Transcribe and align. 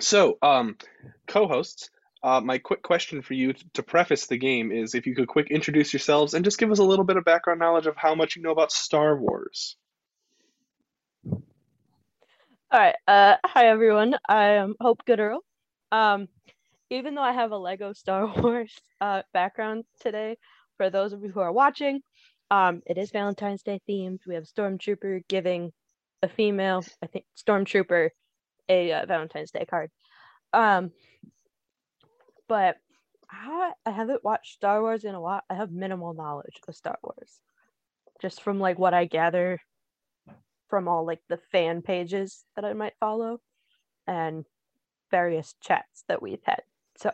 So, 0.00 0.38
um, 0.40 0.78
co-hosts, 1.26 1.90
uh, 2.22 2.40
my 2.40 2.58
quick 2.58 2.82
question 2.82 3.22
for 3.22 3.34
you 3.34 3.54
to 3.74 3.82
preface 3.82 4.26
the 4.26 4.36
game 4.36 4.70
is 4.70 4.94
if 4.94 5.06
you 5.06 5.14
could 5.14 5.28
quick 5.28 5.50
introduce 5.50 5.92
yourselves 5.92 6.34
and 6.34 6.44
just 6.44 6.58
give 6.58 6.70
us 6.70 6.78
a 6.78 6.84
little 6.84 7.04
bit 7.04 7.16
of 7.16 7.24
background 7.24 7.58
knowledge 7.58 7.86
of 7.86 7.96
how 7.96 8.14
much 8.14 8.36
you 8.36 8.42
know 8.42 8.52
about 8.52 8.70
Star 8.70 9.16
Wars. 9.16 9.76
All 11.26 12.80
right. 12.80 12.94
Uh, 13.06 13.36
hi 13.44 13.66
everyone. 13.66 14.16
I 14.28 14.44
am 14.52 14.74
Hope 14.80 15.04
Gooderl. 15.04 15.40
Um, 15.90 16.28
even 16.90 17.14
though 17.14 17.22
I 17.22 17.32
have 17.32 17.50
a 17.50 17.58
Lego 17.58 17.92
Star 17.92 18.26
Wars 18.40 18.72
uh, 19.00 19.22
background 19.32 19.84
today, 20.00 20.36
for 20.76 20.90
those 20.90 21.12
of 21.12 21.22
you 21.22 21.30
who 21.30 21.40
are 21.40 21.52
watching, 21.52 22.00
um, 22.50 22.82
it 22.86 22.98
is 22.98 23.10
Valentine's 23.10 23.62
Day 23.62 23.80
themed. 23.88 24.20
We 24.26 24.34
have 24.36 24.44
Stormtrooper 24.44 25.22
giving 25.28 25.72
a 26.22 26.28
female, 26.28 26.84
I 27.02 27.06
think, 27.06 27.24
Stormtrooper 27.36 28.10
a 28.68 28.92
uh, 28.92 29.06
Valentine's 29.06 29.50
Day 29.50 29.64
card. 29.64 29.90
Um, 30.52 30.92
but 32.52 32.76
I, 33.30 33.72
I 33.86 33.90
haven't 33.92 34.22
watched 34.22 34.56
Star 34.56 34.82
Wars 34.82 35.04
in 35.04 35.14
a 35.14 35.20
while. 35.22 35.40
I 35.48 35.54
have 35.54 35.72
minimal 35.72 36.12
knowledge 36.12 36.60
of 36.68 36.76
Star 36.76 36.98
Wars, 37.02 37.40
just 38.20 38.42
from 38.42 38.60
like 38.60 38.78
what 38.78 38.92
I 38.92 39.06
gather 39.06 39.58
from 40.68 40.86
all 40.86 41.06
like 41.06 41.20
the 41.30 41.38
fan 41.50 41.80
pages 41.80 42.44
that 42.54 42.66
I 42.66 42.74
might 42.74 42.92
follow 43.00 43.40
and 44.06 44.44
various 45.10 45.54
chats 45.62 46.04
that 46.08 46.20
we've 46.20 46.42
had. 46.44 46.60
So 46.98 47.10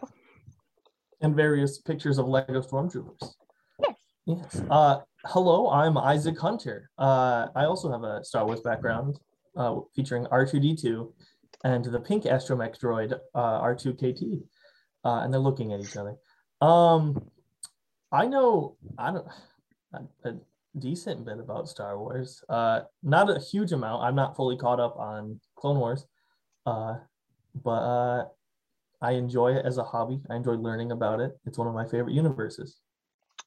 And 1.21 1.37
various 1.37 1.79
pictures 1.79 2.19
of 2.19 2.27
Lego 2.27 2.61
Stormtroopers. 2.61 3.35
Yes. 3.81 3.95
Yes. 4.27 4.63
Uh, 4.69 5.03
hello, 5.25 5.71
I'm 5.71 5.97
Isaac 5.97 6.37
Hunter. 6.37 6.91
Uh, 6.99 7.47
I 7.55 7.67
also 7.67 7.93
have 7.93 8.03
a 8.03 8.25
Star 8.25 8.45
Wars 8.45 8.61
background 8.61 9.21
uh, 9.57 9.77
featuring 9.95 10.25
R2D2 10.25 11.13
and 11.63 11.85
the 11.85 12.01
pink 12.01 12.25
astromech 12.25 12.81
droid 12.81 13.17
uh, 13.37 13.63
R2KT. 13.63 14.43
Uh, 15.09 15.23
and 15.23 15.33
they're 15.33 15.41
looking 15.41 15.73
at 15.73 15.81
each 15.81 15.97
other. 15.97 16.17
Um, 16.61 17.31
I 18.13 18.27
know 18.27 18.77
I 18.99 19.13
don't 19.13 19.27
a, 19.95 20.29
a 20.29 20.35
decent 20.79 21.25
bit 21.25 21.39
about 21.39 21.67
Star 21.67 21.99
Wars. 21.99 22.45
Uh, 22.47 22.81
not 23.03 23.31
a 23.31 23.41
huge 23.41 23.73
amount. 23.73 24.03
I'm 24.03 24.15
not 24.15 24.37
fully 24.37 24.59
caught 24.59 24.81
up 24.81 24.99
on 24.99 25.41
Clone 25.57 25.79
Wars. 25.79 26.05
Uh, 26.67 26.97
but 27.55 27.71
uh, 27.71 28.25
I 29.01 29.13
enjoy 29.13 29.53
it 29.55 29.65
as 29.65 29.79
a 29.79 29.83
hobby. 29.83 30.21
I 30.29 30.37
enjoy 30.37 30.57
learning 30.57 30.93
about 30.93 31.21
it. 31.21 31.33
It's 31.47 31.57
one 31.57 31.69
of 31.69 31.75
my 31.75 31.87
favorite 31.87 32.13
universes. 32.13 32.77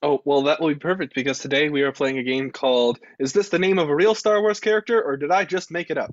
Oh, 0.01 0.19
well, 0.25 0.41
that 0.44 0.59
will 0.59 0.69
be 0.69 0.75
perfect 0.75 1.13
because 1.13 1.38
today 1.38 1.69
we 1.69 1.83
are 1.83 1.91
playing 1.91 2.17
a 2.17 2.23
game 2.23 2.50
called 2.50 2.97
Is 3.19 3.33
this 3.33 3.50
the 3.50 3.59
name 3.59 3.77
of 3.77 3.89
a 3.89 3.95
real 3.95 4.16
Star 4.16 4.41
Wars 4.41 4.59
character 4.59 5.00
or 5.00 5.16
did 5.16 5.29
I 5.29 5.45
just 5.45 5.69
make 5.69 5.91
it 5.91 6.00
up? 6.00 6.11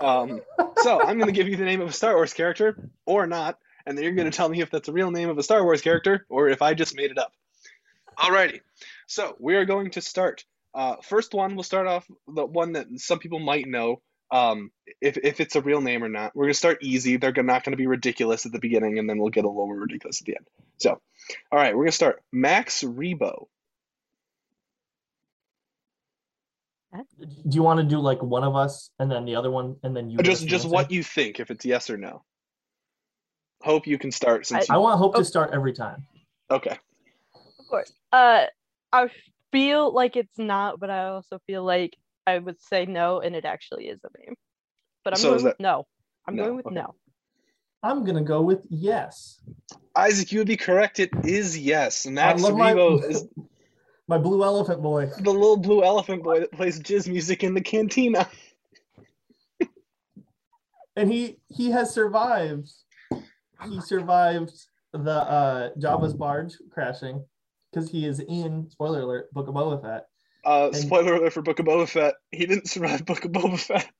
Um, 0.00 0.40
so 0.76 1.02
I'm 1.02 1.18
going 1.18 1.26
to 1.26 1.32
give 1.32 1.48
you 1.48 1.56
the 1.56 1.64
name 1.64 1.80
of 1.80 1.88
a 1.88 1.92
Star 1.92 2.14
Wars 2.14 2.32
character 2.32 2.88
or 3.06 3.26
not, 3.26 3.58
and 3.86 3.96
then 3.96 4.04
you're 4.04 4.14
going 4.14 4.30
to 4.30 4.36
tell 4.36 4.48
me 4.48 4.60
if 4.60 4.70
that's 4.70 4.88
a 4.88 4.92
real 4.92 5.10
name 5.10 5.28
of 5.28 5.38
a 5.38 5.42
Star 5.42 5.62
Wars 5.64 5.80
character 5.80 6.26
or 6.28 6.48
if 6.48 6.62
I 6.62 6.74
just 6.74 6.96
made 6.96 7.10
it 7.10 7.18
up. 7.18 7.32
Alrighty, 8.18 8.60
so 9.06 9.36
we 9.38 9.56
are 9.56 9.64
going 9.64 9.90
to 9.92 10.00
start. 10.00 10.44
Uh, 10.74 10.96
first 11.02 11.34
one, 11.34 11.54
we'll 11.54 11.62
start 11.62 11.86
off 11.86 12.06
the 12.26 12.44
one 12.44 12.72
that 12.72 12.86
some 12.96 13.18
people 13.18 13.38
might 13.38 13.66
know. 13.66 14.00
Um, 14.30 14.70
if, 15.00 15.18
if 15.18 15.40
it's 15.40 15.56
a 15.56 15.60
real 15.60 15.82
name 15.82 16.02
or 16.02 16.08
not, 16.08 16.34
we're 16.34 16.46
gonna 16.46 16.54
start 16.54 16.78
easy. 16.80 17.18
They're 17.18 17.32
not 17.42 17.64
gonna 17.64 17.76
be 17.76 17.86
ridiculous 17.86 18.46
at 18.46 18.52
the 18.52 18.58
beginning, 18.58 18.98
and 18.98 19.08
then 19.08 19.18
we'll 19.18 19.30
get 19.30 19.44
a 19.44 19.48
little 19.48 19.66
more 19.66 19.76
ridiculous 19.76 20.22
at 20.22 20.26
the 20.26 20.36
end. 20.36 20.46
So, 20.78 20.90
all 21.50 21.58
right, 21.58 21.76
we're 21.76 21.84
gonna 21.84 21.92
start. 21.92 22.22
Max 22.32 22.82
Rebo. 22.82 23.46
Do 27.18 27.56
you 27.56 27.62
want 27.62 27.80
to 27.80 27.86
do 27.86 27.98
like 27.98 28.22
one 28.22 28.44
of 28.44 28.54
us 28.54 28.90
and 28.98 29.10
then 29.10 29.24
the 29.24 29.36
other 29.36 29.50
one 29.50 29.76
and 29.82 29.96
then 29.96 30.10
you? 30.10 30.18
Just 30.18 30.46
just 30.46 30.66
what 30.66 30.90
you 30.90 31.02
think, 31.02 31.40
if 31.40 31.50
it's 31.50 31.64
yes 31.64 31.88
or 31.88 31.96
no. 31.96 32.22
Hope 33.62 33.86
you 33.86 33.98
can 33.98 34.10
start 34.10 34.46
since 34.46 34.68
I 34.68 34.74
you, 34.74 34.80
want 34.80 34.98
Hope 34.98 35.14
Oh. 35.14 35.18
to 35.20 35.24
start 35.24 35.50
every 35.52 35.72
time. 35.72 36.04
okay. 36.50 36.78
of 37.34 37.66
course. 37.68 37.92
Uh 38.12 38.46
I 38.92 39.08
feel 39.52 39.92
like 39.92 40.16
it's 40.16 40.38
not, 40.38 40.80
but 40.80 40.90
I 40.90 41.08
also 41.08 41.38
feel 41.46 41.64
like 41.64 41.96
I 42.26 42.38
would 42.38 42.60
say 42.60 42.86
no 42.86 43.20
and 43.20 43.34
it 43.34 43.44
actually 43.44 43.86
is 43.88 44.00
a 44.04 44.18
name. 44.18 44.34
But 45.04 45.14
I'm 45.14 45.18
So 45.20 45.28
going 45.30 45.36
is 45.38 45.44
with 45.44 45.60
no. 45.60 45.86
I'm 46.26 46.36
No, 46.36 46.44
going 46.44 46.56
with 46.56 46.66
okay. 46.66 46.74
no. 46.76 46.94
I'm 47.82 48.04
gonna 48.04 48.22
go 48.22 48.42
with 48.42 48.64
yes. 48.70 49.40
Isaac, 49.96 50.32
you 50.32 50.38
would 50.40 50.46
be 50.46 50.56
correct. 50.56 51.00
It 51.00 51.10
is 51.24 51.58
yes. 51.58 52.06
Max 52.06 52.42
I 52.42 52.48
love 52.48 52.56
my, 52.56 52.72
is 53.08 53.26
my 54.08 54.18
blue 54.18 54.44
elephant 54.44 54.82
boy. 54.82 55.06
the 55.20 55.30
little 55.32 55.56
blue 55.56 55.82
elephant 55.84 56.22
boy 56.22 56.40
that 56.40 56.52
plays 56.52 56.80
jizz 56.80 57.08
music 57.08 57.42
in 57.44 57.54
the 57.54 57.60
cantina. 57.60 58.28
and 60.96 61.10
he 61.12 61.38
he 61.48 61.70
has 61.70 61.92
survived. 61.92 62.70
He 63.68 63.80
survived 63.80 64.52
the 64.92 65.10
uh 65.10 65.70
Jabba's 65.78 66.14
barge 66.14 66.54
crashing 66.70 67.24
because 67.70 67.90
he 67.90 68.06
is 68.06 68.20
in 68.20 68.68
spoiler 68.70 69.00
alert 69.00 69.32
Book 69.32 69.48
of 69.48 69.54
Boba 69.54 69.80
Fett. 69.82 70.06
Uh, 70.44 70.66
And- 70.66 70.76
spoiler 70.76 71.14
alert 71.14 71.32
for 71.32 71.42
Book 71.42 71.58
of 71.60 71.66
Boba 71.66 71.88
Fett. 71.88 72.14
He 72.30 72.46
didn't 72.46 72.68
survive 72.68 73.04
Book 73.06 73.24
of 73.24 73.32
Boba 73.32 73.58
Fett. 73.58 73.90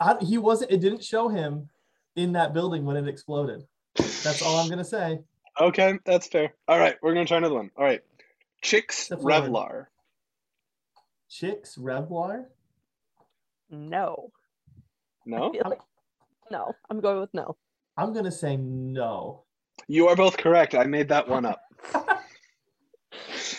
I, 0.00 0.16
he 0.22 0.38
wasn't. 0.38 0.70
It 0.70 0.80
didn't 0.80 1.02
show 1.04 1.28
him 1.28 1.68
in 2.16 2.32
that 2.32 2.52
building 2.54 2.84
when 2.84 2.96
it 2.96 3.08
exploded. 3.08 3.64
That's 3.96 4.42
all 4.42 4.56
I'm 4.58 4.68
gonna 4.68 4.84
say. 4.84 5.20
Okay, 5.60 5.98
that's 6.04 6.28
fair. 6.28 6.54
All 6.68 6.78
right, 6.78 6.96
we're 7.02 7.14
gonna 7.14 7.26
try 7.26 7.36
another 7.38 7.56
one. 7.56 7.70
All 7.76 7.84
right, 7.84 8.00
Chicks 8.62 8.96
Step. 8.98 9.18
Revlar. 9.18 9.86
Chicks 11.28 11.76
Revlar. 11.76 12.46
No. 13.70 14.32
No, 15.26 15.52
like 15.64 15.80
no. 16.50 16.72
I'm 16.88 17.00
going 17.00 17.20
with 17.20 17.34
no. 17.34 17.56
I'm 17.98 18.12
gonna 18.14 18.30
say 18.32 18.56
no. 18.56 19.42
you 19.88 20.06
are 20.06 20.14
both 20.16 20.36
correct. 20.36 20.74
I 20.76 20.84
made 20.84 21.08
that 21.08 21.28
one 21.28 21.44
up. 21.44 21.60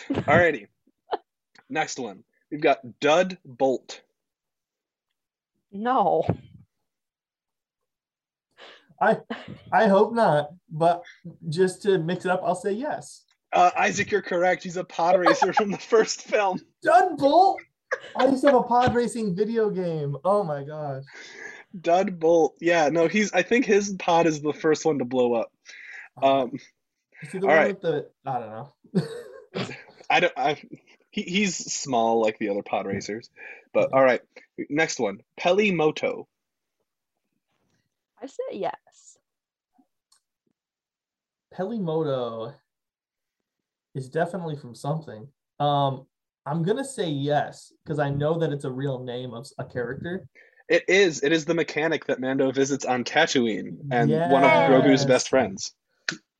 Alrighty. 0.10 0.68
Next 1.70 2.00
one. 2.00 2.24
We've 2.50 2.62
got 2.62 2.80
Dud 3.02 3.38
Bolt. 3.46 4.02
No. 5.74 6.26
I 9.02 9.18
I 9.72 9.88
hope 9.88 10.14
not, 10.14 10.50
but 10.70 11.04
just 11.50 11.82
to 11.84 11.98
mix 12.00 12.24
it 12.26 12.32
up, 12.32 12.42
I'll 12.44 12.56
say 12.56 12.72
yes. 12.72 13.24
Uh, 13.52 13.72
Isaac, 13.78 14.10
you're 14.12 14.22
correct. 14.22 14.64
He's 14.64 14.78
a 14.78 14.84
pod 14.84 15.20
racer 15.20 15.52
from 15.54 15.70
the 15.72 15.78
first 15.78 16.22
film. 16.24 16.60
Dud 16.82 17.18
Bolt. 17.18 17.60
I 18.16 18.28
used 18.28 18.42
to 18.44 18.52
have 18.52 18.60
a 18.60 18.64
pod 18.64 18.96
racing 18.96 19.36
video 19.36 19.70
game. 19.70 20.16
Oh 20.24 20.44
my 20.44 20.64
gosh. 20.64 21.04
Dud 21.80 22.20
Bolt. 22.20 22.56
Yeah, 22.60 22.90
no, 22.90 23.08
he's. 23.08 23.32
I 23.34 23.44
think 23.44 23.66
his 23.66 23.94
pod 24.00 24.26
is 24.26 24.42
the 24.42 24.54
first 24.54 24.86
one 24.86 25.00
to 25.00 25.06
blow 25.06 25.34
up. 25.34 25.52
Um, 26.22 26.60
Is 27.22 27.32
he 27.32 27.40
the 27.40 27.46
all 27.46 27.50
one 27.50 27.58
right. 27.58 27.68
with 27.70 27.82
the 27.82 28.10
I 28.26 28.40
don't 28.40 28.50
know. 28.50 29.68
I 30.10 30.20
don't. 30.20 30.34
I. 30.38 30.62
He, 31.12 31.24
he's 31.24 31.56
small 31.56 32.22
like 32.22 32.38
the 32.40 32.50
other 32.50 32.64
pod 32.64 32.86
racers, 32.86 33.30
but 33.74 33.94
all 33.94 34.04
right. 34.04 34.22
Next 34.70 35.00
one. 35.00 35.20
Peli 35.38 35.72
Motto. 35.72 36.28
I 38.22 38.28
say 38.28 38.58
yes. 38.58 39.18
Peli 41.52 41.80
Motto 41.80 42.54
is 43.96 44.10
definitely 44.10 44.56
from 44.56 44.76
something. 44.76 45.28
Um, 45.60 46.06
I'm 46.46 46.64
gonna 46.64 46.86
say 46.86 47.10
yes 47.10 47.74
because 47.84 48.00
I 48.00 48.10
know 48.10 48.40
that 48.40 48.52
it's 48.52 48.66
a 48.66 48.72
real 48.72 49.04
name 49.04 49.34
of 49.34 49.48
a 49.58 49.66
character. 49.66 50.28
It 50.70 50.86
is. 50.88 51.24
It 51.24 51.32
is 51.32 51.46
the 51.46 51.56
mechanic 51.56 52.06
that 52.06 52.20
Mando 52.20 52.52
visits 52.52 52.86
on 52.86 53.04
Tatooine 53.04 53.78
and 53.92 54.12
one 54.32 54.44
of 54.44 54.52
Grogu's 54.52 55.04
best 55.06 55.28
friends. 55.30 55.74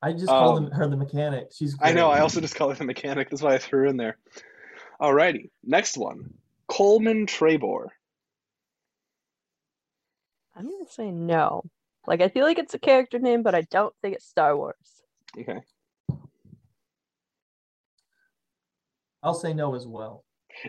I 0.00 0.12
just 0.12 0.28
call 0.28 0.56
Um, 0.56 0.64
them 0.64 0.72
her 0.72 0.88
the 0.88 0.96
mechanic. 0.96 1.48
She's. 1.52 1.76
I 1.80 1.92
know. 1.92 2.08
I 2.10 2.20
also 2.20 2.40
just 2.40 2.54
call 2.54 2.68
her 2.70 2.74
the 2.76 2.84
mechanic. 2.84 3.28
That's 3.28 3.42
why 3.42 3.54
I 3.54 3.58
threw 3.58 3.80
her 3.80 3.86
in 3.86 3.96
there. 3.96 4.16
Alrighty, 5.00 5.50
next 5.64 5.98
one. 5.98 6.34
Coleman 6.68 7.26
Trebor. 7.26 7.88
I'm 10.54 10.64
gonna 10.70 10.86
say 10.88 11.10
no. 11.10 11.64
Like 12.06 12.20
I 12.20 12.28
feel 12.28 12.44
like 12.44 12.58
it's 12.58 12.74
a 12.74 12.78
character 12.78 13.18
name, 13.18 13.42
but 13.42 13.54
I 13.54 13.62
don't 13.62 13.94
think 14.00 14.14
it's 14.14 14.26
Star 14.26 14.56
Wars. 14.56 14.76
Okay. 15.38 15.60
I'll 19.22 19.34
say 19.34 19.52
no 19.52 19.74
as 19.74 19.86
well. 19.86 20.24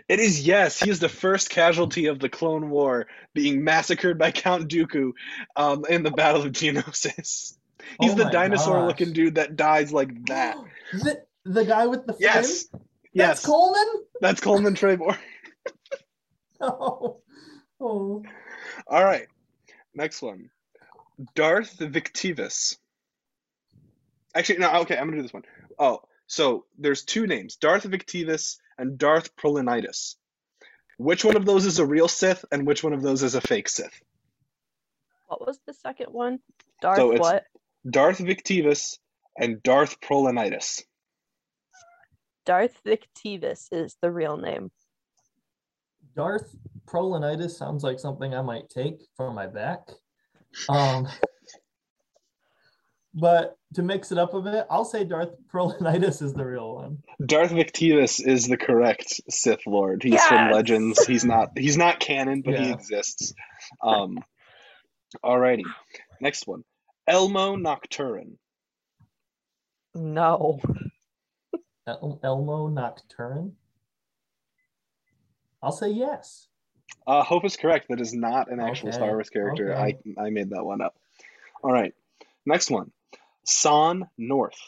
It 0.08 0.20
is 0.20 0.46
yes. 0.46 0.80
He 0.80 0.90
is 0.90 1.00
the 1.00 1.08
first 1.08 1.50
casualty 1.50 2.06
of 2.06 2.18
the 2.18 2.28
Clone 2.28 2.70
War, 2.70 3.06
being 3.34 3.64
massacred 3.64 4.18
by 4.18 4.30
Count 4.30 4.68
Dooku 4.68 5.12
um, 5.56 5.84
in 5.88 6.02
the 6.02 6.10
Battle 6.10 6.42
of 6.42 6.52
Geonosis. 6.52 7.56
He's 8.00 8.12
Oh 8.12 8.14
the 8.14 8.30
dinosaur-looking 8.30 9.12
dude 9.12 9.34
that 9.36 9.56
dies 9.56 9.92
like 9.92 10.26
that. 10.26 10.56
the, 10.92 11.22
the 11.44 11.64
guy 11.64 11.86
with 11.86 12.06
the 12.06 12.12
fin? 12.12 12.22
Yes, 12.22 12.66
That's 12.66 12.84
yes, 13.12 13.46
Coleman. 13.46 14.04
that's 14.20 14.40
Coleman 14.40 14.74
Trebor. 14.74 15.16
Oh. 16.64 17.20
oh. 17.80 18.22
All 18.86 19.04
right, 19.04 19.26
next 19.96 20.22
one. 20.22 20.50
Darth 21.34 21.76
Vectivus. 21.78 22.76
Actually, 24.32 24.60
no. 24.60 24.72
Okay, 24.82 24.96
I'm 24.96 25.06
gonna 25.06 25.16
do 25.16 25.22
this 25.22 25.32
one. 25.32 25.42
Oh, 25.76 26.02
so 26.28 26.64
there's 26.78 27.04
two 27.04 27.26
names: 27.26 27.56
Darth 27.56 27.82
Vectivus 27.82 28.58
and 28.82 28.98
Darth 28.98 29.34
Prolinitis. 29.36 30.16
Which 30.98 31.24
one 31.24 31.36
of 31.36 31.46
those 31.46 31.64
is 31.66 31.78
a 31.78 31.86
real 31.86 32.08
Sith, 32.08 32.44
and 32.52 32.66
which 32.66 32.82
one 32.82 32.92
of 32.92 33.00
those 33.00 33.22
is 33.22 33.34
a 33.36 33.40
fake 33.40 33.68
Sith? 33.68 34.02
What 35.28 35.46
was 35.46 35.60
the 35.66 35.72
second 35.72 36.08
one? 36.12 36.40
Darth 36.82 36.98
So 36.98 37.12
it's- 37.12 37.20
what? 37.20 37.44
Darth 37.88 38.18
Vectivus 38.18 38.98
and 39.38 39.62
Darth 39.62 40.00
Prolinitis. 40.00 40.82
Darth 42.44 42.76
Vectivus 42.84 43.68
is 43.72 43.96
the 44.02 44.10
real 44.10 44.36
name. 44.36 44.70
Darth 46.16 46.54
Prolinitis 46.86 47.52
sounds 47.52 47.82
like 47.84 47.98
something 48.00 48.34
I 48.34 48.42
might 48.42 48.68
take 48.68 49.06
for 49.16 49.32
my 49.32 49.46
back. 49.46 49.88
Um, 50.68 51.08
but 53.14 53.58
to 53.74 53.82
mix 53.82 54.12
it 54.12 54.18
up 54.18 54.34
a 54.34 54.40
bit, 54.40 54.66
I'll 54.70 54.84
say 54.84 55.04
Darth 55.04 55.30
Prolinitis 55.52 56.22
is 56.22 56.32
the 56.34 56.44
real 56.44 56.74
one. 56.74 56.98
Darth 57.24 57.50
Vectivus 57.50 58.24
is 58.24 58.46
the 58.48 58.56
correct 58.56 59.20
Sith 59.30 59.66
Lord. 59.66 60.02
He's 60.02 60.22
from 60.24 60.50
Legends. 60.50 61.04
He's 61.06 61.24
not. 61.24 61.50
He's 61.56 61.76
not 61.76 62.00
canon, 62.00 62.42
but 62.42 62.58
he 62.58 62.70
exists. 62.70 63.34
Um, 63.82 64.18
alrighty, 65.24 65.64
next 66.20 66.46
one. 66.46 66.64
Elmo 67.06 67.56
Nocturne. 67.56 68.38
No. 69.94 70.60
El- 71.86 72.20
Elmo 72.22 72.68
Nocturne. 72.68 73.52
I'll 75.62 75.72
say 75.72 75.90
yes. 75.90 76.48
Uh, 77.06 77.22
Hope 77.22 77.44
is 77.44 77.56
correct. 77.56 77.86
That 77.88 78.00
is 78.00 78.14
not 78.14 78.50
an 78.50 78.60
actual 78.60 78.88
Okay, 78.90 78.96
Star 78.96 79.08
Wars 79.10 79.30
character. 79.30 79.74
okay. 79.74 79.96
I 80.16 80.22
I 80.26 80.30
made 80.30 80.50
that 80.50 80.64
one 80.64 80.80
up. 80.80 80.94
All 81.62 81.72
right, 81.72 81.92
next 82.46 82.70
one. 82.70 82.90
Son 83.44 84.06
North. 84.18 84.58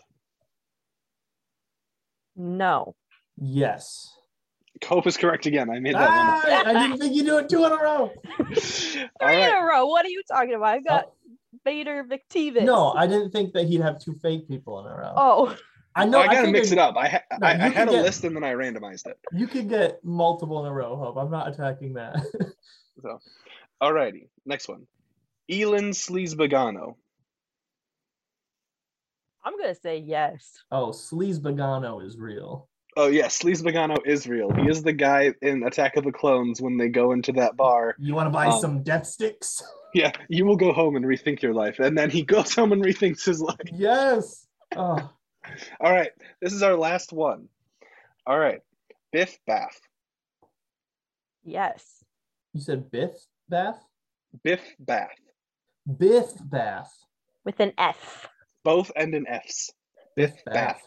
No. 2.36 2.94
Yes. 3.36 4.10
Hope 4.84 5.06
is 5.06 5.16
correct 5.16 5.46
again. 5.46 5.70
I 5.70 5.78
made 5.78 5.94
that 5.94 6.08
Ah, 6.10 6.42
I 6.66 6.72
didn't 6.72 6.98
think 6.98 7.14
you'd 7.14 7.26
do 7.26 7.38
it 7.38 7.48
two 7.48 7.64
in 7.64 7.72
a 7.72 7.76
row. 7.76 8.06
one 8.06 8.10
up. 8.10 9.10
All 9.20 9.28
Three 9.28 9.42
in 9.42 9.50
a 9.54 9.64
row. 9.64 9.86
What 9.86 10.04
are 10.04 10.08
you 10.08 10.22
talking 10.28 10.54
about? 10.54 10.66
I've 10.74 10.84
got 10.84 11.12
Vader 11.64 12.04
Victivus. 12.04 12.64
No, 12.64 12.92
I 12.92 13.06
didn't 13.06 13.30
think 13.30 13.52
that 13.54 13.66
he'd 13.66 13.80
have 13.80 14.00
two 14.00 14.14
fake 14.20 14.48
people 14.48 14.80
in 14.84 14.90
a 14.92 14.96
row. 14.96 15.12
Oh, 15.16 15.56
I 15.94 16.04
know. 16.06 16.18
I 16.20 16.26
gotta 16.26 16.48
mix 16.48 16.72
it 16.72 16.78
up. 16.78 16.96
I 16.96 17.08
ha- 17.08 17.22
No, 17.40 17.46
I, 17.46 17.50
I 17.52 17.54
had 17.68 17.88
a 17.88 17.92
get- 17.92 18.02
list 18.02 18.24
and 18.24 18.34
then 18.34 18.42
I 18.42 18.52
randomized 18.52 19.06
it. 19.06 19.16
You 19.32 19.46
could 19.46 19.68
get 19.68 20.04
multiple 20.04 20.60
in 20.64 20.70
a 20.70 20.74
row, 20.74 20.96
Hope. 20.96 21.16
I'm 21.16 21.30
not 21.30 21.48
attacking 21.48 21.94
that. 21.94 22.16
So, 23.02 23.18
alrighty, 23.82 24.28
next 24.46 24.68
one. 24.68 24.86
Elan 25.50 25.90
Sleazebaggano. 25.90 26.94
I'm 29.44 29.56
gonna 29.58 29.74
say 29.74 29.98
yes. 29.98 30.52
oh, 30.72 30.88
Sleazebaggano 30.88 32.04
is 32.04 32.16
real. 32.18 32.68
Oh 32.96 33.08
yeah, 33.08 33.26
Sleazebaggano 33.26 33.96
is 34.06 34.26
real. 34.26 34.52
He 34.54 34.68
is 34.68 34.82
the 34.82 34.92
guy 34.92 35.32
in 35.42 35.64
Attack 35.64 35.96
of 35.96 36.04
the 36.04 36.12
Clones 36.12 36.60
when 36.62 36.76
they 36.78 36.88
go 36.88 37.12
into 37.12 37.32
that 37.32 37.56
bar. 37.56 37.94
You 37.98 38.14
want 38.14 38.26
to 38.26 38.30
buy 38.30 38.46
Um, 38.46 38.60
some 38.60 38.82
death 38.82 39.06
sticks? 39.06 39.62
Yeah, 39.94 40.12
you 40.28 40.44
will 40.46 40.56
go 40.56 40.72
home 40.72 40.96
and 40.96 41.04
rethink 41.04 41.42
your 41.42 41.54
life, 41.54 41.78
and 41.80 41.96
then 41.98 42.08
he 42.10 42.22
goes 42.22 42.54
home 42.54 42.72
and 42.72 42.82
rethinks 42.84 43.24
his 43.24 43.40
life. 43.40 43.58
yes. 43.72 44.46
Oh, 44.76 45.08
All 45.80 45.92
right, 45.92 46.10
this 46.40 46.52
is 46.52 46.62
our 46.64 46.74
last 46.76 47.12
one. 47.12 47.48
All 48.26 48.38
right, 48.38 48.60
Biff 49.12 49.38
Bath. 49.46 49.78
Yes. 51.44 52.02
you 52.54 52.60
said 52.60 52.90
Biff 52.90 53.12
Bath? 53.48 53.78
Biff 54.42 54.62
Bath. 54.80 55.10
Biff 55.98 56.32
Bath. 56.40 56.92
With 57.44 57.60
an 57.60 57.72
F. 57.78 58.26
Both 58.64 58.90
end 58.96 59.14
in 59.14 59.26
F's. 59.26 59.70
Biff 60.16 60.32
Bath. 60.46 60.82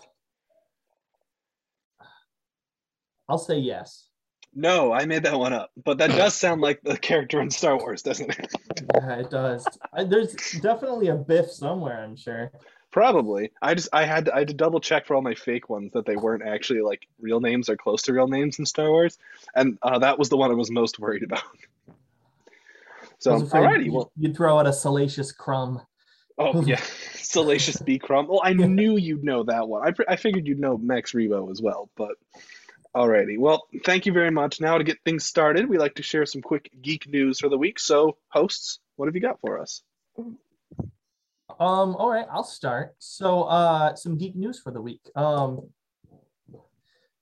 I'll 3.29 3.37
say 3.37 3.57
yes. 3.57 4.05
No, 4.55 4.91
I 4.91 5.05
made 5.05 5.23
that 5.23 5.37
one 5.37 5.53
up, 5.53 5.69
but 5.83 5.99
that 5.99 6.09
does 6.11 6.33
sound 6.33 6.61
like 6.61 6.81
the 6.81 6.97
character 6.97 7.41
in 7.41 7.51
Star 7.51 7.77
Wars, 7.77 8.01
doesn't 8.01 8.31
it? 8.39 8.51
Yeah, 8.95 9.15
it 9.19 9.29
does. 9.29 9.67
I, 9.93 10.03
there's 10.05 10.33
definitely 10.61 11.09
a 11.09 11.15
Biff 11.15 11.51
somewhere, 11.51 12.03
I'm 12.03 12.15
sure. 12.15 12.51
Probably. 12.89 13.51
I 13.61 13.75
just 13.75 13.89
I 13.91 14.05
had 14.05 14.25
to, 14.25 14.35
I 14.35 14.39
had 14.39 14.47
to 14.47 14.53
double 14.53 14.79
check 14.79 15.05
for 15.05 15.15
all 15.15 15.21
my 15.21 15.35
fake 15.35 15.69
ones 15.69 15.91
that 15.91 16.05
they 16.05 16.15
weren't 16.15 16.41
actually 16.43 16.81
like 16.81 17.07
real 17.19 17.41
names 17.41 17.69
or 17.69 17.75
close 17.75 18.03
to 18.03 18.13
real 18.13 18.27
names 18.27 18.59
in 18.59 18.65
Star 18.65 18.89
Wars, 18.89 19.17
and 19.55 19.77
uh, 19.83 19.99
that 19.99 20.17
was 20.17 20.29
the 20.29 20.37
one 20.37 20.49
I 20.51 20.53
was 20.55 20.71
most 20.71 20.99
worried 20.99 21.23
about. 21.23 21.43
So, 23.19 23.31
I 23.31 23.33
was 23.33 23.43
afraid 23.43 23.63
alrighty, 23.63 23.85
you- 23.85 23.93
well, 23.93 24.11
You'd 24.17 24.35
throw 24.37 24.57
out 24.57 24.67
a 24.67 24.73
salacious 24.73 25.31
crumb. 25.31 25.81
oh 26.37 26.61
yeah, 26.63 26.81
Salacious 27.27 27.81
B. 27.81 27.99
Crumb. 27.99 28.27
Well, 28.27 28.41
I 28.43 28.53
knew 28.53 28.97
you'd 28.97 29.23
know 29.23 29.43
that 29.43 29.67
one. 29.67 29.87
I, 29.87 30.13
I 30.13 30.15
figured 30.15 30.47
you'd 30.47 30.59
know 30.59 30.77
Max 30.77 31.11
Rebo 31.11 31.51
as 31.51 31.61
well, 31.61 31.89
but 31.97 32.15
alrighty. 32.95 33.37
Well, 33.37 33.67
thank 33.85 34.05
you 34.05 34.13
very 34.13 34.31
much. 34.31 34.61
Now 34.61 34.77
to 34.77 34.83
get 34.83 34.97
things 35.03 35.25
started, 35.25 35.67
we 35.67 35.77
like 35.77 35.95
to 35.95 36.03
share 36.03 36.25
some 36.25 36.41
quick 36.41 36.71
geek 36.81 37.07
news 37.07 37.39
for 37.39 37.49
the 37.49 37.57
week. 37.57 37.79
So, 37.79 38.17
hosts, 38.29 38.79
what 38.95 39.07
have 39.07 39.15
you 39.15 39.21
got 39.21 39.41
for 39.41 39.59
us? 39.59 39.81
Um, 40.17 41.95
all 41.95 42.09
right, 42.09 42.25
I'll 42.31 42.43
start. 42.43 42.95
So, 42.99 43.43
uh, 43.43 43.95
some 43.95 44.17
geek 44.17 44.35
news 44.35 44.59
for 44.59 44.71
the 44.71 44.81
week. 44.81 45.01
Um, 45.15 45.69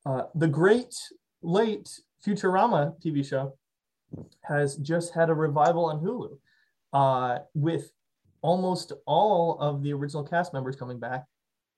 uh, 0.06 0.24
the 0.36 0.48
great 0.48 0.96
late 1.42 1.90
Futurama 2.26 2.94
TV 3.04 3.28
show 3.28 3.58
has 4.44 4.76
just 4.78 5.14
had 5.16 5.30
a 5.30 5.34
revival 5.34 5.86
on 5.86 6.00
Hulu, 6.00 6.38
uh, 6.94 7.40
with 7.56 7.92
almost 8.46 8.94
all 9.08 9.58
of 9.60 9.82
the 9.82 9.92
original 9.92 10.24
cast 10.24 10.54
members 10.54 10.76
coming 10.76 11.00
back, 11.00 11.26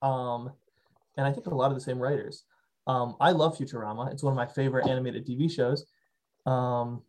um, 0.01 0.51
and 1.15 1.25
I 1.25 1.31
think 1.31 1.47
a 1.47 1.55
lot 1.55 1.71
of 1.71 1.75
the 1.75 1.81
same 1.81 1.97
writers. 1.97 2.43
Um, 2.87 3.15
I 3.21 3.31
love 3.31 3.57
Futurama; 3.57 4.11
it's 4.11 4.21
one 4.21 4.33
of 4.33 4.37
my 4.37 4.45
favorite 4.45 4.85
animated 4.85 5.25
TV 5.25 5.49
shows. 5.49 5.85
Um, 6.45 7.03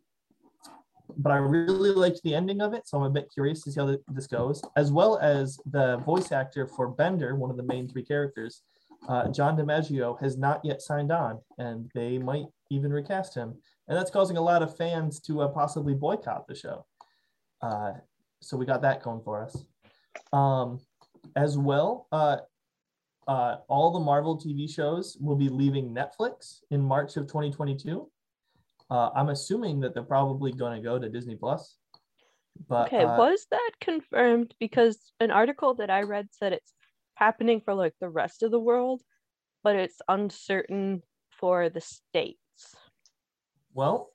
but 1.17 1.31
I 1.31 1.37
really 1.37 1.91
liked 1.91 2.21
the 2.23 2.35
ending 2.35 2.61
of 2.61 2.73
it, 2.73 2.87
so 2.87 2.97
I'm 2.97 3.03
a 3.03 3.09
bit 3.09 3.29
curious 3.33 3.61
to 3.63 3.71
see 3.71 3.79
how 3.79 3.87
th- 3.87 3.99
this 4.07 4.27
goes, 4.27 4.61
as 4.77 4.91
well 4.91 5.17
as 5.17 5.59
the 5.65 5.97
voice 5.97 6.31
actor 6.31 6.65
for 6.65 6.87
Bender, 6.87 7.35
one 7.35 7.49
of 7.49 7.57
the 7.57 7.63
main 7.63 7.89
three 7.89 8.03
characters. 8.03 8.61
Uh, 9.07 9.27
John 9.29 9.57
DiMaggio 9.57 10.19
has 10.21 10.37
not 10.37 10.63
yet 10.63 10.81
signed 10.81 11.11
on, 11.11 11.39
and 11.57 11.89
they 11.93 12.17
might 12.17 12.45
even 12.69 12.93
recast 12.93 13.35
him, 13.35 13.55
and 13.87 13.97
that's 13.97 14.11
causing 14.11 14.37
a 14.37 14.41
lot 14.41 14.63
of 14.63 14.77
fans 14.77 15.19
to 15.21 15.41
uh, 15.41 15.47
possibly 15.49 15.93
boycott 15.93 16.47
the 16.47 16.55
show. 16.55 16.85
Uh, 17.61 17.93
so 18.41 18.57
we 18.57 18.65
got 18.65 18.81
that 18.81 19.03
going 19.03 19.21
for 19.21 19.43
us. 19.43 19.65
Um, 20.33 20.79
as 21.35 21.57
well, 21.57 22.07
uh, 22.11 22.37
uh, 23.27 23.57
all 23.67 23.91
the 23.91 23.99
Marvel 23.99 24.37
TV 24.39 24.69
shows 24.69 25.17
will 25.19 25.35
be 25.35 25.49
leaving 25.49 25.93
Netflix 25.93 26.59
in 26.71 26.81
March 26.81 27.17
of 27.17 27.27
2022. 27.27 28.09
Uh, 28.89 29.09
I'm 29.15 29.29
assuming 29.29 29.79
that 29.81 29.93
they're 29.93 30.03
probably 30.03 30.51
going 30.51 30.75
to 30.75 30.83
go 30.83 30.97
to 30.97 31.09
Disney 31.09 31.35
Plus. 31.35 31.77
But 32.67 32.87
Okay, 32.87 33.03
uh, 33.03 33.17
was 33.17 33.45
that 33.51 33.71
confirmed? 33.79 34.53
Because 34.59 35.11
an 35.19 35.31
article 35.31 35.75
that 35.75 35.89
I 35.89 36.01
read 36.01 36.27
said 36.31 36.53
it's 36.53 36.73
happening 37.15 37.61
for 37.63 37.73
like 37.73 37.93
the 38.01 38.09
rest 38.09 38.41
of 38.43 38.51
the 38.51 38.59
world, 38.59 39.01
but 39.63 39.75
it's 39.75 40.01
uncertain 40.07 41.03
for 41.29 41.69
the 41.69 41.81
states. 41.81 42.39
well, 43.73 44.11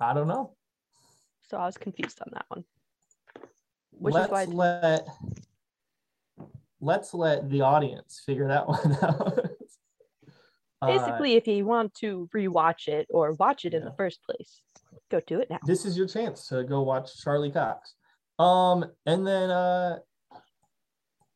I 0.00 0.12
don't 0.12 0.28
know. 0.28 0.54
So 1.48 1.56
I 1.58 1.66
was 1.66 1.76
confused 1.76 2.20
on 2.20 2.28
that 2.32 2.46
one. 2.48 2.64
Which 3.92 4.14
is 4.14 4.28
let's 4.30 4.32
why- 4.32 4.44
let 4.44 5.08
let's 6.80 7.14
let 7.14 7.48
the 7.50 7.60
audience 7.62 8.22
figure 8.24 8.48
that 8.48 8.66
one 8.68 8.98
out. 9.02 9.50
Uh, 10.82 10.86
Basically, 10.86 11.34
if 11.34 11.46
you 11.46 11.64
want 11.64 11.94
to 11.94 12.28
rewatch 12.34 12.88
it 12.88 13.06
or 13.08 13.32
watch 13.32 13.64
it 13.64 13.72
in 13.72 13.84
the 13.84 13.94
first 13.96 14.22
place, 14.22 14.60
go 15.10 15.20
do 15.26 15.40
it 15.40 15.48
now. 15.48 15.58
this 15.66 15.86
is 15.86 15.96
your 15.96 16.06
chance 16.06 16.46
to 16.48 16.62
go 16.64 16.82
watch 16.82 17.22
Charlie 17.22 17.50
Cox. 17.50 17.94
Um, 18.38 18.84
and 19.06 19.26
then 19.26 19.50
uh, 19.50 20.00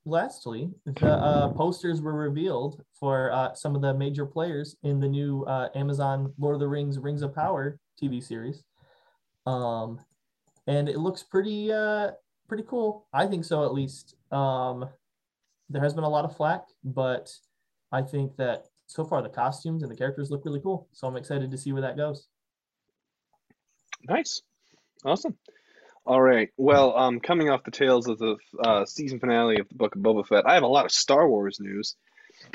lastly, 0.04 0.70
the 0.84 1.06
uh, 1.08 1.48
posters 1.52 2.02
were 2.02 2.12
revealed 2.12 2.82
for 2.98 3.32
uh, 3.32 3.54
some 3.54 3.74
of 3.74 3.80
the 3.80 3.94
major 3.94 4.26
players 4.26 4.76
in 4.82 5.00
the 5.00 5.08
new 5.08 5.44
uh, 5.44 5.68
Amazon 5.74 6.32
Lord 6.38 6.54
of 6.54 6.60
the 6.60 6.68
Rings 6.68 6.98
Rings 6.98 7.22
of 7.22 7.34
Power 7.34 7.78
TV 8.02 8.22
series. 8.22 8.64
Um, 9.48 10.00
and 10.66 10.88
it 10.88 10.98
looks 10.98 11.22
pretty 11.22 11.72
uh, 11.72 12.10
pretty 12.48 12.64
cool. 12.68 13.06
I 13.12 13.26
think 13.26 13.44
so, 13.44 13.64
at 13.64 13.72
least. 13.72 14.14
Um, 14.30 14.88
there 15.70 15.82
has 15.82 15.94
been 15.94 16.04
a 16.04 16.08
lot 16.08 16.24
of 16.24 16.36
flack, 16.36 16.64
but 16.84 17.32
I 17.92 18.02
think 18.02 18.36
that 18.36 18.66
so 18.86 19.04
far 19.04 19.22
the 19.22 19.28
costumes 19.28 19.82
and 19.82 19.90
the 19.90 19.96
characters 19.96 20.30
look 20.30 20.44
really 20.44 20.60
cool. 20.60 20.88
So 20.92 21.06
I'm 21.06 21.16
excited 21.16 21.50
to 21.50 21.58
see 21.58 21.72
where 21.72 21.82
that 21.82 21.96
goes. 21.96 22.28
Nice. 24.08 24.42
Awesome. 25.04 25.36
All 26.06 26.22
right. 26.22 26.48
Well, 26.56 26.96
um, 26.96 27.20
coming 27.20 27.50
off 27.50 27.64
the 27.64 27.70
tails 27.70 28.08
of 28.08 28.18
the 28.18 28.36
uh, 28.62 28.86
season 28.86 29.20
finale 29.20 29.60
of 29.60 29.68
the 29.68 29.74
Book 29.74 29.94
of 29.94 30.02
Boba 30.02 30.26
Fett, 30.26 30.46
I 30.46 30.54
have 30.54 30.62
a 30.62 30.68
lot 30.68 30.86
of 30.86 30.92
Star 30.92 31.28
Wars 31.28 31.58
news. 31.60 31.96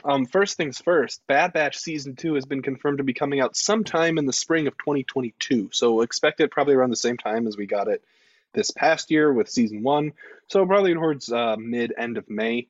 Um, 0.03 0.25
first 0.25 0.57
things 0.57 0.79
first, 0.79 1.25
Bad 1.27 1.53
Batch 1.53 1.77
season 1.77 2.15
two 2.15 2.35
has 2.35 2.45
been 2.45 2.61
confirmed 2.61 2.99
to 2.99 3.03
be 3.03 3.13
coming 3.13 3.39
out 3.39 3.55
sometime 3.55 4.17
in 4.17 4.25
the 4.25 4.33
spring 4.33 4.67
of 4.67 4.77
2022. 4.77 5.69
So 5.71 6.01
expect 6.01 6.39
it 6.39 6.51
probably 6.51 6.75
around 6.75 6.89
the 6.89 6.95
same 6.95 7.17
time 7.17 7.47
as 7.47 7.57
we 7.57 7.65
got 7.65 7.87
it 7.87 8.03
this 8.53 8.71
past 8.71 9.11
year 9.11 9.31
with 9.31 9.49
season 9.49 9.83
one. 9.83 10.13
So 10.47 10.65
probably 10.65 10.93
towards 10.93 11.31
uh, 11.31 11.55
mid 11.57 11.93
end 11.97 12.17
of 12.17 12.29
May 12.29 12.67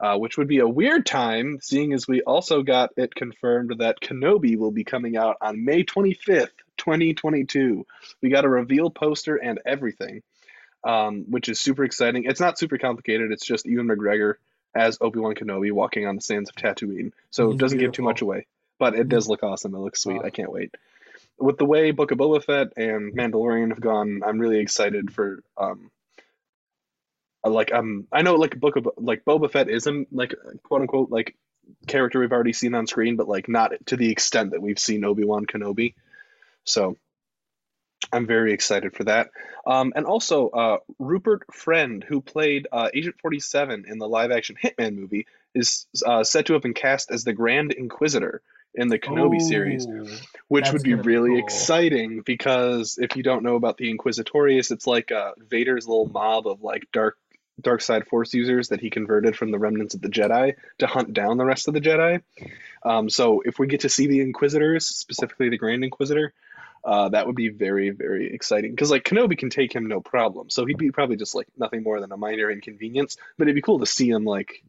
uh, 0.00 0.18
which 0.18 0.36
would 0.36 0.48
be 0.48 0.58
a 0.58 0.68
weird 0.68 1.06
time, 1.06 1.58
seeing 1.62 1.92
as 1.92 2.08
we 2.08 2.22
also 2.22 2.62
got 2.62 2.90
it 2.96 3.14
confirmed 3.14 3.74
that 3.78 4.00
Kenobi 4.00 4.56
will 4.56 4.70
be 4.70 4.84
coming 4.84 5.16
out 5.16 5.36
on 5.40 5.64
May 5.64 5.84
25th, 5.84 6.50
2022. 6.76 7.86
We 8.20 8.28
got 8.28 8.44
a 8.44 8.48
reveal 8.48 8.90
poster 8.90 9.36
and 9.36 9.60
everything, 9.64 10.22
um, 10.82 11.24
which 11.30 11.48
is 11.48 11.60
super 11.60 11.84
exciting. 11.84 12.24
It's 12.24 12.40
not 12.40 12.58
super 12.58 12.76
complicated, 12.76 13.30
it's 13.30 13.46
just 13.46 13.66
Ewan 13.66 13.88
McGregor 13.88 14.34
as 14.74 14.98
Obi 15.00 15.20
Wan 15.20 15.34
Kenobi 15.34 15.72
walking 15.72 16.06
on 16.06 16.16
the 16.16 16.22
sands 16.22 16.50
of 16.50 16.56
Tatooine. 16.56 17.12
So 17.30 17.50
it 17.50 17.58
doesn't 17.58 17.78
beautiful. 17.78 17.92
give 17.92 17.92
too 17.92 18.02
much 18.02 18.22
away, 18.22 18.46
but 18.78 18.94
it 18.94 19.08
does 19.08 19.28
look 19.28 19.42
awesome. 19.42 19.74
It 19.74 19.78
looks 19.78 20.02
sweet. 20.02 20.18
Wow. 20.18 20.24
I 20.24 20.30
can't 20.30 20.52
wait. 20.52 20.74
With 21.38 21.58
the 21.58 21.64
way 21.64 21.90
Book 21.90 22.10
of 22.10 22.18
Boba 22.18 22.42
Fett 22.42 22.68
and 22.76 23.14
Mandalorian 23.16 23.70
have 23.70 23.80
gone, 23.80 24.22
I'm 24.24 24.38
really 24.38 24.60
excited 24.60 25.12
for 25.12 25.42
um, 25.56 25.90
like 27.44 27.72
um 27.74 28.06
I 28.10 28.22
know 28.22 28.36
like 28.36 28.58
book 28.58 28.76
of 28.76 28.88
like 28.96 29.24
Boba 29.24 29.50
Fett 29.50 29.68
isn't 29.68 30.12
like 30.12 30.34
quote 30.62 30.80
unquote 30.80 31.10
like 31.10 31.36
character 31.86 32.20
we've 32.20 32.32
already 32.32 32.52
seen 32.52 32.74
on 32.74 32.86
screen, 32.86 33.16
but 33.16 33.28
like 33.28 33.48
not 33.48 33.72
to 33.86 33.96
the 33.96 34.10
extent 34.10 34.52
that 34.52 34.62
we've 34.62 34.78
seen 34.78 35.04
Obi 35.04 35.24
Wan 35.24 35.46
Kenobi. 35.46 35.94
So 36.64 36.96
I'm 38.12 38.26
very 38.26 38.52
excited 38.52 38.94
for 38.94 39.04
that. 39.04 39.30
Um, 39.66 39.92
and 39.96 40.06
also 40.06 40.48
uh, 40.48 40.78
Rupert 40.98 41.42
Friend, 41.52 42.04
who 42.06 42.20
played 42.20 42.68
uh, 42.70 42.90
Agent 42.94 43.16
47 43.20 43.84
in 43.88 43.98
the 43.98 44.08
live 44.08 44.30
action 44.30 44.56
Hitman 44.62 44.96
movie, 44.96 45.26
is 45.54 45.86
uh, 46.04 46.24
said 46.24 46.46
to 46.46 46.52
have 46.54 46.62
been 46.62 46.74
cast 46.74 47.10
as 47.10 47.24
the 47.24 47.32
Grand 47.32 47.72
Inquisitor 47.72 48.42
in 48.74 48.88
the 48.88 48.98
Kenobi 48.98 49.40
series, 49.40 49.86
which 50.48 50.72
would 50.72 50.82
be 50.82 50.94
really 50.94 51.30
be 51.30 51.34
cool. 51.36 51.44
exciting 51.44 52.22
because 52.22 52.98
if 53.00 53.16
you 53.16 53.22
don't 53.22 53.44
know 53.44 53.54
about 53.54 53.76
the 53.76 53.94
Inquisitorius, 53.94 54.72
it's 54.72 54.86
like 54.86 55.12
uh, 55.12 55.32
Vader's 55.38 55.86
little 55.86 56.08
mob 56.08 56.46
of 56.46 56.62
like 56.62 56.88
dark 56.92 57.16
dark 57.60 57.80
side 57.80 58.06
force 58.08 58.34
users 58.34 58.70
that 58.70 58.80
he 58.80 58.90
converted 58.90 59.36
from 59.36 59.52
the 59.52 59.58
remnants 59.58 59.94
of 59.94 60.02
the 60.02 60.08
Jedi 60.08 60.54
to 60.78 60.86
hunt 60.88 61.12
down 61.12 61.36
the 61.36 61.44
rest 61.44 61.68
of 61.68 61.74
the 61.74 61.80
Jedi. 61.80 62.20
Um, 62.82 63.08
so 63.08 63.42
if 63.44 63.60
we 63.60 63.68
get 63.68 63.80
to 63.80 63.88
see 63.88 64.08
the 64.08 64.20
Inquisitors, 64.20 64.86
specifically 64.86 65.48
the 65.50 65.56
Grand 65.56 65.84
Inquisitor, 65.84 66.34
uh, 66.84 67.08
that 67.10 67.26
would 67.26 67.36
be 67.36 67.48
very 67.48 67.90
very 67.90 68.32
exciting 68.32 68.70
because 68.70 68.90
like 68.90 69.04
Kenobi 69.04 69.38
can 69.38 69.50
take 69.50 69.74
him 69.74 69.86
no 69.86 70.00
problem. 70.00 70.50
So 70.50 70.66
he'd 70.66 70.78
be 70.78 70.90
probably 70.90 71.16
just 71.16 71.34
like 71.34 71.48
nothing 71.56 71.82
more 71.82 72.00
than 72.00 72.12
a 72.12 72.16
minor 72.16 72.50
inconvenience, 72.50 73.16
but 73.38 73.44
it'd 73.44 73.54
be 73.54 73.62
cool 73.62 73.80
to 73.80 73.86
see 73.86 74.08
him 74.08 74.24
like 74.24 74.62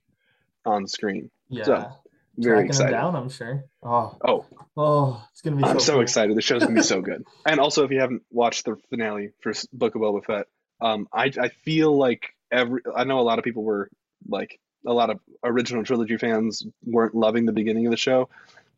on 0.65 0.87
screen. 0.87 1.29
Yeah. 1.49 1.63
So, 1.63 1.91
very 2.37 2.65
excited. 2.65 2.91
down, 2.91 3.15
I'm 3.15 3.29
sure. 3.29 3.63
Oh, 3.81 4.17
oh, 4.27 4.45
oh, 4.75 5.25
it's 5.31 5.41
gonna 5.41 5.55
be. 5.55 5.63
I'm 5.63 5.79
so, 5.79 5.93
so 5.93 5.99
excited. 6.01 6.35
The 6.35 6.41
show's 6.41 6.63
gonna 6.63 6.75
be 6.75 6.81
so 6.81 7.01
good. 7.01 7.25
And 7.45 7.59
also, 7.59 7.85
if 7.85 7.91
you 7.91 7.99
haven't 7.99 8.23
watched 8.29 8.65
the 8.65 8.75
finale 8.89 9.31
for 9.39 9.53
Book 9.71 9.95
of 9.95 10.01
Boba 10.01 10.25
Fett, 10.25 10.47
um, 10.81 11.07
I 11.13 11.31
I 11.39 11.49
feel 11.49 11.97
like 11.97 12.33
every 12.51 12.81
I 12.93 13.05
know 13.05 13.19
a 13.19 13.21
lot 13.21 13.39
of 13.39 13.45
people 13.45 13.63
were 13.63 13.89
like 14.27 14.59
a 14.85 14.93
lot 14.93 15.09
of 15.09 15.19
original 15.43 15.83
trilogy 15.83 16.17
fans 16.17 16.65
weren't 16.83 17.15
loving 17.15 17.45
the 17.45 17.53
beginning 17.53 17.87
of 17.87 17.91
the 17.91 17.97
show, 17.97 18.29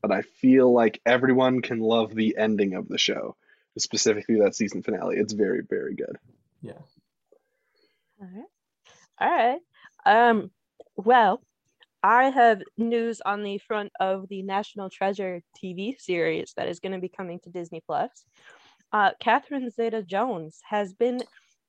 but 0.02 0.12
I 0.12 0.22
feel 0.22 0.72
like 0.72 1.02
everyone 1.06 1.62
can 1.62 1.80
love 1.80 2.14
the 2.14 2.38
ending 2.38 2.74
of 2.74 2.88
the 2.88 2.98
show, 2.98 3.36
specifically 3.78 4.40
that 4.40 4.56
season 4.56 4.84
finale. 4.84 5.18
It's 5.18 5.34
very 5.34 5.62
very 5.62 5.96
good. 5.96 6.18
Yeah. 6.62 6.74
All 8.22 8.28
right. 8.34 8.46
All 9.20 9.30
right. 9.30 9.60
Um 10.06 10.52
well, 10.96 11.42
I 12.04 12.30
have 12.30 12.62
news 12.78 13.22
on 13.22 13.44
the 13.44 13.58
front 13.58 13.92
of 14.00 14.28
the 14.30 14.42
National 14.44 14.90
Treasure 14.90 15.42
TV 15.62 16.00
series 16.00 16.54
that 16.56 16.68
is 16.68 16.80
going 16.80 16.94
to 16.94 17.00
be 17.00 17.10
coming 17.10 17.40
to 17.42 17.50
Disney 17.50 17.82
Plus. 17.86 18.24
Uh, 18.94 19.12
Catherine 19.20 19.70
Zeta 19.70 20.02
Jones 20.04 20.62
has 20.64 20.94
been 20.94 21.22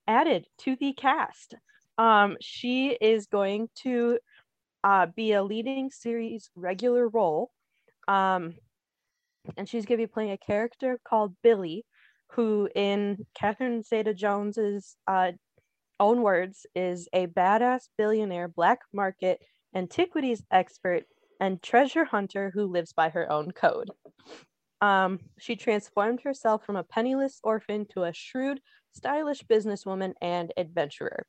added 0.07 0.47
to 0.59 0.77
the 0.77 0.93
cast. 0.93 1.55
Um, 1.97 2.37
she 2.41 2.97
is 3.01 3.27
going 3.27 3.69
to 3.83 4.19
uh, 4.85 5.07
be 5.07 5.33
a 5.33 5.43
leading 5.43 5.91
series 5.91 6.51
regular 6.55 7.09
role. 7.09 7.51
Um, 8.09 8.55
and 9.57 9.69
she's 9.69 9.87
going 9.87 9.99
to 9.99 10.07
be 10.07 10.13
playing 10.13 10.33
a 10.33 10.39
character 10.39 10.99
called 11.07 11.35
Billy, 11.43 11.85
who, 12.33 12.69
in 12.75 13.25
Catherine 13.35 13.83
Zeta 13.83 14.15
Jones's 14.15 14.97
uh, 15.07 15.33
own 16.01 16.23
words, 16.23 16.67
is 16.75 17.09
a 17.13 17.27
badass 17.27 17.89
billionaire 17.97 18.49
black 18.49 18.81
market 18.93 19.39
antiquities 19.75 20.43
expert 20.51 21.05
and 21.41 21.63
treasure 21.63 22.05
hunter 22.05 22.51
who 22.53 22.67
lives 22.67 22.93
by 22.93 23.11
her 23.11 23.31
own 23.31 23.53
code. 23.53 23.91
Um, 24.81 25.19
she 25.39 25.57
transformed 25.57 26.21
herself 26.23 26.65
from 26.65 26.77
a 26.77 26.85
penniless 26.85 27.41
orphan 27.43 27.87
to 27.95 28.05
a 28.05 28.13
shrewd, 28.13 28.61
stylish 28.93 29.45
businesswoman 29.45 30.15
and 30.21 30.53
adventurer. 30.57 31.27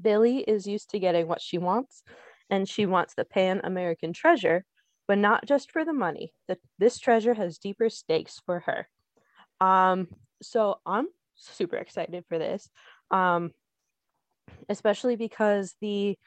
Billy 0.00 0.38
is 0.38 0.66
used 0.66 0.90
to 0.90 0.98
getting 0.98 1.26
what 1.28 1.42
she 1.42 1.58
wants, 1.58 2.02
and 2.50 2.68
she 2.68 2.86
wants 2.86 3.14
the 3.14 3.24
Pan 3.24 3.60
American 3.64 4.12
treasure, 4.12 4.64
but 5.08 5.18
not 5.18 5.46
just 5.46 5.72
for 5.72 5.84
the 5.84 5.92
money. 5.92 6.32
This 6.78 6.98
treasure 6.98 7.34
has 7.34 7.58
deeper 7.58 7.88
stakes 7.88 8.40
for 8.44 8.60
her. 8.60 8.88
Um, 9.60 10.08
so 10.42 10.78
I'm 10.86 11.08
super 11.34 11.76
excited 11.76 12.24
for 12.28 12.38
this, 12.38 12.68
um, 13.10 13.52
especially 14.68 15.16
because 15.16 15.74
the 15.80 16.18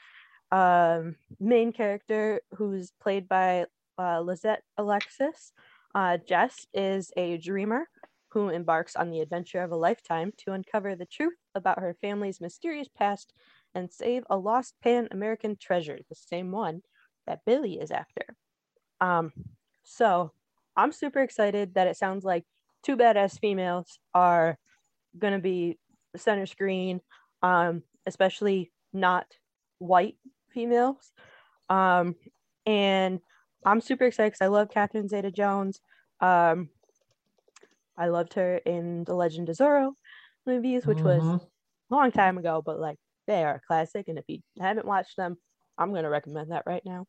um, 0.52 1.16
main 1.40 1.72
character, 1.72 2.42
who's 2.56 2.92
played 3.02 3.30
by 3.30 3.68
uh, 3.98 4.20
Lizette 4.20 4.64
Alexis, 4.78 5.54
uh, 5.94 6.18
Jess, 6.18 6.66
is 6.74 7.12
a 7.16 7.38
dreamer 7.38 7.88
who 8.32 8.50
embarks 8.50 8.96
on 8.96 9.12
the 9.12 9.20
adventure 9.20 9.62
of 9.62 9.72
a 9.72 9.76
lifetime 9.76 10.32
to 10.38 10.54
uncover 10.54 10.96
the 10.96 11.06
truth 11.06 11.38
about 11.54 11.80
her 11.80 11.96
family's 12.02 12.42
mysterious 12.42 12.88
past 12.98 13.34
and 13.76 13.92
save 13.92 14.24
a 14.30 14.38
lost 14.38 14.74
Pan 14.82 15.08
American 15.12 15.56
treasure, 15.56 16.00
the 16.10 16.16
same 16.16 16.52
one 16.52 16.82
that 17.28 17.46
Billy 17.46 17.74
is 17.74 17.92
after. 17.92 18.36
Um, 19.02 19.34
so 19.84 20.32
I'm 20.78 20.92
super 20.92 21.20
excited 21.20 21.74
that 21.74 21.88
it 21.88 21.98
sounds 21.98 22.24
like 22.24 22.46
two 22.84 22.96
badass 22.96 23.40
females 23.40 24.00
are 24.14 24.58
going 25.18 25.34
to 25.34 25.40
be 25.40 25.78
center 26.16 26.46
screen, 26.46 27.02
um, 27.42 27.84
especially 28.06 28.72
not 28.94 29.26
white 29.80 30.16
females. 30.54 31.12
Um, 31.70 32.16
and 32.66 33.20
I'm 33.66 33.82
super 33.82 34.06
excited 34.06 34.32
because 34.34 34.46
I 34.46 34.50
love 34.50 34.70
Catherine 34.70 35.08
Zeta 35.08 35.32
Jones. 35.32 35.80
Um, 36.20 36.70
I 37.98 38.08
loved 38.08 38.34
her 38.36 38.58
in 38.58 39.04
the 39.04 39.14
Legend 39.16 39.50
of 39.50 39.58
Zorro 39.58 39.92
movies, 40.46 40.86
which 40.86 41.00
mm-hmm. 41.00 41.28
was 41.28 41.42
a 41.42 41.94
long 41.94 42.12
time 42.12 42.38
ago, 42.38 42.62
but 42.66 42.80
like 42.80 42.98
they 43.28 43.44
are 43.44 43.56
a 43.56 43.68
classic. 43.68 44.08
And 44.08 44.18
if 44.18 44.26
you 44.28 44.40
haven't 44.60 44.88
watched 44.88 45.18
them, 45.18 45.38
I'm 45.78 45.92
going 45.92 46.04
to 46.04 46.10
recommend 46.10 46.52
that 46.52 46.64
right 46.66 46.84
now. 46.86 47.06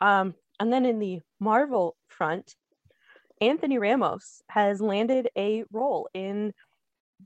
Um, 0.00 0.34
and 0.60 0.72
then 0.72 0.84
in 0.84 0.98
the 0.98 1.20
Marvel 1.40 1.96
front, 2.06 2.54
Anthony 3.40 3.78
Ramos 3.78 4.42
has 4.50 4.80
landed 4.80 5.30
a 5.36 5.64
role 5.72 6.08
in 6.12 6.52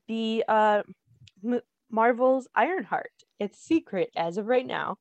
the 0.07 0.45
uh, 0.47 0.83
M- 1.45 1.61
Marvel's 1.91 2.47
Ironheart. 2.55 3.11
It's 3.41 3.59
secret 3.59 4.11
as 4.17 4.39
of 4.39 4.47
right 4.47 4.67
now. 4.67 4.97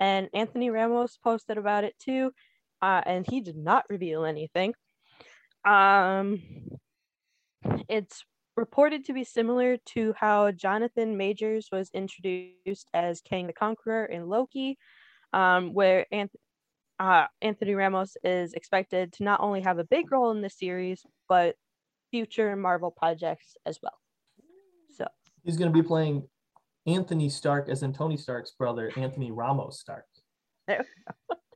And 0.00 0.28
Anthony 0.34 0.70
Ramos 0.70 1.16
posted 1.22 1.56
about 1.58 1.84
it 1.84 1.94
too. 1.98 2.32
Uh, 2.82 3.02
and 3.06 3.24
he 3.28 3.40
did 3.40 3.56
not 3.56 3.84
reveal 3.88 4.24
anything. 4.24 4.74
Um, 5.64 6.42
it's 7.88 8.24
reported 8.56 9.04
to 9.04 9.12
be 9.12 9.24
similar 9.24 9.76
to 9.76 10.14
how 10.16 10.50
Jonathan 10.50 11.16
Majors 11.16 11.68
was 11.70 11.90
introduced 11.94 12.88
as 12.92 13.20
Kang 13.20 13.46
the 13.46 13.52
Conqueror 13.52 14.06
in 14.06 14.28
Loki, 14.28 14.78
um, 15.32 15.74
where 15.74 16.06
Anth- 16.12 16.34
uh, 17.00 17.26
Anthony 17.40 17.74
Ramos 17.74 18.16
is 18.22 18.52
expected 18.52 19.14
to 19.14 19.24
not 19.24 19.40
only 19.40 19.62
have 19.62 19.78
a 19.78 19.84
big 19.84 20.12
role 20.12 20.30
in 20.32 20.42
the 20.42 20.50
series, 20.50 21.04
but 21.28 21.56
future 22.10 22.54
Marvel 22.56 22.90
projects 22.90 23.56
as 23.64 23.78
well. 23.82 23.98
So 24.96 25.06
he's 25.42 25.56
going 25.56 25.72
to 25.72 25.82
be 25.82 25.86
playing 25.86 26.28
Anthony 26.86 27.30
Stark 27.30 27.70
as 27.70 27.82
in 27.82 27.94
Tony 27.94 28.18
Stark's 28.18 28.52
brother, 28.52 28.92
Anthony 28.96 29.30
Ramos 29.30 29.80
Stark. 29.80 30.04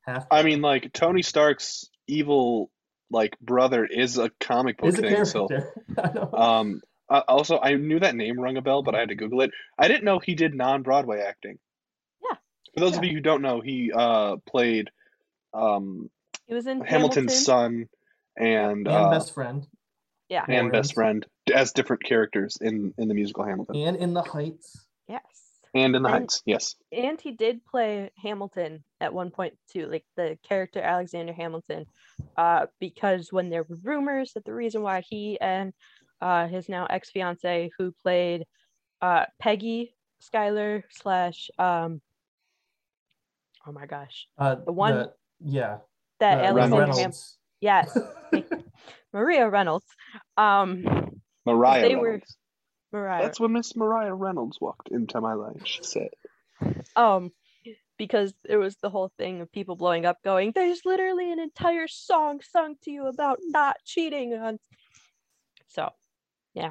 Half 0.06 0.26
I 0.30 0.42
mean, 0.42 0.62
like 0.62 0.92
Tony 0.92 1.22
Stark's 1.22 1.84
evil 2.08 2.70
like 3.10 3.38
brother 3.38 3.84
is 3.84 4.16
a 4.16 4.30
comic 4.40 4.78
book 4.78 4.88
is 4.88 4.98
a 4.98 5.02
thing. 5.02 5.24
So. 5.26 5.48
I 6.02 6.12
know. 6.12 6.30
um, 6.32 6.80
uh, 7.08 7.22
also 7.28 7.58
I 7.58 7.74
knew 7.74 8.00
that 8.00 8.16
name 8.16 8.40
rung 8.40 8.56
a 8.56 8.62
bell, 8.62 8.82
but 8.82 8.94
I 8.94 9.00
had 9.00 9.10
to 9.10 9.14
Google 9.14 9.42
it. 9.42 9.50
I 9.78 9.88
didn't 9.88 10.04
know 10.04 10.18
he 10.18 10.34
did 10.34 10.54
non-Broadway 10.54 11.20
acting. 11.20 11.58
Yeah. 12.22 12.36
For 12.74 12.80
those 12.80 12.96
of 12.96 13.04
you 13.04 13.12
who 13.12 13.20
don't 13.20 13.42
know, 13.42 13.60
he 13.60 13.92
uh 13.94 14.36
played 14.46 14.90
um 15.54 16.10
He 16.46 16.54
was 16.54 16.66
in 16.66 16.80
Hamilton's 16.82 17.32
Hamilton. 17.46 17.88
son 17.88 17.88
and 18.36 18.86
and 18.86 18.88
uh, 18.88 19.10
best 19.10 19.32
friend. 19.32 19.66
Yeah. 20.28 20.44
and 20.48 20.72
best 20.72 20.94
friend 20.94 21.24
as 21.54 21.72
different 21.72 22.02
characters 22.02 22.58
in 22.60 22.92
in 22.98 23.08
the 23.08 23.14
musical 23.14 23.44
Hamilton 23.44 23.76
And 23.76 23.96
in 23.96 24.14
the 24.14 24.22
Heights. 24.22 24.86
Yes. 25.06 25.22
and 25.74 25.94
in 25.94 26.02
the 26.02 26.08
and- 26.08 26.18
Heights. 26.22 26.42
Yes. 26.46 26.74
and 26.92 27.20
he 27.20 27.32
did 27.32 27.64
play 27.64 28.10
Hamilton 28.16 28.82
at 29.00 29.12
one 29.14 29.30
point 29.30 29.54
too, 29.70 29.86
like 29.86 30.04
the 30.16 30.38
character 30.42 30.80
Alexander 30.80 31.32
Hamilton, 31.32 31.84
uh, 32.36 32.66
because 32.80 33.32
when 33.32 33.50
there 33.50 33.62
were 33.64 33.76
rumors 33.82 34.32
that 34.32 34.44
the 34.44 34.54
reason 34.54 34.82
why 34.82 35.02
he 35.02 35.38
and 35.40 35.72
uh, 36.20 36.46
his 36.48 36.68
now 36.68 36.86
ex 36.86 37.10
fiance, 37.10 37.70
who 37.78 37.92
played 38.02 38.44
uh, 39.02 39.26
Peggy 39.38 39.94
Schuyler 40.20 40.84
slash 40.90 41.50
um, 41.58 42.00
oh 43.66 43.72
my 43.72 43.84
gosh, 43.86 44.26
Uh, 44.38 44.54
The 44.56 44.72
one- 44.72 45.10
yeah. 45.40 45.78
that 46.20 46.38
uh, 46.38 46.42
Alexander 46.48 46.78
Reynolds. 46.92 46.98
Ham- 47.00 47.12
yes, 47.60 47.98
Maria 49.12 49.48
Reynolds, 49.48 49.86
um, 50.36 50.84
Mariah 51.46 51.82
they 51.88 51.96
were- 51.96 52.20
Mariah, 52.92 53.22
That's 53.22 53.40
when 53.40 53.52
Miss 53.52 53.74
Mariah 53.74 54.14
Reynolds 54.14 54.60
walked 54.60 54.88
into 54.90 55.20
my 55.20 55.34
life. 55.34 55.62
She 55.64 55.82
said, 55.82 56.10
um 56.94 57.32
because 57.96 58.34
there 58.44 58.58
was 58.58 58.76
the 58.76 58.90
whole 58.90 59.10
thing 59.18 59.40
of 59.40 59.50
people 59.52 59.76
blowing 59.76 60.04
up 60.04 60.18
going 60.24 60.52
there's 60.54 60.84
literally 60.84 61.30
an 61.32 61.38
entire 61.40 61.86
song 61.88 62.40
sung 62.40 62.74
to 62.82 62.90
you 62.90 63.06
about 63.06 63.38
not 63.42 63.76
cheating 63.84 64.34
on 64.34 64.58
so 65.68 65.90
yeah 66.54 66.70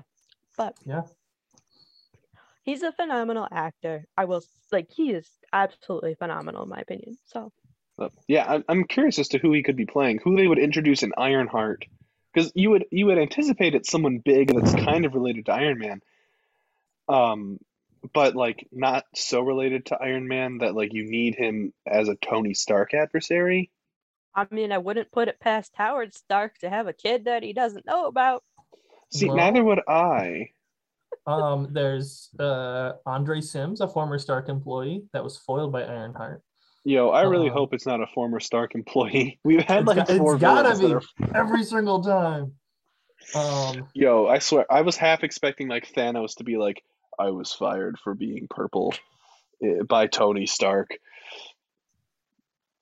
but 0.58 0.76
Yeah. 0.86 1.04
he's 2.64 2.84
a 2.84 2.92
phenomenal 2.92 3.48
actor 3.52 4.06
i 4.18 4.26
will 4.26 4.42
like 4.72 4.90
he 4.92 5.12
is 5.12 5.30
absolutely 5.54 6.16
phenomenal 6.16 6.64
in 6.64 6.70
my 6.70 6.80
opinion 6.80 7.18
so 7.26 7.52
But, 7.98 8.12
yeah, 8.28 8.46
I'm, 8.48 8.64
I'm 8.68 8.84
curious 8.86 9.20
as 9.20 9.28
to 9.30 9.38
who 9.38 9.52
he 9.54 9.64
could 9.64 9.76
be 9.76 9.86
playing, 9.86 10.20
who 10.24 10.36
they 10.36 10.48
would 10.48 10.60
introduce 10.60 11.04
in 11.04 11.14
Ironheart, 11.18 11.86
because 12.34 12.52
you 12.56 12.72
would 12.72 12.86
you 12.92 13.06
would 13.08 13.20
anticipate 13.20 13.76
it's 13.76 13.92
someone 13.92 14.18
big 14.18 14.54
that's 14.54 14.74
kind 14.74 15.06
of 15.06 15.14
related 15.14 15.46
to 15.46 15.54
Iron 15.54 15.78
Man, 15.78 16.02
um, 17.08 17.60
but 18.14 18.36
like 18.36 18.68
not 18.72 19.06
so 19.14 19.42
related 19.42 19.86
to 19.88 19.98
Iron 20.02 20.28
Man 20.28 20.58
that 20.60 20.76
like 20.76 20.94
you 20.94 21.06
need 21.06 21.36
him 21.36 21.72
as 21.86 22.10
a 22.10 22.16
Tony 22.16 22.54
Stark 22.56 22.94
adversary. 22.94 23.70
i 24.36 24.48
mean 24.50 24.72
i 24.72 24.80
wouldn't 24.80 25.12
put 25.12 25.28
it 25.28 25.40
past 25.40 25.72
howard 25.76 26.12
stark 26.16 26.58
to 26.58 26.68
have 26.68 26.88
a 26.88 26.94
kid 26.94 27.26
that 27.26 27.44
he 27.44 27.54
doesn't 27.54 27.86
know 27.86 28.08
about 28.08 28.44
See, 29.12 29.28
Well- 29.28 29.38
neither 29.38 29.64
would 29.64 29.82
I. 29.88 30.50
Um, 31.28 31.68
there's 31.72 32.32
uh 32.40 32.94
Andre 33.06 33.40
Sims, 33.42 33.80
a 33.80 33.88
former 33.88 34.18
Stark 34.18 34.50
employee 34.50 35.04
that 35.14 35.24
was 35.24 35.38
foiled 35.38 35.72
by 35.72 35.84
Ironheart. 35.84 36.42
Yo, 36.86 37.10
I 37.10 37.22
really 37.24 37.50
Uh, 37.50 37.54
hope 37.54 37.74
it's 37.74 37.86
not 37.86 38.02
a 38.02 38.08
former 38.08 38.40
Stark 38.40 38.76
employee. 38.76 39.40
We've 39.46 39.62
had 39.64 39.88
like 39.88 39.98
got- 39.98 40.10
four 40.18 40.34
it's 40.36 40.42
gotta 40.42 40.78
be. 40.78 40.94
are 40.94 41.02
Every 41.34 41.64
single 41.64 42.02
time. 42.04 42.54
Um, 43.36 43.88
Yo, 43.94 44.28
I 44.28 44.40
swear, 44.40 44.66
I 44.72 44.82
was 44.82 44.98
half 44.98 45.24
expecting 45.24 45.70
like 45.70 45.88
Thanos 45.94 46.36
to 46.38 46.44
be 46.44 46.58
like, 46.58 46.84
I 47.18 47.30
was 47.30 47.54
fired 47.54 47.98
for 48.04 48.14
being 48.14 48.48
purple 48.50 48.94
eh, 49.64 49.84
by 49.88 50.08
Tony 50.08 50.46
Stark. 50.46 50.90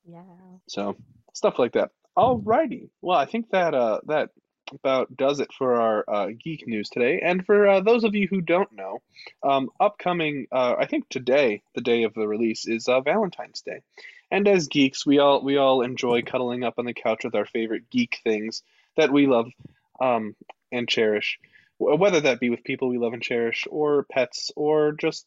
yeah 0.09 0.23
So 0.67 0.95
stuff 1.33 1.59
like 1.59 1.73
that. 1.73 1.91
Alrighty. 2.17 2.89
Well, 3.01 3.17
I 3.17 3.25
think 3.25 3.51
that 3.51 3.73
uh 3.75 3.99
that 4.07 4.29
about 4.73 5.15
does 5.15 5.39
it 5.39 5.51
for 5.53 5.75
our 5.75 6.05
uh, 6.07 6.27
geek 6.43 6.67
news 6.67 6.89
today. 6.89 7.21
And 7.23 7.45
for 7.45 7.67
uh, 7.67 7.79
those 7.81 8.03
of 8.03 8.15
you 8.15 8.27
who 8.27 8.41
don't 8.41 8.71
know, 8.71 9.01
um, 9.43 9.69
upcoming, 9.79 10.47
uh, 10.51 10.75
I 10.77 10.85
think 10.85 11.09
today, 11.09 11.61
the 11.75 11.81
day 11.81 12.03
of 12.03 12.13
the 12.13 12.27
release, 12.27 12.67
is 12.67 12.87
uh, 12.87 13.01
Valentine's 13.01 13.61
Day. 13.61 13.81
And 14.29 14.47
as 14.47 14.67
geeks, 14.67 15.05
we 15.05 15.19
all 15.19 15.43
we 15.43 15.57
all 15.57 15.81
enjoy 15.81 16.21
cuddling 16.21 16.63
up 16.63 16.75
on 16.77 16.85
the 16.85 16.93
couch 16.93 17.23
with 17.23 17.35
our 17.35 17.45
favorite 17.45 17.89
geek 17.89 18.19
things 18.23 18.63
that 18.95 19.11
we 19.11 19.27
love 19.27 19.51
um, 19.99 20.35
and 20.71 20.87
cherish, 20.87 21.37
whether 21.77 22.21
that 22.21 22.39
be 22.39 22.49
with 22.49 22.63
people 22.63 22.87
we 22.87 22.97
love 22.97 23.13
and 23.13 23.21
cherish, 23.21 23.67
or 23.69 24.03
pets, 24.03 24.51
or 24.55 24.93
just 24.93 25.25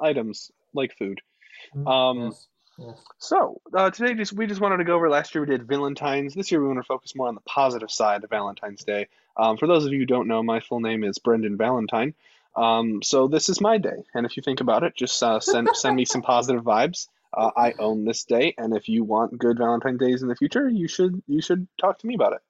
items 0.00 0.52
like 0.72 0.96
food. 0.96 1.20
Um, 1.86 2.26
yes, 2.26 2.46
So 3.18 3.60
uh, 3.72 3.90
today, 3.90 4.14
just 4.14 4.32
we 4.32 4.46
just 4.46 4.60
wanted 4.60 4.78
to 4.78 4.84
go 4.84 4.94
over. 4.96 5.08
Last 5.08 5.34
year 5.34 5.42
we 5.44 5.50
did 5.50 5.66
Valentine's. 5.66 6.34
This 6.34 6.50
year 6.50 6.60
we 6.60 6.66
want 6.66 6.78
to 6.80 6.84
focus 6.84 7.14
more 7.14 7.28
on 7.28 7.34
the 7.34 7.40
positive 7.42 7.90
side 7.90 8.24
of 8.24 8.30
Valentine's 8.30 8.84
Day. 8.84 9.08
Um, 9.36 9.56
for 9.56 9.66
those 9.66 9.84
of 9.84 9.92
you 9.92 10.00
who 10.00 10.06
don't 10.06 10.28
know, 10.28 10.42
my 10.42 10.60
full 10.60 10.80
name 10.80 11.04
is 11.04 11.18
Brendan 11.18 11.56
Valentine. 11.56 12.14
Um, 12.56 13.02
so 13.02 13.26
this 13.28 13.48
is 13.48 13.60
my 13.60 13.78
day, 13.78 14.04
and 14.14 14.26
if 14.26 14.36
you 14.36 14.42
think 14.42 14.60
about 14.60 14.82
it, 14.84 14.94
just 14.96 15.22
uh, 15.22 15.40
send 15.40 15.68
send 15.74 15.96
me 15.96 16.04
some 16.04 16.22
positive 16.22 16.62
vibes. 16.64 17.08
Uh, 17.32 17.50
I 17.56 17.74
own 17.80 18.04
this 18.04 18.24
day, 18.24 18.54
and 18.58 18.76
if 18.76 18.88
you 18.88 19.02
want 19.02 19.38
good 19.38 19.58
Valentine's 19.58 19.98
days 19.98 20.22
in 20.22 20.28
the 20.28 20.36
future, 20.36 20.68
you 20.68 20.86
should 20.88 21.22
you 21.26 21.40
should 21.42 21.66
talk 21.80 21.98
to 22.00 22.06
me 22.06 22.14
about 22.14 22.34
it. 22.34 22.42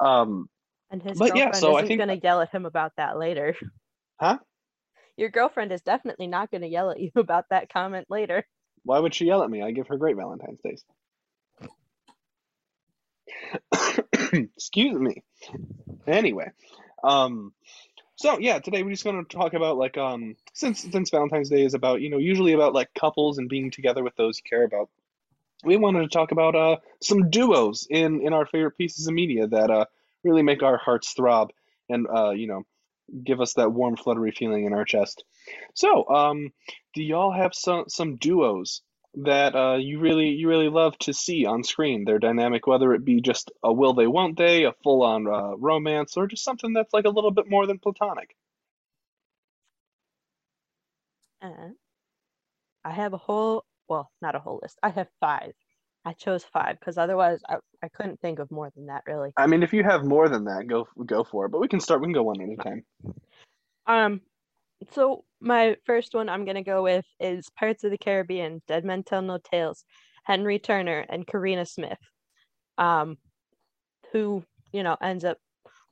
Um, 0.00 0.48
and 0.90 1.02
his 1.02 1.18
But 1.18 1.36
yeah, 1.36 1.44
girlfriend 1.50 1.56
so 1.56 1.76
isn't 1.78 1.88
think- 1.88 1.98
going 1.98 2.18
to 2.20 2.24
yell 2.24 2.40
at 2.40 2.50
him 2.50 2.64
about 2.66 2.92
that 2.96 3.18
later 3.18 3.54
Huh? 4.20 4.38
your 5.18 5.28
girlfriend 5.30 5.72
is 5.72 5.80
definitely 5.82 6.26
not 6.26 6.50
going 6.50 6.60
to 6.62 6.68
yell 6.68 6.90
at 6.90 7.00
you 7.00 7.10
about 7.16 7.46
that 7.50 7.70
comment 7.70 8.06
later 8.08 8.46
why 8.86 9.00
would 9.00 9.14
she 9.14 9.26
yell 9.26 9.42
at 9.42 9.50
me? 9.50 9.62
I 9.62 9.72
give 9.72 9.88
her 9.88 9.96
great 9.96 10.16
Valentine's 10.16 10.60
days. 10.60 10.84
Excuse 14.32 14.98
me. 14.98 15.22
Anyway, 16.06 16.50
um, 17.02 17.52
so 18.14 18.38
yeah, 18.38 18.60
today 18.60 18.82
we're 18.82 18.90
just 18.90 19.04
going 19.04 19.24
to 19.24 19.36
talk 19.36 19.54
about 19.54 19.76
like 19.76 19.98
um, 19.98 20.36
since 20.54 20.82
since 20.82 21.10
Valentine's 21.10 21.50
Day 21.50 21.64
is 21.64 21.74
about 21.74 22.00
you 22.00 22.10
know 22.10 22.18
usually 22.18 22.52
about 22.52 22.74
like 22.74 22.94
couples 22.94 23.38
and 23.38 23.48
being 23.48 23.70
together 23.70 24.02
with 24.04 24.14
those 24.16 24.38
you 24.38 24.48
care 24.48 24.64
about. 24.64 24.88
We 25.64 25.76
wanted 25.76 26.02
to 26.02 26.08
talk 26.08 26.30
about 26.32 26.54
uh 26.54 26.76
some 27.02 27.28
duos 27.30 27.86
in 27.90 28.20
in 28.20 28.32
our 28.32 28.46
favorite 28.46 28.78
pieces 28.78 29.08
of 29.08 29.14
media 29.14 29.48
that 29.48 29.70
uh 29.70 29.86
really 30.22 30.42
make 30.42 30.62
our 30.62 30.76
hearts 30.76 31.12
throb 31.12 31.50
and 31.88 32.06
uh 32.06 32.30
you 32.30 32.46
know 32.46 32.62
give 33.24 33.40
us 33.40 33.54
that 33.54 33.72
warm 33.72 33.96
fluttery 33.96 34.32
feeling 34.32 34.64
in 34.64 34.72
our 34.72 34.84
chest. 34.84 35.24
So 35.74 36.08
um, 36.08 36.50
do 36.96 37.02
y'all 37.02 37.30
have 37.30 37.54
some 37.54 37.84
some 37.88 38.16
duos 38.16 38.80
that 39.16 39.54
uh, 39.54 39.76
you 39.76 40.00
really 40.00 40.30
you 40.30 40.48
really 40.48 40.70
love 40.70 40.96
to 41.00 41.12
see 41.12 41.44
on 41.44 41.62
screen? 41.62 42.04
Their 42.06 42.18
dynamic, 42.18 42.66
whether 42.66 42.94
it 42.94 43.04
be 43.04 43.20
just 43.20 43.52
a 43.62 43.70
will 43.70 43.92
they 43.92 44.06
won't 44.06 44.38
they, 44.38 44.64
a 44.64 44.72
full 44.82 45.02
on 45.02 45.28
uh, 45.28 45.56
romance, 45.58 46.16
or 46.16 46.26
just 46.26 46.42
something 46.42 46.72
that's 46.72 46.94
like 46.94 47.04
a 47.04 47.10
little 47.10 47.30
bit 47.30 47.50
more 47.50 47.66
than 47.66 47.78
platonic. 47.78 48.34
Uh, 51.42 51.74
I 52.82 52.92
have 52.92 53.12
a 53.12 53.18
whole, 53.18 53.66
well, 53.88 54.10
not 54.22 54.34
a 54.34 54.38
whole 54.38 54.58
list. 54.62 54.78
I 54.82 54.88
have 54.88 55.08
five. 55.20 55.52
I 56.06 56.14
chose 56.14 56.44
five 56.44 56.80
because 56.80 56.96
otherwise 56.96 57.40
I, 57.46 57.56
I 57.82 57.88
couldn't 57.88 58.20
think 58.20 58.38
of 58.38 58.50
more 58.50 58.70
than 58.74 58.86
that 58.86 59.02
really. 59.06 59.32
I 59.36 59.46
mean, 59.48 59.62
if 59.62 59.74
you 59.74 59.84
have 59.84 60.02
more 60.02 60.30
than 60.30 60.44
that, 60.44 60.66
go 60.66 60.88
go 61.04 61.24
for 61.24 61.44
it. 61.44 61.50
But 61.50 61.60
we 61.60 61.68
can 61.68 61.80
start. 61.80 62.00
We 62.00 62.06
can 62.06 62.14
go 62.14 62.22
one 62.22 62.40
at 62.40 62.48
a 62.48 62.56
time. 62.56 62.84
Um, 63.86 64.20
so 64.92 65.24
my 65.40 65.76
first 65.84 66.14
one 66.14 66.28
I'm 66.28 66.44
gonna 66.44 66.62
go 66.62 66.82
with 66.82 67.04
is 67.20 67.50
Pirates 67.58 67.84
of 67.84 67.90
the 67.90 67.98
Caribbean: 67.98 68.62
Dead 68.66 68.84
Men 68.84 69.02
Tell 69.02 69.22
No 69.22 69.38
Tales, 69.38 69.84
Henry 70.24 70.58
Turner 70.58 71.04
and 71.08 71.26
Karina 71.26 71.66
Smith, 71.66 71.98
um, 72.78 73.16
who 74.12 74.44
you 74.72 74.82
know 74.82 74.96
ends 75.00 75.24
up 75.24 75.38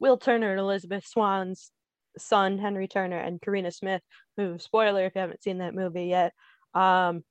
Will 0.01 0.17
Turner 0.17 0.51
and 0.51 0.61
Elizabeth 0.61 1.07
Swann's 1.07 1.71
son, 2.19 2.59
Henry 2.59 2.89
Turner, 2.89 3.19
and 3.19 3.41
Karina 3.41 3.71
Smith, 3.71 4.03
who 4.37 4.59
spoiler 4.59 5.07
if 5.07 5.15
you 5.15 5.21
haven't 5.21 5.43
seen 5.43 5.59
that 5.59 5.75
movie 5.75 6.07
yet, 6.07 6.33
um, 6.75 7.25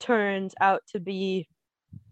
turns 0.00 0.54
out 0.60 0.82
to 0.92 1.00
be, 1.00 1.48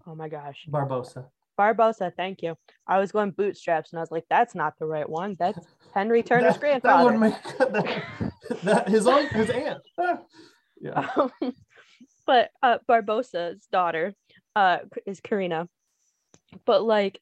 oh 0.06 0.14
my 0.14 0.28
gosh, 0.28 0.66
Barbossa. 0.70 1.26
Barbossa. 1.58 2.12
Thank 2.16 2.42
you. 2.42 2.56
I 2.86 2.98
was 2.98 3.12
going 3.12 3.30
bootstraps, 3.30 3.92
and 3.92 3.98
I 3.98 4.02
was 4.02 4.10
like, 4.10 4.24
that's 4.28 4.54
not 4.54 4.74
the 4.78 4.86
right 4.86 5.08
one. 5.08 5.36
That's 5.38 5.58
Henry 5.94 6.22
Turner's 6.22 6.54
that, 6.54 6.60
grandfather. 6.60 7.10
That 7.10 7.20
would 7.20 7.20
make 7.20 7.58
that, 7.58 8.32
that 8.62 8.88
his 8.88 9.06
own 9.06 9.26
his 9.28 9.50
aunt. 9.50 9.82
Ah. 9.98 10.18
yeah. 10.80 11.10
Um, 11.16 11.30
but 12.26 12.50
uh, 12.62 12.78
Barbossa's 12.88 13.66
daughter 13.70 14.14
uh, 14.56 14.78
is 15.06 15.20
Karina. 15.20 15.68
But 16.64 16.82
like, 16.84 17.20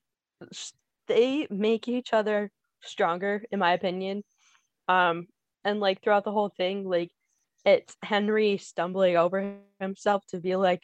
they 1.09 1.47
make 1.51 1.89
each 1.89 2.13
other 2.13 2.51
stronger, 2.83 3.45
in 3.51 3.59
my 3.59 3.73
opinion. 3.73 4.25
Um, 4.89 5.27
and 5.65 5.81
like 5.81 6.03
throughout 6.03 6.25
the 6.25 6.33
whole 6.33 6.51
thing, 6.51 6.89
like 6.89 7.11
it's 7.65 7.97
Henry 8.03 8.59
stumbling 8.59 9.17
over 9.17 9.57
himself 9.81 10.25
to 10.29 10.41
be 10.41 10.57
like, 10.57 10.83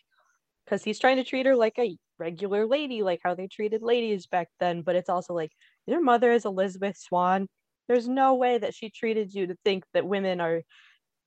because 0.64 0.84
he's 0.84 0.98
trying 0.98 1.16
to 1.16 1.24
treat 1.24 1.46
her 1.46 1.56
like 1.56 1.78
a 1.78 1.96
regular 2.18 2.66
lady, 2.66 3.02
like 3.02 3.20
how 3.22 3.34
they 3.34 3.48
treated 3.48 3.82
ladies 3.82 4.26
back 4.26 4.48
then. 4.60 4.82
But 4.82 4.96
it's 4.96 5.08
also 5.08 5.34
like 5.34 5.52
your 5.86 6.02
mother 6.02 6.30
is 6.30 6.44
Elizabeth 6.44 6.96
Swann. 6.96 7.48
There's 7.88 8.08
no 8.08 8.34
way 8.34 8.58
that 8.58 8.74
she 8.74 8.90
treated 8.90 9.34
you 9.34 9.46
to 9.48 9.56
think 9.64 9.84
that 9.94 10.06
women 10.06 10.40
are 10.40 10.62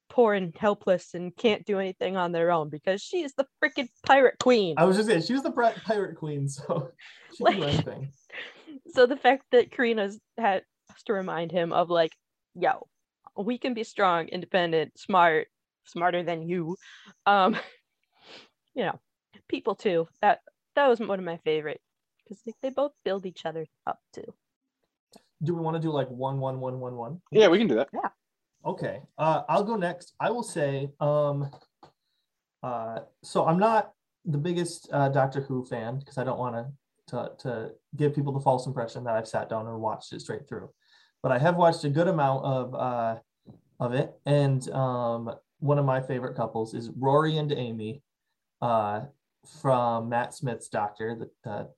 poor 0.09 0.33
and 0.33 0.55
helpless 0.57 1.13
and 1.13 1.35
can't 1.35 1.65
do 1.65 1.79
anything 1.79 2.17
on 2.17 2.31
their 2.31 2.51
own 2.51 2.69
because 2.69 3.01
she 3.01 3.23
is 3.23 3.33
the 3.33 3.45
freaking 3.63 3.87
pirate 4.05 4.35
queen. 4.39 4.75
I 4.77 4.83
was 4.85 4.97
just 4.97 5.07
saying 5.07 5.21
she 5.23 5.33
was 5.33 5.43
the 5.43 5.51
pirate 5.51 6.17
queen, 6.17 6.47
so 6.47 6.91
she 7.35 7.43
can 7.43 7.53
do 7.53 7.59
Like- 7.61 7.73
anything. 7.73 8.11
so 8.93 9.05
the 9.05 9.17
fact 9.17 9.45
that 9.51 9.71
Karina's 9.71 10.19
had 10.37 10.63
has 10.89 11.03
to 11.03 11.13
remind 11.13 11.51
him 11.51 11.71
of 11.71 11.89
like, 11.89 12.11
yo, 12.55 12.87
we 13.37 13.57
can 13.57 13.73
be 13.73 13.83
strong, 13.83 14.27
independent, 14.27 14.97
smart, 14.99 15.47
smarter 15.85 16.21
than 16.23 16.47
you. 16.47 16.75
Um, 17.25 17.55
you 18.75 18.83
know, 18.83 18.99
people 19.47 19.75
too. 19.75 20.07
That 20.21 20.39
that 20.75 20.87
was 20.87 20.99
one 20.99 21.19
of 21.19 21.25
my 21.25 21.37
favorite 21.37 21.79
because 22.23 22.41
they, 22.45 22.53
they 22.61 22.69
both 22.69 22.91
build 23.05 23.25
each 23.25 23.45
other 23.45 23.65
up 23.87 23.99
too. 24.13 24.33
Do 25.43 25.55
we 25.55 25.61
want 25.61 25.75
to 25.75 25.81
do 25.81 25.91
like 25.91 26.07
one, 26.09 26.39
one, 26.39 26.59
one, 26.59 26.79
one, 26.79 26.95
one? 26.95 27.21
Yeah, 27.31 27.47
we 27.47 27.57
can 27.57 27.67
do 27.67 27.75
that. 27.75 27.89
Yeah. 27.93 28.09
Okay. 28.65 29.01
Uh, 29.17 29.41
I'll 29.49 29.63
go 29.63 29.75
next. 29.75 30.13
I 30.19 30.29
will 30.29 30.43
say, 30.43 30.89
um, 30.99 31.49
uh, 32.61 32.99
so 33.23 33.45
I'm 33.45 33.57
not 33.57 33.93
the 34.25 34.37
biggest 34.37 34.89
uh, 34.93 35.09
Doctor 35.09 35.41
Who 35.41 35.65
fan 35.65 35.97
because 35.97 36.17
I 36.17 36.23
don't 36.23 36.37
want 36.37 36.55
to 36.55 36.67
to 37.07 37.31
to 37.39 37.71
give 37.95 38.15
people 38.15 38.33
the 38.33 38.39
false 38.39 38.67
impression 38.67 39.03
that 39.05 39.15
I've 39.15 39.27
sat 39.27 39.49
down 39.49 39.67
and 39.67 39.79
watched 39.79 40.13
it 40.13 40.21
straight 40.21 40.47
through. 40.47 40.69
But 41.23 41.31
I 41.31 41.39
have 41.39 41.55
watched 41.55 41.83
a 41.83 41.89
good 41.89 42.07
amount 42.07 42.45
of 42.45 42.75
uh, 42.75 43.15
of 43.79 43.93
it, 43.93 44.13
and 44.25 44.69
um, 44.69 45.33
one 45.59 45.79
of 45.79 45.85
my 45.85 46.01
favorite 46.01 46.35
couples 46.35 46.73
is 46.73 46.89
Rory 46.97 47.37
and 47.37 47.51
Amy 47.51 48.03
uh, 48.61 49.01
from 49.61 50.09
Matt 50.09 50.33
Smith's 50.33 50.69
Doctor, 50.69 51.15
the, 51.15 51.29
the 51.43 51.69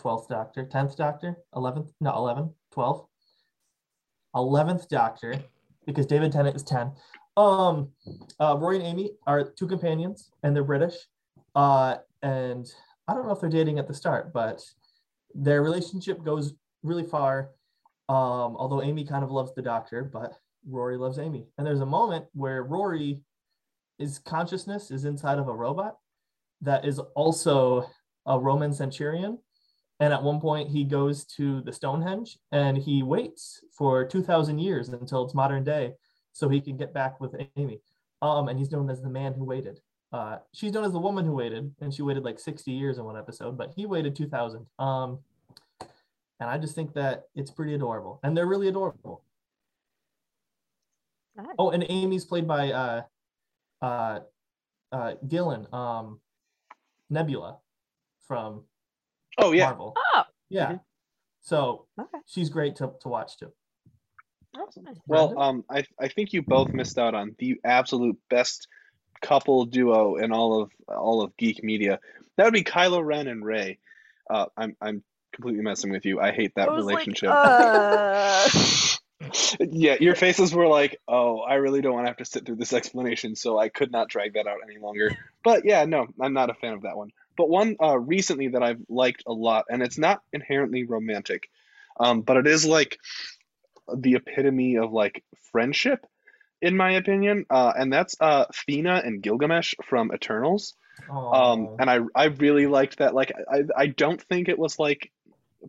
12th 0.00 0.28
Doctor, 0.28 0.64
10th 0.64 0.96
Doctor, 0.96 1.36
11th, 1.54 1.90
no, 2.00 2.14
11, 2.14 2.54
12, 2.72 3.06
11th 4.34 4.88
Doctor, 4.88 5.42
because 5.86 6.06
David 6.06 6.32
Tennant 6.32 6.56
is 6.56 6.62
10. 6.62 6.92
Um, 7.36 7.90
uh, 8.40 8.56
Rory 8.58 8.78
and 8.78 8.86
Amy 8.86 9.12
are 9.26 9.44
two 9.44 9.66
companions, 9.66 10.30
and 10.42 10.54
they're 10.54 10.64
British. 10.64 10.94
Uh, 11.54 11.96
and 12.22 12.66
I 13.06 13.14
don't 13.14 13.26
know 13.26 13.32
if 13.32 13.40
they're 13.40 13.48
dating 13.48 13.78
at 13.78 13.86
the 13.86 13.94
start, 13.94 14.32
but 14.32 14.60
their 15.34 15.62
relationship 15.62 16.22
goes 16.24 16.54
really 16.82 17.04
far. 17.04 17.50
Um, 18.08 18.56
although 18.56 18.82
Amy 18.82 19.04
kind 19.04 19.22
of 19.22 19.30
loves 19.30 19.54
the 19.54 19.62
doctor, 19.62 20.02
but 20.02 20.32
Rory 20.66 20.96
loves 20.96 21.18
Amy. 21.18 21.46
And 21.56 21.66
there's 21.66 21.80
a 21.80 21.86
moment 21.86 22.26
where 22.32 22.62
Rory, 22.62 23.20
his 23.98 24.18
consciousness 24.18 24.90
is 24.90 25.04
inside 25.04 25.38
of 25.38 25.48
a 25.48 25.54
robot 25.54 25.98
that 26.62 26.84
is 26.84 26.98
also 27.14 27.88
a 28.26 28.38
Roman 28.38 28.72
centurion. 28.72 29.38
And 30.00 30.12
at 30.12 30.22
one 30.22 30.40
point, 30.40 30.68
he 30.68 30.84
goes 30.84 31.24
to 31.36 31.60
the 31.62 31.72
Stonehenge 31.72 32.38
and 32.52 32.78
he 32.78 33.02
waits 33.02 33.64
for 33.76 34.04
2,000 34.04 34.58
years 34.58 34.88
until 34.90 35.24
it's 35.24 35.34
modern 35.34 35.64
day 35.64 35.94
so 36.32 36.48
he 36.48 36.60
can 36.60 36.76
get 36.76 36.94
back 36.94 37.20
with 37.20 37.34
Amy. 37.56 37.80
Um, 38.22 38.48
and 38.48 38.58
he's 38.58 38.70
known 38.70 38.90
as 38.90 39.02
the 39.02 39.08
man 39.08 39.34
who 39.34 39.44
waited. 39.44 39.80
Uh, 40.12 40.38
she's 40.54 40.72
known 40.72 40.84
as 40.84 40.92
the 40.92 40.98
woman 40.98 41.24
who 41.24 41.32
waited, 41.32 41.74
and 41.80 41.92
she 41.92 42.02
waited 42.02 42.24
like 42.24 42.38
60 42.38 42.70
years 42.70 42.98
in 42.98 43.04
one 43.04 43.16
episode, 43.16 43.58
but 43.58 43.72
he 43.74 43.86
waited 43.86 44.16
2,000. 44.16 44.66
Um, 44.78 45.18
and 46.40 46.48
I 46.48 46.56
just 46.56 46.74
think 46.74 46.94
that 46.94 47.24
it's 47.34 47.50
pretty 47.50 47.74
adorable, 47.74 48.20
and 48.22 48.36
they're 48.36 48.46
really 48.46 48.68
adorable. 48.68 49.22
Nice. 51.36 51.46
Oh, 51.58 51.70
and 51.70 51.84
Amy's 51.88 52.24
played 52.24 52.48
by 52.48 52.72
uh, 52.72 53.02
uh, 53.82 54.20
uh, 54.92 55.14
Gillan, 55.26 55.72
um, 55.72 56.20
Nebula 57.10 57.58
from 58.26 58.62
Oh 59.38 59.52
yeah. 59.52 59.66
Marvel. 59.66 59.94
Oh, 60.14 60.22
Yeah. 60.48 60.72
Mhm. 60.72 60.80
So 61.40 61.86
okay. 61.98 62.18
she's 62.26 62.50
great 62.50 62.76
to, 62.76 62.92
to 63.00 63.08
watch 63.08 63.38
too. 63.38 63.52
Well, 65.06 65.28
Brandon? 65.28 65.38
um, 65.38 65.64
I 65.70 65.84
I 66.00 66.08
think 66.08 66.32
you 66.32 66.42
both 66.42 66.72
missed 66.72 66.98
out 66.98 67.14
on 67.14 67.36
the 67.38 67.60
absolute 67.64 68.18
best 68.28 68.66
couple 69.22 69.64
duo 69.66 70.16
in 70.16 70.32
all 70.32 70.62
of 70.62 70.70
all 70.88 71.22
of 71.22 71.36
geek 71.36 71.62
media. 71.62 72.00
That 72.36 72.44
would 72.44 72.54
be 72.54 72.64
Kylo 72.64 73.04
Ren 73.04 73.28
and 73.28 73.44
Rey. 73.44 73.78
Uh, 74.28 74.46
I'm 74.56 74.76
I'm 74.80 75.02
completely 75.32 75.62
messing 75.62 75.90
with 75.90 76.04
you. 76.04 76.20
I 76.20 76.32
hate 76.32 76.54
that 76.56 76.68
I 76.68 76.72
was 76.72 76.84
like, 76.84 77.06
relationship. 77.06 77.30
uh, 77.32 78.48
yeah, 79.60 79.96
your 80.00 80.14
faces 80.14 80.54
were 80.54 80.66
like, 80.66 81.00
"Oh, 81.06 81.40
I 81.40 81.54
really 81.54 81.80
don't 81.80 81.94
want 81.94 82.06
to 82.06 82.10
have 82.10 82.16
to 82.18 82.24
sit 82.24 82.44
through 82.46 82.56
this 82.56 82.72
explanation," 82.72 83.36
so 83.36 83.58
I 83.58 83.68
could 83.68 83.92
not 83.92 84.08
drag 84.08 84.34
that 84.34 84.46
out 84.46 84.58
any 84.68 84.78
longer. 84.78 85.16
But 85.44 85.64
yeah, 85.64 85.84
no, 85.84 86.06
I'm 86.20 86.32
not 86.32 86.50
a 86.50 86.54
fan 86.54 86.74
of 86.74 86.82
that 86.82 86.96
one. 86.96 87.10
But 87.38 87.48
one 87.48 87.76
uh, 87.80 87.96
recently 87.96 88.48
that 88.48 88.64
I've 88.64 88.82
liked 88.88 89.22
a 89.26 89.32
lot, 89.32 89.66
and 89.70 89.80
it's 89.80 89.96
not 89.96 90.20
inherently 90.32 90.82
romantic, 90.82 91.48
um, 91.98 92.22
but 92.22 92.36
it 92.36 92.48
is 92.48 92.66
like 92.66 92.98
the 93.94 94.16
epitome 94.16 94.76
of 94.76 94.92
like 94.92 95.22
friendship, 95.52 96.04
in 96.60 96.76
my 96.76 96.90
opinion, 96.94 97.46
uh, 97.48 97.72
and 97.78 97.92
that's 97.92 98.16
uh, 98.20 98.46
Thena 98.52 99.06
and 99.06 99.22
Gilgamesh 99.22 99.74
from 99.84 100.12
Eternals. 100.12 100.74
Um, 101.08 101.76
and 101.78 101.88
I 101.88 102.00
I 102.12 102.24
really 102.24 102.66
liked 102.66 102.98
that. 102.98 103.14
Like 103.14 103.32
I 103.48 103.62
I 103.76 103.86
don't 103.86 104.20
think 104.20 104.48
it 104.48 104.58
was 104.58 104.80
like 104.80 105.12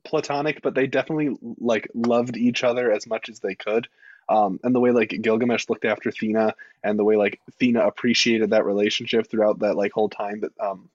platonic, 0.04 0.64
but 0.64 0.74
they 0.74 0.88
definitely 0.88 1.38
like 1.60 1.88
loved 1.94 2.36
each 2.36 2.64
other 2.64 2.92
as 2.92 3.06
much 3.06 3.30
as 3.30 3.40
they 3.42 3.54
could. 3.54 3.88
Um, 4.28 4.60
and 4.64 4.74
the 4.74 4.80
way 4.80 4.90
like 4.90 5.10
Gilgamesh 5.22 5.70
looked 5.70 5.86
after 5.86 6.10
Thena, 6.10 6.54
and 6.84 6.98
the 6.98 7.04
way 7.04 7.16
like 7.16 7.40
Thena 7.60 7.86
appreciated 7.86 8.50
that 8.50 8.66
relationship 8.66 9.30
throughout 9.30 9.60
that 9.60 9.76
like 9.76 9.92
whole 9.92 10.10
time 10.10 10.40
that 10.40 10.52
um 10.60 10.90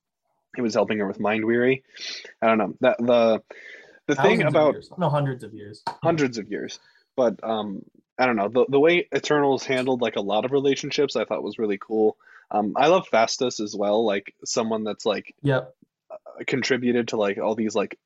he 0.54 0.62
was 0.62 0.74
helping 0.74 0.98
her 0.98 1.06
with 1.06 1.20
Mind 1.20 1.44
Weary. 1.44 1.82
I 2.40 2.46
don't 2.46 2.58
know 2.58 2.74
that 2.80 2.98
the 2.98 3.42
the 4.06 4.14
thing 4.14 4.40
Thousands 4.40 4.88
about 4.88 4.98
no 4.98 5.08
hundreds 5.08 5.44
of 5.44 5.54
years. 5.54 5.82
hundreds 6.02 6.38
of 6.38 6.50
years. 6.50 6.78
But 7.16 7.42
um, 7.42 7.82
I 8.18 8.26
don't 8.26 8.36
know 8.36 8.48
the 8.48 8.66
the 8.68 8.80
way 8.80 9.08
Eternals 9.14 9.64
handled 9.64 10.00
like 10.02 10.16
a 10.16 10.20
lot 10.20 10.44
of 10.44 10.52
relationships, 10.52 11.16
I 11.16 11.24
thought 11.24 11.42
was 11.42 11.58
really 11.58 11.78
cool. 11.78 12.16
Um, 12.50 12.74
I 12.76 12.88
love 12.88 13.08
Phastos 13.12 13.60
as 13.60 13.74
well, 13.74 14.04
like 14.04 14.34
someone 14.44 14.84
that's 14.84 15.06
like 15.06 15.34
Yep. 15.42 15.74
contributed 16.46 17.08
to 17.08 17.16
like 17.16 17.38
all 17.38 17.54
these 17.54 17.74
like 17.74 17.98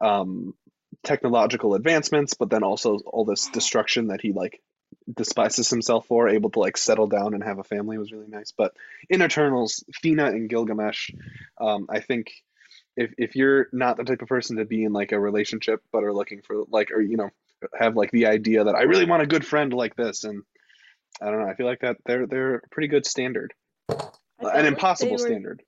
um 0.00 0.54
technological 1.02 1.74
advancements, 1.74 2.34
but 2.34 2.50
then 2.50 2.62
also 2.62 2.98
all 2.98 3.24
this 3.24 3.48
destruction 3.48 4.08
that 4.08 4.20
he 4.20 4.32
like 4.32 4.60
despises 5.12 5.70
himself 5.70 6.06
for, 6.06 6.28
able 6.28 6.50
to 6.50 6.60
like 6.60 6.76
settle 6.76 7.06
down 7.06 7.34
and 7.34 7.42
have 7.42 7.58
a 7.58 7.64
family 7.64 7.98
was 7.98 8.12
really 8.12 8.28
nice. 8.28 8.52
But 8.56 8.72
in 9.08 9.22
Eternals, 9.22 9.84
Thena 10.02 10.26
and 10.26 10.48
Gilgamesh, 10.48 11.10
um, 11.60 11.86
I 11.88 12.00
think 12.00 12.32
if 12.96 13.12
if 13.18 13.36
you're 13.36 13.68
not 13.72 13.96
the 13.96 14.04
type 14.04 14.22
of 14.22 14.28
person 14.28 14.56
to 14.56 14.64
be 14.64 14.84
in 14.84 14.92
like 14.92 15.12
a 15.12 15.20
relationship 15.20 15.82
but 15.92 16.04
are 16.04 16.12
looking 16.12 16.42
for 16.42 16.64
like 16.68 16.90
or 16.90 17.00
you 17.00 17.16
know 17.16 17.30
have 17.78 17.96
like 17.96 18.10
the 18.10 18.26
idea 18.26 18.64
that 18.64 18.74
I 18.74 18.82
really 18.82 19.06
want 19.06 19.22
a 19.22 19.26
good 19.26 19.46
friend 19.46 19.72
like 19.72 19.96
this 19.96 20.24
and 20.24 20.42
I 21.20 21.26
don't 21.26 21.40
know, 21.40 21.46
I 21.46 21.54
feel 21.54 21.66
like 21.66 21.80
that 21.80 21.98
they're 22.04 22.26
they're 22.26 22.56
a 22.56 22.68
pretty 22.68 22.88
good 22.88 23.06
standard. 23.06 23.54
An 24.40 24.66
impossible 24.66 25.16
they 25.16 25.22
were- 25.22 25.28
standard. 25.28 25.62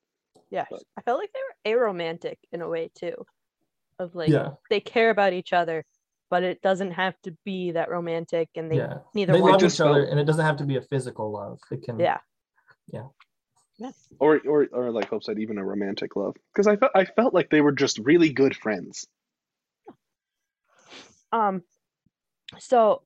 Yeah, 0.51 0.67
but- 0.71 0.83
I 0.97 1.03
felt 1.03 1.19
like 1.19 1.33
they 1.33 1.73
were 1.73 1.87
aromantic 1.87 2.37
in 2.53 2.61
a 2.61 2.69
way 2.69 2.91
too, 2.95 3.27
of 3.99 4.15
like 4.15 4.29
yeah. 4.29 4.51
they 4.71 4.81
care 4.81 5.11
about 5.11 5.33
each 5.33 5.53
other, 5.53 5.85
but 6.31 6.43
it 6.43 6.63
doesn't 6.63 6.93
have 6.93 7.15
to 7.23 7.37
be 7.45 7.73
that 7.73 7.91
romantic, 7.91 8.49
and 8.57 8.71
they 8.71 8.77
yeah. 8.77 8.99
neither 9.15 9.33
They 9.33 9.41
love 9.41 9.63
each 9.63 9.81
other, 9.81 10.05
and 10.05 10.19
it 10.19 10.25
doesn't 10.25 10.45
have 10.45 10.57
to 10.59 10.65
be 10.65 10.77
a 10.77 10.83
physical 10.83 11.33
love. 11.33 11.59
It 11.71 11.83
can. 11.83 11.99
Yeah. 11.99 12.19
Yeah. 12.93 13.07
Yes. 13.77 13.95
or 14.21 14.41
or 14.47 14.69
or 14.73 14.91
like 14.93 15.09
Hope 15.09 15.25
said, 15.25 15.39
even 15.39 15.59
a 15.59 15.65
romantic 15.65 16.15
love. 16.15 16.37
Because 16.53 16.67
I 16.67 16.77
felt 16.77 16.93
I 16.95 17.05
felt 17.05 17.35
like 17.35 17.51
they 17.51 17.61
were 17.61 17.73
just 17.73 17.99
really 17.99 18.33
good 18.33 18.57
friends. 18.57 19.07
Um, 21.33 21.63
so 22.59 23.03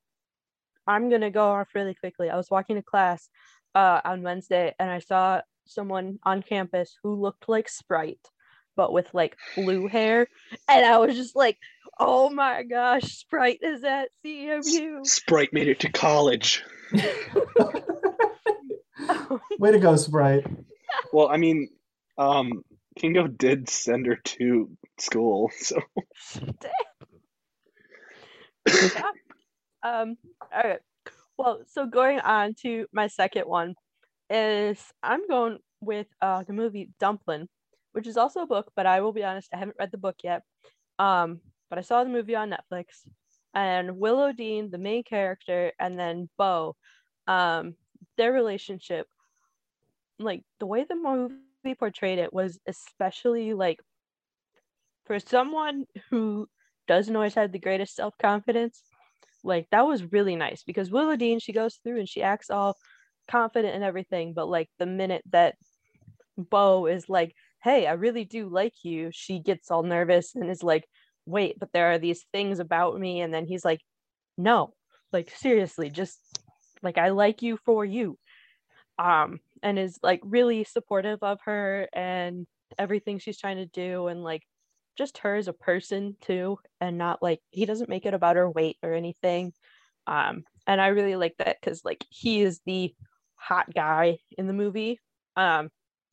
I'm 0.87 1.09
gonna 1.09 1.31
go 1.31 1.45
off 1.45 1.69
really 1.75 1.95
quickly. 1.95 2.29
I 2.29 2.37
was 2.37 2.51
walking 2.51 2.77
to 2.77 2.83
class 2.83 3.29
uh 3.75 4.01
on 4.05 4.23
Wednesday 4.23 4.75
and 4.79 4.91
I 4.91 4.99
saw 4.99 5.41
someone 5.65 6.19
on 6.25 6.43
campus 6.43 6.97
who 7.03 7.15
looked 7.15 7.49
like 7.49 7.69
Sprite, 7.69 8.27
but 8.77 8.93
with 8.93 9.13
like 9.15 9.37
blue 9.55 9.87
hair. 9.87 10.29
And 10.69 10.85
I 10.85 10.99
was 10.99 11.17
just 11.17 11.37
like, 11.37 11.59
oh 11.99 12.31
my 12.31 12.63
gosh, 12.63 13.05
Sprite 13.05 13.61
is 13.63 13.85
at 13.85 14.09
CMU. 14.25 15.07
Sprite 15.07 15.53
made 15.53 15.69
it 15.69 15.81
to 15.81 15.91
college. 15.93 16.63
Way 19.59 19.73
to 19.73 19.79
go, 19.79 19.97
Sprite. 19.97 20.47
Well, 21.13 21.29
I 21.29 21.37
mean, 21.37 21.69
um, 22.17 22.65
Kingo 22.97 23.27
did 23.27 23.69
send 23.69 24.07
her 24.07 24.17
to 24.17 24.71
school, 24.99 25.51
so 25.57 25.81
um 29.83 30.17
all 30.53 30.63
right 30.63 30.81
well 31.37 31.61
so 31.67 31.87
going 31.87 32.21
on 32.21 32.55
to 32.55 32.87
my 32.93 33.07
second 33.07 33.45
one 33.47 33.75
is 34.31 34.83
i'm 35.03 35.27
going 35.29 35.59
with 35.81 36.07
uh 36.21 36.43
the 36.45 36.53
movie 36.53 36.91
dumpling 36.99 37.49
which 37.93 38.07
is 38.07 38.17
also 38.17 38.41
a 38.41 38.47
book 38.47 38.71
but 38.77 38.87
i 38.87 39.01
will 39.01 39.13
be 39.13 39.25
honest 39.25 39.49
i 39.55 39.57
haven't 39.57 39.77
read 39.79 39.91
the 39.91 39.99
book 39.99 40.17
yet 40.23 40.43
um 40.99 41.41
but 41.71 41.79
i 41.79 41.83
saw 41.83 42.03
the 42.03 42.11
movie 42.11 42.35
on 42.35 42.51
netflix 42.51 43.07
and 43.55 43.99
willow 43.99 44.33
dean 44.33 44.71
the 44.71 44.79
main 44.79 45.03
character 45.03 45.73
and 45.79 45.99
then 45.99 46.29
bo 46.39 46.75
um 47.27 47.75
their 48.17 48.33
relationship 48.33 49.07
like 50.19 50.43
the 50.61 50.67
way 50.67 50.85
the 50.85 50.97
movie 50.97 51.75
portrayed 51.79 52.19
it 52.19 52.33
was 52.33 52.59
especially 52.67 53.55
like 53.55 53.81
for 55.05 55.19
someone 55.19 55.87
who 56.11 56.49
doesn't 56.87 57.17
always 57.17 57.35
have 57.35 57.53
the 57.53 57.59
greatest 57.59 57.97
self-confidence 57.97 58.83
like 59.45 59.67
that 59.71 59.87
was 59.87 60.13
really 60.13 60.37
nice 60.37 60.63
because 60.65 60.91
Willow 60.91 61.17
Dean 61.17 61.39
she 61.39 61.53
goes 61.53 61.77
through 61.77 61.99
and 61.99 62.09
she 62.09 62.23
acts 62.23 62.51
all 62.51 62.77
confident 63.29 63.75
and 63.75 63.85
everything, 63.85 64.33
but 64.33 64.49
like 64.49 64.69
the 64.79 64.87
minute 64.87 65.23
that 65.31 65.55
Bo 66.37 66.87
is 66.87 67.09
like, 67.09 67.35
"Hey, 67.63 67.87
I 67.87 67.93
really 67.93 68.25
do 68.25 68.49
like 68.49 68.75
you," 68.85 69.11
she 69.13 69.39
gets 69.39 69.71
all 69.71 69.83
nervous 69.83 70.35
and 70.35 70.51
is 70.51 70.63
like, 70.63 70.89
"Wait, 71.29 71.59
but 71.59 71.73
there 71.73 71.93
are 71.93 71.99
these 71.99 72.25
things 72.33 72.59
about 72.59 72.99
me," 72.99 73.21
and 73.21 73.33
then 73.33 73.47
he's 73.47 73.65
like, 73.65 73.81
"No, 74.37 74.75
like 75.13 75.31
seriously, 75.31 75.91
just 75.91 76.19
like 76.83 76.99
I 76.99 77.11
like 77.11 77.43
you 77.43 77.57
for 77.59 77.85
you," 77.85 78.19
um, 78.99 79.41
and 79.63 79.79
is 79.79 79.99
like 80.03 80.21
really 80.25 80.65
supportive 80.65 81.23
of 81.23 81.41
her 81.45 81.89
and 81.93 82.47
everything 82.79 83.19
she's 83.19 83.39
trying 83.39 83.59
to 83.59 83.67
do, 83.67 84.09
and 84.09 84.25
like 84.25 84.43
just 84.97 85.19
her 85.19 85.37
as 85.37 85.49
a 85.49 85.53
person 85.53 86.17
too, 86.21 86.59
and 86.81 86.99
not 86.99 87.23
like 87.23 87.41
he 87.51 87.67
doesn't 87.67 87.91
make 87.91 88.07
it 88.07 88.15
about 88.15 88.37
her 88.37 88.51
weight 88.51 88.77
or 88.83 88.93
anything. 88.95 89.53
Um, 90.07 90.45
and 90.67 90.81
I 90.81 90.89
really 90.89 91.17
like 91.17 91.37
that 91.39 91.59
because 91.61 91.85
like 91.85 92.05
he 92.11 92.43
is 92.43 92.61
the 92.67 92.95
hot 93.37 93.73
guy 93.73 94.19
in 94.37 94.47
the 94.47 94.53
movie. 94.53 95.01
Um, 95.37 95.71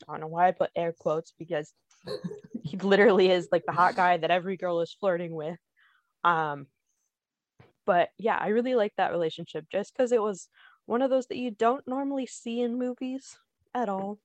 I 0.08 0.12
don't 0.12 0.22
know 0.22 0.28
why 0.28 0.48
I 0.48 0.52
put 0.52 0.70
air 0.76 0.94
quotes 0.98 1.34
because 1.38 1.74
literally 2.84 3.30
is 3.30 3.48
like 3.52 3.64
the 3.66 3.74
hot 3.74 3.96
guy 3.96 4.18
that 4.18 4.32
every 4.32 4.58
girl 4.58 4.82
is 4.82 4.96
flirting 5.00 5.34
with. 5.34 5.58
Um, 6.24 6.68
but 7.86 8.10
yeah, 8.18 8.38
I 8.40 8.48
really 8.50 8.76
like 8.76 8.94
that 8.98 9.12
relationship 9.12 9.66
just 9.72 9.94
because 9.94 10.12
it 10.12 10.22
was 10.22 10.50
one 10.86 11.02
of 11.02 11.10
those 11.10 11.28
that 11.28 11.38
you 11.38 11.52
don't 11.52 11.88
normally 11.88 12.26
see 12.26 12.62
in 12.62 12.78
movies 12.78 13.38
at 13.74 13.90
all. 13.90 14.20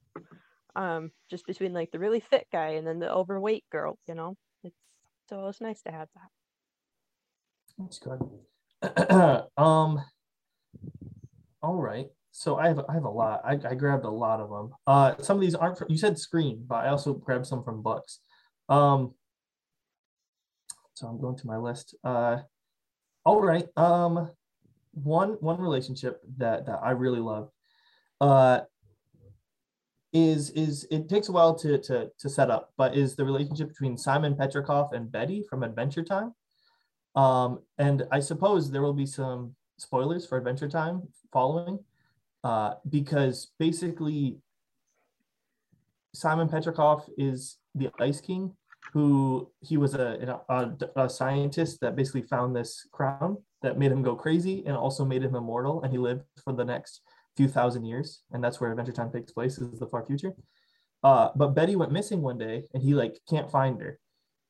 Um, 0.77 1.11
just 1.31 1.47
between 1.47 1.73
like 1.73 1.91
the 1.91 1.99
really 1.99 2.21
fit 2.21 2.47
guy 2.53 2.71
and 2.71 2.87
then 2.87 3.01
the 3.01 3.13
overweight 3.13 3.65
girl, 3.71 3.99
you 4.07 4.15
know. 4.15 4.37
It's 4.63 4.77
so 5.29 5.49
it's 5.49 5.61
nice 5.61 5.83
to 5.83 5.93
have 5.93 6.09
that. 6.15 6.31
That's 7.79 7.99
good. 7.99 8.21
um. 9.57 10.03
All 11.63 11.77
right. 11.77 12.07
So 12.31 12.57
I 12.57 12.69
have 12.69 12.81
I 12.89 12.95
have 12.95 13.05
a 13.05 13.11
lot. 13.11 13.43
I, 13.45 13.59
I 13.69 13.75
grabbed 13.75 14.05
a 14.05 14.11
lot 14.11 14.41
of 14.41 14.49
them. 14.49 14.71
Uh, 14.87 15.15
some 15.21 15.37
of 15.37 15.41
these 15.41 15.55
aren't. 15.55 15.79
From, 15.79 15.91
you 15.91 15.99
said 15.99 16.19
screen, 16.19 16.65
but 16.67 16.77
I 16.77 16.89
also 16.89 17.15
grabbed 17.15 17.47
some 17.47 17.65
from 17.65 17.83
books. 17.83 18.21
Um. 18.71 19.13
So 20.95 21.07
I'm 21.09 21.21
going 21.21 21.37
to 21.37 21.47
my 21.47 21.59
list. 21.59 21.95
Uh. 22.03 22.39
All 23.25 23.43
right. 23.43 23.67
Um. 23.77 24.31
One 24.93 25.37
one 25.41 25.61
relationship 25.61 26.23
that 26.39 26.67
that 26.67 26.81
I 26.83 26.93
really 26.93 27.21
love. 27.21 27.51
Uh. 28.21 28.61
Is 30.13 30.51
is 30.51 30.89
it 30.91 31.09
takes 31.09 31.29
a 31.29 31.33
while 31.33 31.55
to 31.55 31.79
to 31.79 32.11
to 32.19 32.29
set 32.29 32.51
up, 32.51 32.73
but 32.77 32.97
is 32.97 33.15
the 33.15 33.25
relationship 33.25 33.69
between 33.69 33.97
Simon 33.97 34.35
Petrikov 34.35 34.93
and 34.93 35.11
Betty 35.11 35.45
from 35.49 35.63
Adventure 35.63 36.03
Time. 36.03 36.35
Um, 37.15 37.61
and 37.79 38.07
I 38.11 38.19
suppose 38.19 38.71
there 38.71 38.83
will 38.83 38.93
be 38.93 39.07
some 39.07 39.55
spoilers 39.79 40.27
for 40.27 40.37
Adventure 40.37 40.69
Time 40.69 41.03
following, 41.33 41.79
uh, 42.43 42.75
because 42.89 43.53
basically 43.61 44.39
Simon 46.13 46.49
Petrikov 46.49 47.09
is 47.17 47.59
the 47.77 47.91
Ice 48.01 48.21
King, 48.21 48.57
who 48.93 49.51
he 49.61 49.77
was 49.77 49.95
a, 49.95 50.41
a, 50.49 51.03
a 51.05 51.09
scientist 51.09 51.81
that 51.81 51.97
basically 51.97 52.23
found 52.23 52.55
this 52.55 52.87
crown 52.93 53.37
that 53.63 53.79
made 53.79 53.93
him 53.93 54.03
go 54.03 54.17
crazy 54.17 54.65
and 54.67 54.77
also 54.77 55.05
made 55.05 55.23
him 55.23 55.35
immortal, 55.35 55.83
and 55.83 55.93
he 55.93 55.99
lived 55.99 56.23
for 56.43 56.53
the 56.53 56.65
next 56.65 57.03
few 57.37 57.47
thousand 57.47 57.85
years, 57.85 58.23
and 58.33 58.43
that's 58.43 58.61
where 58.61 58.71
Adventure 58.71 58.93
Time 58.93 59.13
takes 59.13 59.33
place, 59.33 59.59
is 59.59 59.79
the 59.79 59.87
far 59.87 60.05
future. 60.05 60.33
Uh, 61.03 61.29
but 61.37 61.55
Betty 61.55 61.77
went 61.77 61.93
missing 61.93 62.21
one 62.21 62.39
day, 62.39 62.65
and 62.75 62.83
he 62.83 62.95
like 62.95 63.19
can't 63.29 63.51
find 63.51 63.81
her, 63.81 63.99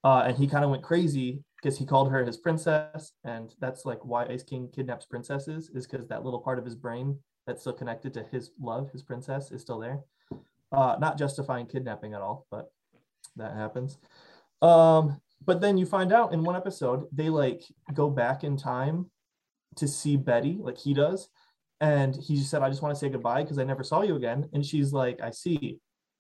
uh, 0.05 0.25
and 0.27 0.37
he 0.37 0.47
kind 0.47 0.65
of 0.65 0.71
went 0.71 0.83
crazy 0.83 1.43
because 1.57 1.79
he 1.79 1.85
called 1.85 2.11
her 2.11 2.25
his 2.25 2.39
princess, 2.39 3.13
and 3.25 3.55
that's 3.61 3.85
like 3.85 4.03
why 4.05 4.25
Ice 4.27 4.43
King 4.43 4.69
kidnaps 4.75 5.07
princesses, 5.07 5.71
is 5.75 5.87
because 5.87 6.09
that 6.09 6.25
little 6.25 6.41
part 6.41 6.59
of 6.59 6.65
his 6.65 6.75
brain 6.75 7.19
that's 7.47 7.61
still 7.61 7.73
connected 7.73 8.15
to 8.15 8.25
his 8.33 8.53
love, 8.61 8.91
his 8.93 9.03
princess, 9.03 9.51
is 9.51 9.61
still 9.61 9.79
there. 9.79 10.01
Uh, 10.73 10.97
not 11.01 11.19
justifying 11.19 11.67
kidnapping 11.67 12.15
at 12.15 12.21
all, 12.21 12.47
but 12.51 12.73
that 13.37 13.55
happens. 13.55 13.99
Um, 14.63 15.21
but 15.45 15.61
then 15.61 15.79
you 15.79 15.87
find 15.87 16.13
out 16.13 16.33
in 16.33 16.45
one 16.45 16.57
episode 16.57 17.07
they 17.13 17.29
like 17.29 17.63
go 17.95 18.11
back 18.11 18.45
in 18.45 18.57
time 18.57 19.11
to 19.77 19.89
see 19.89 20.17
Betty, 20.17 20.59
like 20.61 20.79
he 20.79 20.95
does, 20.95 21.29
and 21.81 22.15
he 22.15 22.37
just 22.37 22.51
said, 22.51 22.63
"I 22.63 22.69
just 22.69 22.83
want 22.83 22.95
to 22.95 22.99
say 22.99 23.09
goodbye 23.09 23.43
because 23.43 23.59
I 23.59 23.65
never 23.65 23.83
saw 23.83 24.03
you 24.03 24.17
again." 24.17 24.49
And 24.53 24.65
she's 24.65 24.93
like, 24.93 25.21
"I 25.21 25.31
see." 25.31 25.79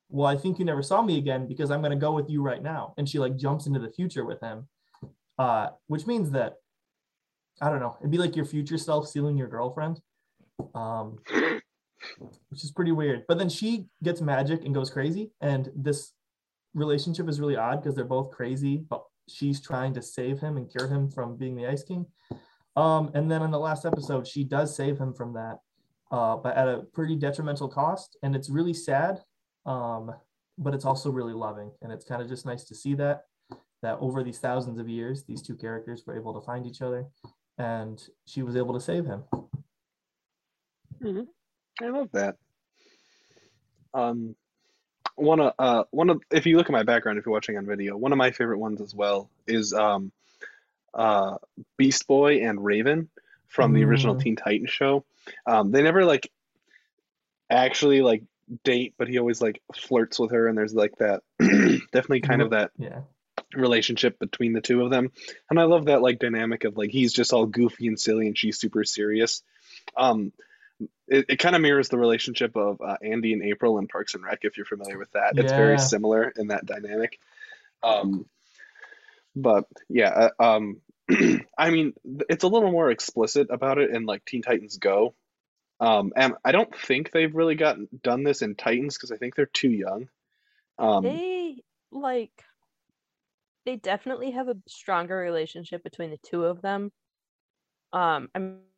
Well, 0.08 0.26
I 0.26 0.36
think 0.36 0.58
you 0.58 0.64
never 0.64 0.82
saw 0.82 1.02
me 1.02 1.18
again 1.18 1.46
because 1.46 1.70
I'm 1.70 1.80
going 1.80 1.92
to 1.92 1.96
go 1.96 2.12
with 2.12 2.28
you 2.28 2.42
right 2.42 2.62
now. 2.62 2.94
And 2.98 3.08
she 3.08 3.20
like 3.20 3.36
jumps 3.36 3.66
into 3.66 3.78
the 3.78 3.92
future 3.92 4.24
with 4.24 4.40
him, 4.40 4.68
uh, 5.38 5.68
which 5.86 6.06
means 6.06 6.32
that 6.32 6.54
I 7.60 7.68
don't 7.68 7.80
know. 7.80 7.96
It'd 8.00 8.10
be 8.10 8.18
like 8.18 8.36
your 8.36 8.46
future 8.46 8.78
self 8.78 9.06
stealing 9.06 9.36
your 9.36 9.48
girlfriend, 9.48 10.00
um, 10.74 11.18
which 12.48 12.64
is 12.64 12.72
pretty 12.72 12.92
weird. 12.92 13.24
But 13.28 13.38
then 13.38 13.48
she 13.48 13.86
gets 14.02 14.20
magic 14.20 14.64
and 14.64 14.74
goes 14.74 14.90
crazy, 14.90 15.30
and 15.40 15.70
this 15.76 16.12
relationship 16.74 17.28
is 17.28 17.40
really 17.40 17.56
odd 17.56 17.82
because 17.82 17.94
they're 17.94 18.04
both 18.04 18.30
crazy, 18.30 18.84
but 18.88 19.02
she's 19.28 19.60
trying 19.60 19.94
to 19.94 20.02
save 20.02 20.40
him 20.40 20.56
and 20.56 20.70
cure 20.70 20.88
him 20.88 21.10
from 21.10 21.36
being 21.36 21.56
the 21.56 21.66
Ice 21.66 21.82
King. 21.82 22.06
Um, 22.76 23.10
and 23.14 23.30
then 23.30 23.42
in 23.42 23.50
the 23.50 23.58
last 23.58 23.84
episode, 23.84 24.26
she 24.26 24.44
does 24.44 24.74
save 24.74 24.98
him 24.98 25.12
from 25.12 25.32
that, 25.34 25.58
uh, 26.10 26.36
but 26.36 26.56
at 26.56 26.68
a 26.68 26.82
pretty 26.92 27.16
detrimental 27.16 27.68
cost. 27.68 28.16
And 28.22 28.34
it's 28.34 28.48
really 28.48 28.74
sad, 28.74 29.20
um, 29.66 30.12
but 30.58 30.74
it's 30.74 30.84
also 30.84 31.10
really 31.10 31.34
loving. 31.34 31.70
And 31.82 31.92
it's 31.92 32.04
kind 32.04 32.22
of 32.22 32.28
just 32.28 32.46
nice 32.46 32.64
to 32.64 32.74
see 32.74 32.94
that, 32.94 33.24
that 33.82 33.98
over 34.00 34.22
these 34.22 34.38
thousands 34.38 34.78
of 34.78 34.88
years, 34.88 35.24
these 35.24 35.42
two 35.42 35.56
characters 35.56 36.04
were 36.06 36.16
able 36.16 36.34
to 36.34 36.44
find 36.44 36.66
each 36.66 36.82
other 36.82 37.06
and 37.58 38.02
she 38.26 38.42
was 38.42 38.56
able 38.56 38.72
to 38.72 38.80
save 38.80 39.04
him. 39.04 39.22
I 41.82 41.88
love 41.88 42.08
that. 42.12 42.36
Um, 43.92 44.34
one 45.20 45.40
of 45.40 45.52
uh 45.58 45.84
one 45.90 46.10
of 46.10 46.20
if 46.30 46.46
you 46.46 46.56
look 46.56 46.66
at 46.66 46.72
my 46.72 46.82
background, 46.82 47.18
if 47.18 47.26
you're 47.26 47.32
watching 47.32 47.56
on 47.56 47.66
video, 47.66 47.96
one 47.96 48.12
of 48.12 48.18
my 48.18 48.30
favorite 48.30 48.58
ones 48.58 48.80
as 48.80 48.94
well 48.94 49.30
is 49.46 49.72
um 49.72 50.12
uh 50.94 51.36
Beast 51.76 52.06
Boy 52.06 52.46
and 52.46 52.62
Raven 52.64 53.08
from 53.48 53.72
the 53.74 53.84
original 53.84 54.14
Mm. 54.16 54.20
Teen 54.20 54.36
Titans 54.36 54.70
show. 54.70 55.04
Um, 55.46 55.72
they 55.72 55.82
never 55.82 56.04
like 56.04 56.30
actually 57.50 58.00
like 58.02 58.22
date, 58.64 58.94
but 58.96 59.08
he 59.08 59.18
always 59.18 59.40
like 59.40 59.60
flirts 59.74 60.18
with 60.18 60.32
her, 60.32 60.46
and 60.48 60.56
there's 60.56 60.74
like 60.74 60.96
that 60.96 61.22
definitely 61.38 62.20
kind 62.20 62.42
of 62.42 62.50
that 62.50 62.70
Yeah. 62.78 63.00
relationship 63.54 64.18
between 64.18 64.52
the 64.52 64.60
two 64.60 64.82
of 64.84 64.90
them 64.90 65.10
and 65.48 65.58
i 65.58 65.64
love 65.64 65.86
that 65.86 66.02
like 66.02 66.20
dynamic 66.20 66.62
of 66.64 66.76
like 66.76 66.90
he's 66.90 67.12
just 67.12 67.32
all 67.32 67.46
goofy 67.46 67.88
and 67.88 67.98
silly 67.98 68.28
and 68.28 68.38
she's 68.38 68.60
super 68.60 68.84
serious 68.84 69.42
um 69.96 70.32
it, 71.08 71.26
it 71.28 71.38
kind 71.38 71.54
of 71.54 71.62
mirrors 71.62 71.88
the 71.88 71.98
relationship 71.98 72.56
of 72.56 72.80
uh, 72.80 72.96
andy 73.02 73.32
and 73.32 73.42
april 73.42 73.78
in 73.78 73.86
parks 73.88 74.14
and 74.14 74.24
rec 74.24 74.40
if 74.42 74.56
you're 74.56 74.66
familiar 74.66 74.98
with 74.98 75.10
that. 75.12 75.34
It's 75.36 75.52
very 75.52 75.78
similar 75.78 76.32
in 76.36 76.48
that 76.48 76.66
dynamic. 76.66 77.18
Um 77.82 78.26
but 79.36 79.64
yeah 79.88 80.28
uh, 80.38 80.56
um 80.56 80.80
i 81.58 81.70
mean 81.70 81.94
it's 82.28 82.44
a 82.44 82.48
little 82.48 82.72
more 82.72 82.90
explicit 82.90 83.48
about 83.50 83.78
it 83.78 83.90
in 83.90 84.06
like 84.06 84.24
teen 84.24 84.42
titans 84.42 84.78
go. 84.78 85.14
Um 85.80 86.12
and 86.16 86.34
i 86.44 86.52
don't 86.52 86.74
think 86.76 87.10
they've 87.10 87.34
really 87.34 87.54
gotten 87.54 87.88
done 88.02 88.22
this 88.24 88.42
in 88.42 88.54
titans 88.54 88.96
because 88.96 89.12
i 89.12 89.16
think 89.16 89.34
they're 89.34 89.46
too 89.46 89.70
young. 89.70 90.08
Um 90.78 91.04
they 91.04 91.62
like 91.92 92.44
they 93.66 93.76
definitely 93.76 94.30
have 94.32 94.48
a 94.48 94.56
stronger 94.66 95.16
relationship 95.16 95.82
between 95.82 96.10
the 96.10 96.18
two 96.18 96.44
of 96.44 96.62
them. 96.62 96.92
Um 97.92 98.28
i 98.34 98.38
m- 98.38 98.60
I 98.60 98.69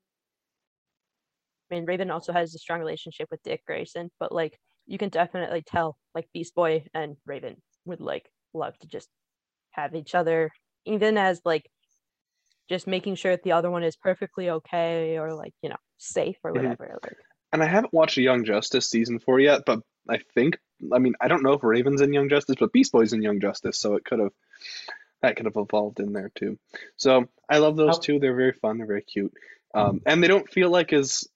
mean 1.73 1.85
raven 1.87 2.11
also 2.11 2.33
has 2.33 2.55
a 2.55 2.59
strong 2.59 2.79
relationship 2.81 3.27
with 3.31 3.43
dick 3.43 3.63
grayson 3.67 4.11
but 4.21 4.31
like 4.33 4.57
you 4.87 4.99
can 4.99 5.09
definitely 5.09 5.63
tell 5.63 5.97
like 6.15 6.27
beast 6.35 6.55
boy 6.55 6.85
and 6.95 7.17
raven 7.27 7.57
would 7.85 8.01
like 8.01 8.29
love 8.55 8.77
to 8.79 8.87
just 8.87 9.09
have 9.71 9.95
each 9.95 10.15
other 10.15 10.51
even 10.85 11.17
as 11.17 11.41
like 11.45 11.65
just 12.69 12.87
making 12.87 13.15
sure 13.15 13.33
that 13.33 13.43
the 13.43 13.53
other 13.53 13.71
one 13.71 13.83
is 13.83 13.97
perfectly 13.97 14.51
okay 14.51 15.19
or 15.19 15.35
like 15.35 15.53
you 15.63 15.69
know 15.69 15.77
safe 15.99 16.37
or 16.45 16.53
Mhm. 16.53 16.57
whatever 16.57 16.99
like 17.03 17.17
and 17.55 17.63
I 17.63 17.67
haven't 17.67 17.93
watched 17.93 18.17
Young 18.17 18.47
Justice 18.47 18.89
season 18.89 19.19
four 19.19 19.39
yet, 19.39 19.65
but 19.67 19.81
I 20.09 20.17
think 20.35 20.59
I 20.91 20.99
mean 20.99 21.15
I 21.21 21.29
don't 21.29 21.43
know 21.43 21.53
if 21.53 21.63
Raven's 21.63 22.01
in 22.01 22.11
Young 22.15 22.31
Justice, 22.31 22.57
but 22.59 22.73
Beast 22.73 22.93
Boy's 22.93 23.13
in 23.13 23.21
Young 23.21 23.41
Justice, 23.41 23.79
so 23.79 23.95
it 23.97 24.07
could 24.07 24.21
have 24.21 24.33
that 25.21 25.37
could 25.37 25.45
have 25.45 25.57
evolved 25.59 26.01
in 26.01 26.15
there 26.15 26.31
too. 26.35 26.59
So 26.97 27.27
I 27.51 27.59
love 27.59 27.77
those 27.77 27.97
How- 27.97 28.01
two. 28.01 28.19
They're 28.19 28.35
very 28.35 28.53
fun. 28.53 28.79
They're 28.79 28.87
very 28.87 29.03
cute, 29.03 29.35
um, 29.75 30.01
and 30.07 30.23
they 30.23 30.29
don't 30.29 30.51
feel 30.51 30.71
like 30.71 30.95
as 30.95 31.29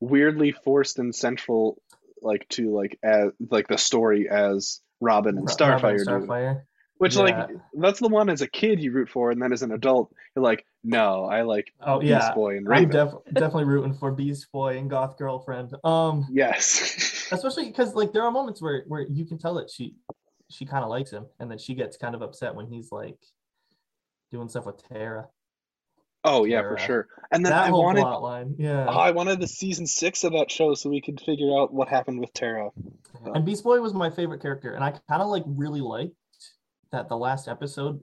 weirdly 0.00 0.52
forced 0.52 0.98
and 0.98 1.14
central 1.14 1.80
like 2.22 2.48
to 2.50 2.74
like 2.74 2.98
as 3.02 3.30
like 3.50 3.68
the 3.68 3.78
story 3.78 4.28
as 4.28 4.80
Robin 5.00 5.36
and 5.38 5.48
Starfire 5.48 5.82
Robin 5.82 5.96
do. 5.98 6.26
Starfire. 6.26 6.62
Which 6.98 7.14
Yeah. 7.16 7.22
like 7.22 7.48
that's 7.74 8.00
the 8.00 8.08
one 8.08 8.30
as 8.30 8.40
a 8.40 8.48
kid 8.48 8.80
you 8.82 8.90
root 8.92 9.10
for, 9.10 9.30
and 9.30 9.40
then 9.40 9.52
as 9.52 9.62
an 9.62 9.70
adult 9.70 10.10
you're 10.34 10.42
like, 10.42 10.64
no, 10.82 11.24
I 11.26 11.42
like 11.42 11.72
Oh 11.80 11.98
Beast 12.00 12.10
yeah, 12.10 12.32
Boy 12.34 12.56
and 12.56 12.66
I'm 12.72 12.88
def- 12.88 13.12
definitely 13.34 13.64
rooting 13.64 13.92
for 13.92 14.10
Beast 14.12 14.46
Boy 14.50 14.78
and 14.78 14.88
Goth 14.88 15.18
Girlfriend. 15.18 15.74
Um, 15.84 16.26
yes. 16.30 17.28
especially 17.32 17.66
because 17.66 17.94
like 17.94 18.12
there 18.12 18.22
are 18.22 18.30
moments 18.30 18.62
where 18.62 18.84
where 18.88 19.02
you 19.02 19.26
can 19.26 19.36
tell 19.38 19.54
that 19.54 19.70
she 19.70 19.94
she 20.48 20.64
kind 20.64 20.84
of 20.84 20.90
likes 20.90 21.10
him, 21.10 21.26
and 21.38 21.50
then 21.50 21.58
she 21.58 21.74
gets 21.74 21.96
kind 21.98 22.14
of 22.14 22.22
upset 22.22 22.54
when 22.54 22.66
he's 22.66 22.90
like 22.90 23.18
doing 24.30 24.48
stuff 24.48 24.64
with 24.64 24.82
Tara. 24.88 25.26
Oh 26.26 26.44
yeah, 26.44 26.62
for 26.62 26.76
sure. 26.78 27.08
And 27.30 27.44
then 27.44 27.50
that 27.52 27.68
I 27.68 27.70
wanted 27.70 28.02
line. 28.02 28.56
Yeah. 28.58 28.86
oh, 28.88 28.98
I 28.98 29.10
wanted 29.10 29.40
the 29.40 29.46
season 29.46 29.86
six 29.86 30.24
of 30.24 30.32
that 30.32 30.50
show 30.50 30.74
so 30.74 30.90
we 30.90 31.00
could 31.00 31.20
figure 31.20 31.56
out 31.58 31.72
what 31.72 31.88
happened 31.88 32.20
with 32.20 32.32
Tara. 32.32 32.70
And 33.24 33.44
Beast 33.44 33.64
Boy 33.64 33.80
was 33.80 33.94
my 33.94 34.10
favorite 34.10 34.42
character, 34.42 34.72
and 34.72 34.84
I 34.84 34.90
kind 35.08 35.22
of 35.22 35.28
like 35.28 35.42
really 35.46 35.80
liked 35.80 36.14
that 36.92 37.08
the 37.08 37.16
last 37.16 37.48
episode 37.48 38.00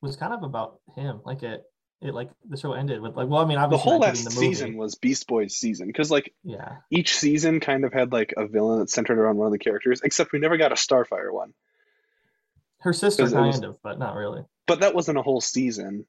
was 0.00 0.16
kind 0.16 0.32
of 0.32 0.42
about 0.42 0.80
him. 0.94 1.20
Like 1.24 1.42
it, 1.42 1.64
it 2.00 2.14
like 2.14 2.30
the 2.48 2.56
show 2.56 2.72
ended 2.72 3.00
with 3.00 3.16
like, 3.16 3.28
well, 3.28 3.40
I 3.40 3.46
mean, 3.46 3.58
The 3.70 3.76
whole 3.76 3.98
last 3.98 4.24
the 4.24 4.30
season 4.30 4.76
was 4.76 4.94
Beast 4.94 5.26
Boy's 5.26 5.56
season 5.56 5.86
because 5.86 6.10
like 6.10 6.32
Yeah, 6.44 6.76
each 6.90 7.16
season 7.16 7.60
kind 7.60 7.84
of 7.84 7.92
had 7.92 8.12
like 8.12 8.34
a 8.36 8.46
villain 8.46 8.80
that 8.80 8.90
centered 8.90 9.18
around 9.18 9.36
one 9.36 9.46
of 9.46 9.52
the 9.52 9.58
characters, 9.58 10.00
except 10.04 10.32
we 10.32 10.38
never 10.38 10.56
got 10.56 10.72
a 10.72 10.76
Starfire 10.76 11.32
one. 11.32 11.52
her 12.80 12.92
sister, 12.92 13.28
kind 13.28 13.46
was- 13.46 13.60
of, 13.60 13.82
but 13.82 13.98
not 13.98 14.14
really. 14.14 14.44
But 14.66 14.80
that 14.80 14.94
wasn't 14.94 15.18
a 15.18 15.22
whole 15.22 15.40
season. 15.40 16.06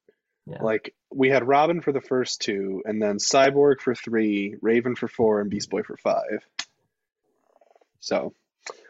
Yeah. 0.50 0.64
Like 0.64 0.94
we 1.12 1.30
had 1.30 1.48
Robin 1.48 1.82
for 1.82 1.92
the 1.92 2.02
first 2.02 2.42
two, 2.42 2.82
and 2.86 3.02
then 3.02 3.18
Cyborg 3.18 3.82
for 3.82 3.94
three, 3.94 4.56
Raven 4.62 4.96
for 4.96 5.08
four, 5.08 5.42
and 5.42 5.50
Beast 5.50 5.70
Boy 5.70 5.84
for 5.84 5.98
five. 5.98 6.46
So, 8.00 8.34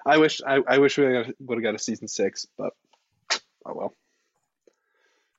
I 0.06 0.18
wish 0.18 0.42
I, 0.46 0.60
I 0.68 0.78
wish 0.78 0.98
we 0.98 1.06
would 1.40 1.58
have 1.58 1.64
got 1.64 1.76
a 1.76 1.80
season 1.80 2.08
six, 2.08 2.46
but 2.58 2.74
oh 3.66 3.74
well. 3.74 3.94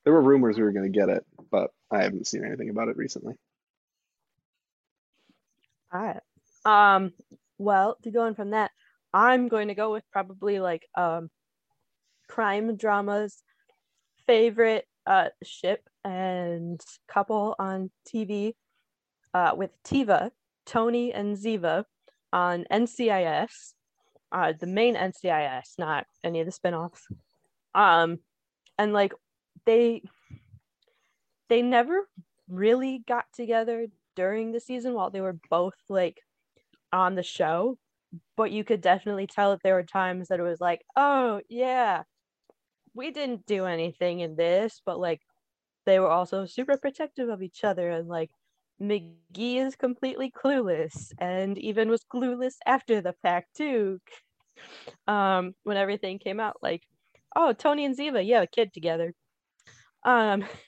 There 0.03 0.13
were 0.13 0.21
rumors 0.21 0.57
we 0.57 0.63
were 0.63 0.71
going 0.71 0.91
to 0.91 0.97
get 0.97 1.09
it, 1.09 1.25
but 1.51 1.71
I 1.91 2.03
haven't 2.03 2.25
seen 2.25 2.45
anything 2.45 2.69
about 2.69 2.87
it 2.87 2.97
recently. 2.97 3.35
All 5.93 6.01
right. 6.01 6.95
Um, 6.95 7.13
well, 7.57 7.97
to 8.03 8.11
go 8.11 8.21
on 8.21 8.33
from 8.33 8.51
that, 8.51 8.71
I'm 9.13 9.49
going 9.49 9.67
to 9.67 9.75
go 9.75 9.91
with 9.91 10.03
probably 10.11 10.59
like 10.59 10.87
um 10.95 11.29
crime 12.27 12.75
dramas 12.75 13.41
favorite 14.27 14.87
uh 15.07 15.29
ship 15.43 15.88
and 16.03 16.81
couple 17.07 17.55
on 17.59 17.91
TV 18.07 18.53
uh 19.33 19.53
with 19.55 19.71
Tiva, 19.83 20.31
Tony 20.65 21.13
and 21.13 21.37
Ziva 21.37 21.83
on 22.33 22.65
NCIS. 22.71 23.73
Uh 24.31 24.53
the 24.59 24.67
main 24.67 24.95
NCIS, 24.95 25.77
not 25.77 26.05
any 26.23 26.39
of 26.39 26.45
the 26.45 26.51
spin-offs. 26.51 27.07
Um 27.75 28.19
and 28.77 28.93
like 28.93 29.13
they 29.65 30.01
they 31.49 31.61
never 31.61 32.07
really 32.47 33.03
got 33.07 33.25
together 33.33 33.87
during 34.15 34.51
the 34.51 34.59
season 34.59 34.93
while 34.93 35.09
they 35.09 35.21
were 35.21 35.37
both 35.49 35.75
like 35.89 36.21
on 36.91 37.15
the 37.15 37.23
show 37.23 37.77
but 38.35 38.51
you 38.51 38.63
could 38.63 38.81
definitely 38.81 39.27
tell 39.27 39.51
that 39.51 39.61
there 39.63 39.75
were 39.75 39.83
times 39.83 40.29
that 40.29 40.39
it 40.39 40.43
was 40.43 40.59
like 40.59 40.81
oh 40.95 41.39
yeah 41.49 42.03
we 42.95 43.11
didn't 43.11 43.45
do 43.45 43.65
anything 43.65 44.19
in 44.19 44.35
this 44.35 44.81
but 44.85 44.99
like 44.99 45.21
they 45.89 45.99
were 45.99 46.09
also 46.09 46.45
super 46.45 46.77
protective 46.77 47.29
of 47.29 47.41
each 47.41 47.63
other 47.63 47.89
and 47.89 48.07
like 48.07 48.31
mcgee 48.81 49.57
is 49.57 49.75
completely 49.75 50.31
clueless 50.31 51.11
and 51.19 51.57
even 51.57 51.89
was 51.89 52.05
clueless 52.05 52.55
after 52.65 53.01
the 53.01 53.13
fact 53.21 53.55
too 53.55 53.99
um 55.07 55.53
when 55.63 55.77
everything 55.77 56.19
came 56.19 56.39
out 56.39 56.57
like 56.61 56.83
oh 57.35 57.51
tony 57.53 57.85
and 57.85 57.97
ziva 57.97 58.25
yeah 58.25 58.41
a 58.41 58.47
kid 58.47 58.73
together 58.73 59.13
um 60.05 60.45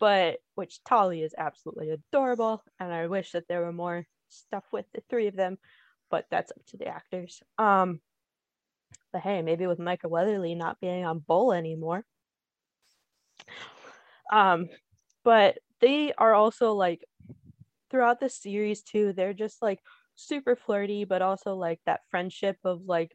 but 0.00 0.38
which 0.54 0.82
Tali 0.82 1.22
is 1.22 1.34
absolutely 1.36 1.90
adorable, 1.90 2.64
and 2.80 2.92
I 2.92 3.06
wish 3.06 3.32
that 3.32 3.46
there 3.48 3.60
were 3.60 3.72
more 3.72 4.06
stuff 4.30 4.64
with 4.72 4.86
the 4.94 5.02
three 5.10 5.28
of 5.28 5.36
them, 5.36 5.58
but 6.10 6.24
that's 6.30 6.50
up 6.50 6.64
to 6.68 6.78
the 6.78 6.88
actors. 6.88 7.42
Um, 7.58 8.00
but 9.12 9.20
hey, 9.20 9.42
maybe 9.42 9.66
with 9.66 9.78
Michael 9.78 10.10
Weatherly 10.10 10.54
not 10.54 10.80
being 10.80 11.04
on 11.04 11.18
Bull 11.18 11.52
anymore. 11.52 12.04
Um, 14.30 14.68
but 15.24 15.58
they 15.80 16.12
are 16.16 16.34
also 16.34 16.72
like 16.74 17.04
throughout 17.90 18.20
the 18.20 18.28
series 18.28 18.82
too, 18.82 19.12
they're 19.12 19.34
just 19.34 19.62
like 19.62 19.80
super 20.16 20.56
flirty, 20.56 21.04
but 21.04 21.22
also 21.22 21.54
like 21.56 21.80
that 21.86 22.00
friendship 22.10 22.56
of 22.64 22.82
like 22.86 23.12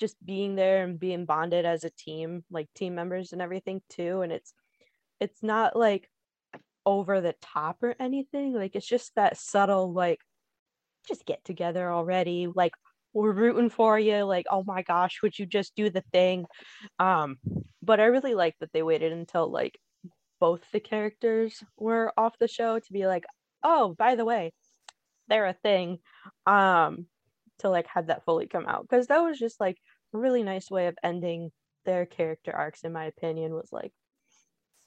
just 0.00 0.16
being 0.24 0.56
there 0.56 0.84
and 0.84 0.98
being 1.00 1.24
bonded 1.24 1.64
as 1.64 1.84
a 1.84 1.90
team, 1.90 2.44
like 2.50 2.68
team 2.74 2.94
members 2.94 3.32
and 3.32 3.42
everything 3.42 3.80
too. 3.90 4.22
And 4.22 4.32
it's 4.32 4.52
it's 5.20 5.42
not 5.42 5.76
like 5.76 6.10
over 6.86 7.20
the 7.20 7.34
top 7.42 7.82
or 7.82 7.94
anything. 8.00 8.54
Like 8.54 8.76
it's 8.76 8.86
just 8.86 9.14
that 9.16 9.36
subtle, 9.38 9.92
like, 9.92 10.20
just 11.08 11.26
get 11.26 11.44
together 11.44 11.92
already. 11.92 12.48
Like 12.54 12.72
we're 13.12 13.32
rooting 13.32 13.70
for 13.70 13.98
you. 13.98 14.22
Like, 14.24 14.46
oh 14.50 14.64
my 14.66 14.82
gosh, 14.82 15.20
would 15.22 15.38
you 15.38 15.46
just 15.46 15.74
do 15.76 15.90
the 15.90 16.04
thing? 16.12 16.46
Um, 16.98 17.38
but 17.82 18.00
I 18.00 18.06
really 18.06 18.34
like 18.34 18.56
that 18.60 18.72
they 18.72 18.82
waited 18.82 19.12
until 19.12 19.50
like 19.50 19.78
both 20.40 20.62
the 20.72 20.80
characters 20.80 21.62
were 21.76 22.12
off 22.16 22.38
the 22.38 22.48
show 22.48 22.78
to 22.78 22.92
be 22.92 23.06
like, 23.06 23.24
oh, 23.62 23.94
by 23.98 24.14
the 24.14 24.24
way, 24.24 24.52
they're 25.28 25.46
a 25.46 25.52
thing. 25.52 25.98
Um, 26.46 27.06
to 27.60 27.68
like 27.68 27.86
have 27.88 28.08
that 28.08 28.24
fully 28.24 28.46
come 28.46 28.66
out. 28.66 28.82
Because 28.82 29.06
that 29.06 29.22
was 29.22 29.38
just 29.38 29.60
like 29.60 29.78
a 30.14 30.18
really 30.18 30.42
nice 30.42 30.70
way 30.70 30.86
of 30.86 30.96
ending 31.02 31.50
their 31.84 32.06
character 32.06 32.52
arcs, 32.54 32.82
in 32.82 32.92
my 32.92 33.04
opinion, 33.04 33.52
was 33.52 33.72
like 33.72 33.92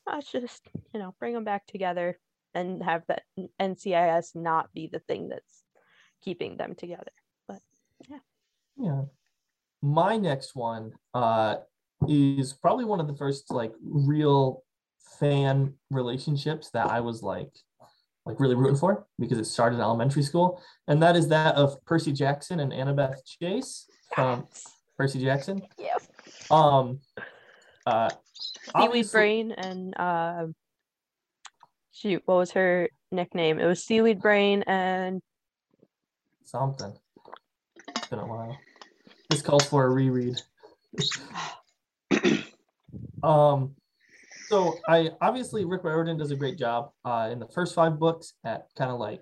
let's 0.07 0.31
just 0.31 0.67
you 0.93 0.99
know 0.99 1.13
bring 1.19 1.33
them 1.33 1.43
back 1.43 1.65
together 1.67 2.17
and 2.53 2.81
have 2.83 3.03
that 3.07 3.23
NCIS 3.61 4.35
not 4.35 4.73
be 4.73 4.89
the 4.91 4.99
thing 4.99 5.29
that's 5.29 5.63
keeping 6.21 6.57
them 6.57 6.75
together. 6.75 7.11
But 7.47 7.61
Yeah. 8.09 8.19
Yeah. 8.77 9.01
My 9.81 10.17
next 10.17 10.55
one 10.55 10.93
uh 11.13 11.57
is 12.07 12.53
probably 12.53 12.85
one 12.85 12.99
of 12.99 13.07
the 13.07 13.15
first 13.15 13.51
like 13.51 13.73
real 13.81 14.63
fan 15.19 15.73
relationships 15.89 16.69
that 16.71 16.89
I 16.89 16.99
was 16.99 17.23
like 17.23 17.51
like 18.25 18.39
really 18.39 18.55
rooting 18.55 18.75
for 18.75 19.07
because 19.17 19.37
it 19.37 19.45
started 19.45 19.77
in 19.77 19.81
elementary 19.81 20.21
school. 20.21 20.61
And 20.87 21.01
that 21.01 21.15
is 21.15 21.29
that 21.29 21.55
of 21.55 21.83
Percy 21.85 22.11
Jackson 22.11 22.59
and 22.59 22.71
Annabeth 22.71 23.17
Chase 23.25 23.87
from 24.13 24.47
Percy 24.97 25.21
Jackson. 25.21 25.61
yeah, 25.77 25.97
Um 26.51 26.99
uh 27.85 28.09
Seaweed 28.77 29.11
Brain 29.11 29.51
and 29.51 29.93
uh, 29.97 30.47
shoot, 31.91 32.21
what 32.25 32.35
was 32.35 32.51
her 32.51 32.89
nickname? 33.11 33.59
It 33.59 33.65
was 33.65 33.83
Seaweed 33.83 34.21
Brain 34.21 34.63
and 34.67 35.21
something. 36.43 36.93
It's 37.95 38.07
been 38.07 38.19
a 38.19 38.27
while. 38.27 38.57
This 39.29 39.41
calls 39.41 39.65
for 39.65 39.85
a 39.85 39.89
reread. 39.89 40.41
um, 43.23 43.75
so 44.49 44.75
I 44.87 45.11
obviously 45.21 45.63
Rick 45.65 45.83
Riordan 45.83 46.17
does 46.17 46.31
a 46.31 46.35
great 46.35 46.57
job 46.57 46.91
uh, 47.05 47.29
in 47.31 47.39
the 47.39 47.47
first 47.47 47.75
five 47.75 47.99
books 47.99 48.33
at 48.43 48.67
kind 48.77 48.91
of 48.91 48.99
like 48.99 49.21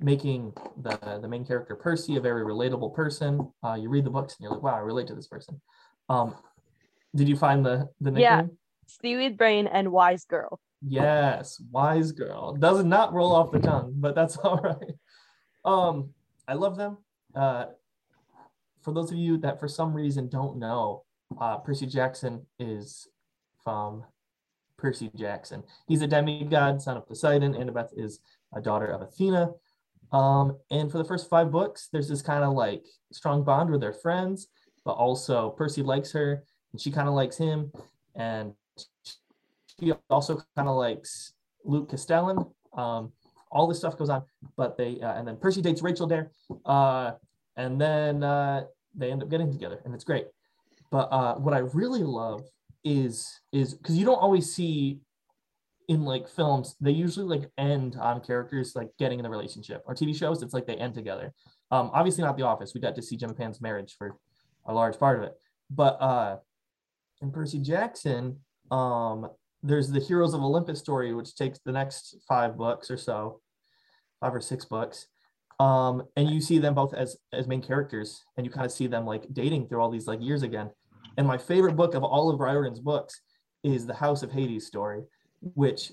making 0.00 0.52
the 0.82 0.98
the 1.20 1.28
main 1.28 1.44
character 1.44 1.76
Percy 1.76 2.16
a 2.16 2.20
very 2.20 2.44
relatable 2.44 2.94
person. 2.94 3.50
Uh, 3.64 3.74
you 3.74 3.88
read 3.88 4.04
the 4.04 4.10
books 4.10 4.36
and 4.36 4.44
you're 4.44 4.52
like, 4.52 4.62
wow, 4.62 4.74
I 4.74 4.80
relate 4.80 5.06
to 5.08 5.14
this 5.14 5.28
person. 5.28 5.60
Um, 6.08 6.34
did 7.14 7.28
you 7.28 7.36
find 7.36 7.64
the 7.64 7.88
the 8.00 8.10
nickname? 8.10 8.22
Yeah. 8.22 8.42
Seaweed 9.00 9.38
Brain 9.38 9.68
and 9.68 9.92
Wise 9.92 10.24
Girl. 10.24 10.58
Yes, 10.82 11.62
wise 11.70 12.10
girl. 12.10 12.54
Does 12.54 12.84
not 12.84 13.12
roll 13.12 13.34
off 13.34 13.52
the 13.52 13.58
tongue, 13.58 13.92
but 13.96 14.14
that's 14.14 14.36
all 14.44 14.58
right. 14.58 14.94
Um, 15.64 16.10
I 16.48 16.54
love 16.54 16.76
them. 16.76 16.98
Uh, 17.34 17.66
for 18.82 18.94
those 18.94 19.12
of 19.12 19.18
you 19.18 19.36
that 19.38 19.60
for 19.60 19.68
some 19.68 19.92
reason 19.92 20.28
don't 20.28 20.58
know, 20.58 21.04
uh, 21.40 21.58
Percy 21.58 21.86
Jackson 21.86 22.46
is 22.58 23.06
from 23.62 24.04
Percy 24.80 25.10
Jackson. 25.14 25.62
He's 25.86 26.02
a 26.02 26.06
demigod, 26.06 26.80
son 26.80 26.96
of 26.96 27.06
Poseidon. 27.06 27.54
Annabeth 27.54 27.90
is 27.96 28.20
a 28.54 28.60
daughter 28.60 28.86
of 28.86 29.02
Athena. 29.02 29.50
Um, 30.12 30.56
and 30.70 30.90
for 30.90 30.98
the 30.98 31.04
first 31.04 31.28
five 31.28 31.50
books, 31.50 31.88
there's 31.92 32.08
this 32.08 32.22
kind 32.22 32.42
of 32.42 32.54
like 32.54 32.84
strong 33.12 33.44
bond 33.44 33.70
where 33.70 33.78
they're 33.78 33.92
friends, 33.92 34.48
but 34.84 34.92
also 34.92 35.50
Percy 35.50 35.82
likes 35.82 36.10
her 36.12 36.42
and 36.72 36.80
she 36.80 36.90
kind 36.90 37.08
of 37.08 37.14
likes 37.14 37.36
him. 37.36 37.70
And 38.14 38.54
she 39.78 39.92
also 40.08 40.42
kind 40.56 40.68
of 40.68 40.76
likes 40.76 41.34
Luke 41.64 41.90
Castellan. 41.90 42.44
Um, 42.76 43.12
all 43.52 43.66
this 43.66 43.78
stuff 43.78 43.98
goes 43.98 44.10
on, 44.10 44.22
but 44.56 44.76
they 44.76 45.00
uh, 45.00 45.14
and 45.14 45.26
then 45.26 45.36
Percy 45.36 45.60
dates 45.60 45.82
Rachel 45.82 46.06
Dare, 46.06 46.30
uh, 46.64 47.12
and 47.56 47.80
then 47.80 48.22
uh, 48.22 48.64
they 48.94 49.10
end 49.10 49.22
up 49.22 49.28
getting 49.28 49.50
together, 49.50 49.80
and 49.84 49.92
it's 49.92 50.04
great. 50.04 50.26
But 50.90 51.08
uh, 51.10 51.34
what 51.34 51.52
I 51.52 51.58
really 51.58 52.04
love 52.04 52.44
is 52.84 53.40
is 53.52 53.74
because 53.74 53.96
you 53.96 54.04
don't 54.04 54.20
always 54.20 54.52
see 54.54 55.00
in 55.88 56.04
like 56.04 56.28
films 56.28 56.76
they 56.80 56.90
usually 56.90 57.26
like 57.26 57.50
end 57.58 57.96
on 58.00 58.20
characters 58.20 58.76
like 58.76 58.88
getting 58.98 59.18
in 59.18 59.26
a 59.26 59.30
relationship 59.30 59.82
or 59.86 59.94
TV 59.94 60.14
shows 60.16 60.42
it's 60.42 60.54
like 60.54 60.66
they 60.66 60.76
end 60.76 60.94
together. 60.94 61.32
Um, 61.72 61.90
obviously 61.92 62.24
not 62.24 62.36
The 62.36 62.44
Office. 62.44 62.72
We 62.74 62.80
got 62.80 62.94
to 62.96 63.02
see 63.02 63.16
Jim 63.16 63.34
Pam's 63.34 63.60
marriage 63.60 63.94
for 63.96 64.16
a 64.66 64.74
large 64.74 64.98
part 64.98 65.18
of 65.18 65.24
it, 65.24 65.34
but 65.70 66.00
uh, 66.00 66.36
in 67.22 67.30
Percy 67.30 67.58
Jackson, 67.58 68.38
um, 68.70 69.28
there's 69.62 69.90
the 69.90 70.00
Heroes 70.00 70.34
of 70.34 70.42
Olympus 70.42 70.78
story, 70.78 71.12
which 71.12 71.34
takes 71.34 71.58
the 71.64 71.72
next 71.72 72.16
five 72.28 72.56
books 72.56 72.90
or 72.90 72.96
so, 72.96 73.40
five 74.20 74.34
or 74.34 74.40
six 74.40 74.64
books. 74.64 75.06
Um, 75.58 76.04
and 76.16 76.30
you 76.30 76.40
see 76.40 76.58
them 76.58 76.74
both 76.74 76.94
as 76.94 77.18
as 77.32 77.46
main 77.46 77.60
characters, 77.60 78.24
and 78.36 78.46
you 78.46 78.50
kind 78.50 78.64
of 78.64 78.72
see 78.72 78.86
them 78.86 79.04
like 79.04 79.26
dating 79.32 79.68
through 79.68 79.80
all 79.82 79.90
these 79.90 80.06
like 80.06 80.22
years 80.22 80.42
again. 80.42 80.70
And 81.16 81.26
my 81.26 81.38
favorite 81.38 81.76
book 81.76 81.94
of 81.94 82.02
all 82.04 82.30
of 82.30 82.40
Riordan's 82.40 82.80
books 82.80 83.20
is 83.62 83.86
the 83.86 83.94
House 83.94 84.22
of 84.22 84.32
Hades 84.32 84.66
story, 84.66 85.02
which 85.54 85.92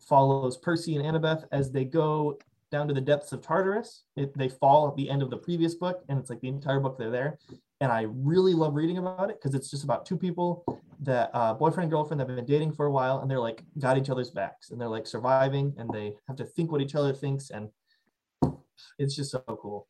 follows 0.00 0.56
Percy 0.58 0.96
and 0.96 1.04
Annabeth 1.04 1.44
as 1.52 1.70
they 1.72 1.84
go 1.84 2.38
down 2.70 2.86
to 2.86 2.94
the 2.94 3.00
depths 3.00 3.32
of 3.32 3.40
Tartarus. 3.40 4.04
It, 4.16 4.36
they 4.36 4.48
fall 4.48 4.86
at 4.88 4.94
the 4.96 5.08
end 5.10 5.22
of 5.22 5.30
the 5.30 5.36
previous 5.36 5.74
book, 5.74 6.04
and 6.08 6.18
it's 6.18 6.30
like 6.30 6.40
the 6.40 6.48
entire 6.48 6.80
book 6.80 6.98
they're 6.98 7.10
there. 7.10 7.38
And 7.80 7.90
I 7.90 8.02
really 8.08 8.54
love 8.54 8.74
reading 8.74 8.98
about 8.98 9.30
it 9.30 9.36
because 9.40 9.54
it's 9.54 9.70
just 9.70 9.84
about 9.84 10.04
two 10.04 10.16
people 10.16 10.64
that 11.00 11.30
uh, 11.32 11.54
boyfriend 11.54 11.84
and 11.84 11.90
girlfriend 11.90 12.20
that 12.20 12.28
have 12.28 12.36
been 12.36 12.44
dating 12.44 12.72
for 12.72 12.86
a 12.86 12.90
while, 12.90 13.20
and 13.20 13.30
they're 13.30 13.40
like 13.40 13.62
got 13.78 13.96
each 13.96 14.10
other's 14.10 14.30
backs, 14.30 14.70
and 14.70 14.80
they're 14.80 14.88
like 14.88 15.06
surviving, 15.06 15.74
and 15.78 15.88
they 15.92 16.12
have 16.26 16.36
to 16.36 16.44
think 16.44 16.70
what 16.70 16.80
each 16.80 16.94
other 16.94 17.12
thinks, 17.12 17.50
and 17.50 17.68
it's 18.98 19.14
just 19.16 19.30
so 19.30 19.38
cool. 19.60 19.86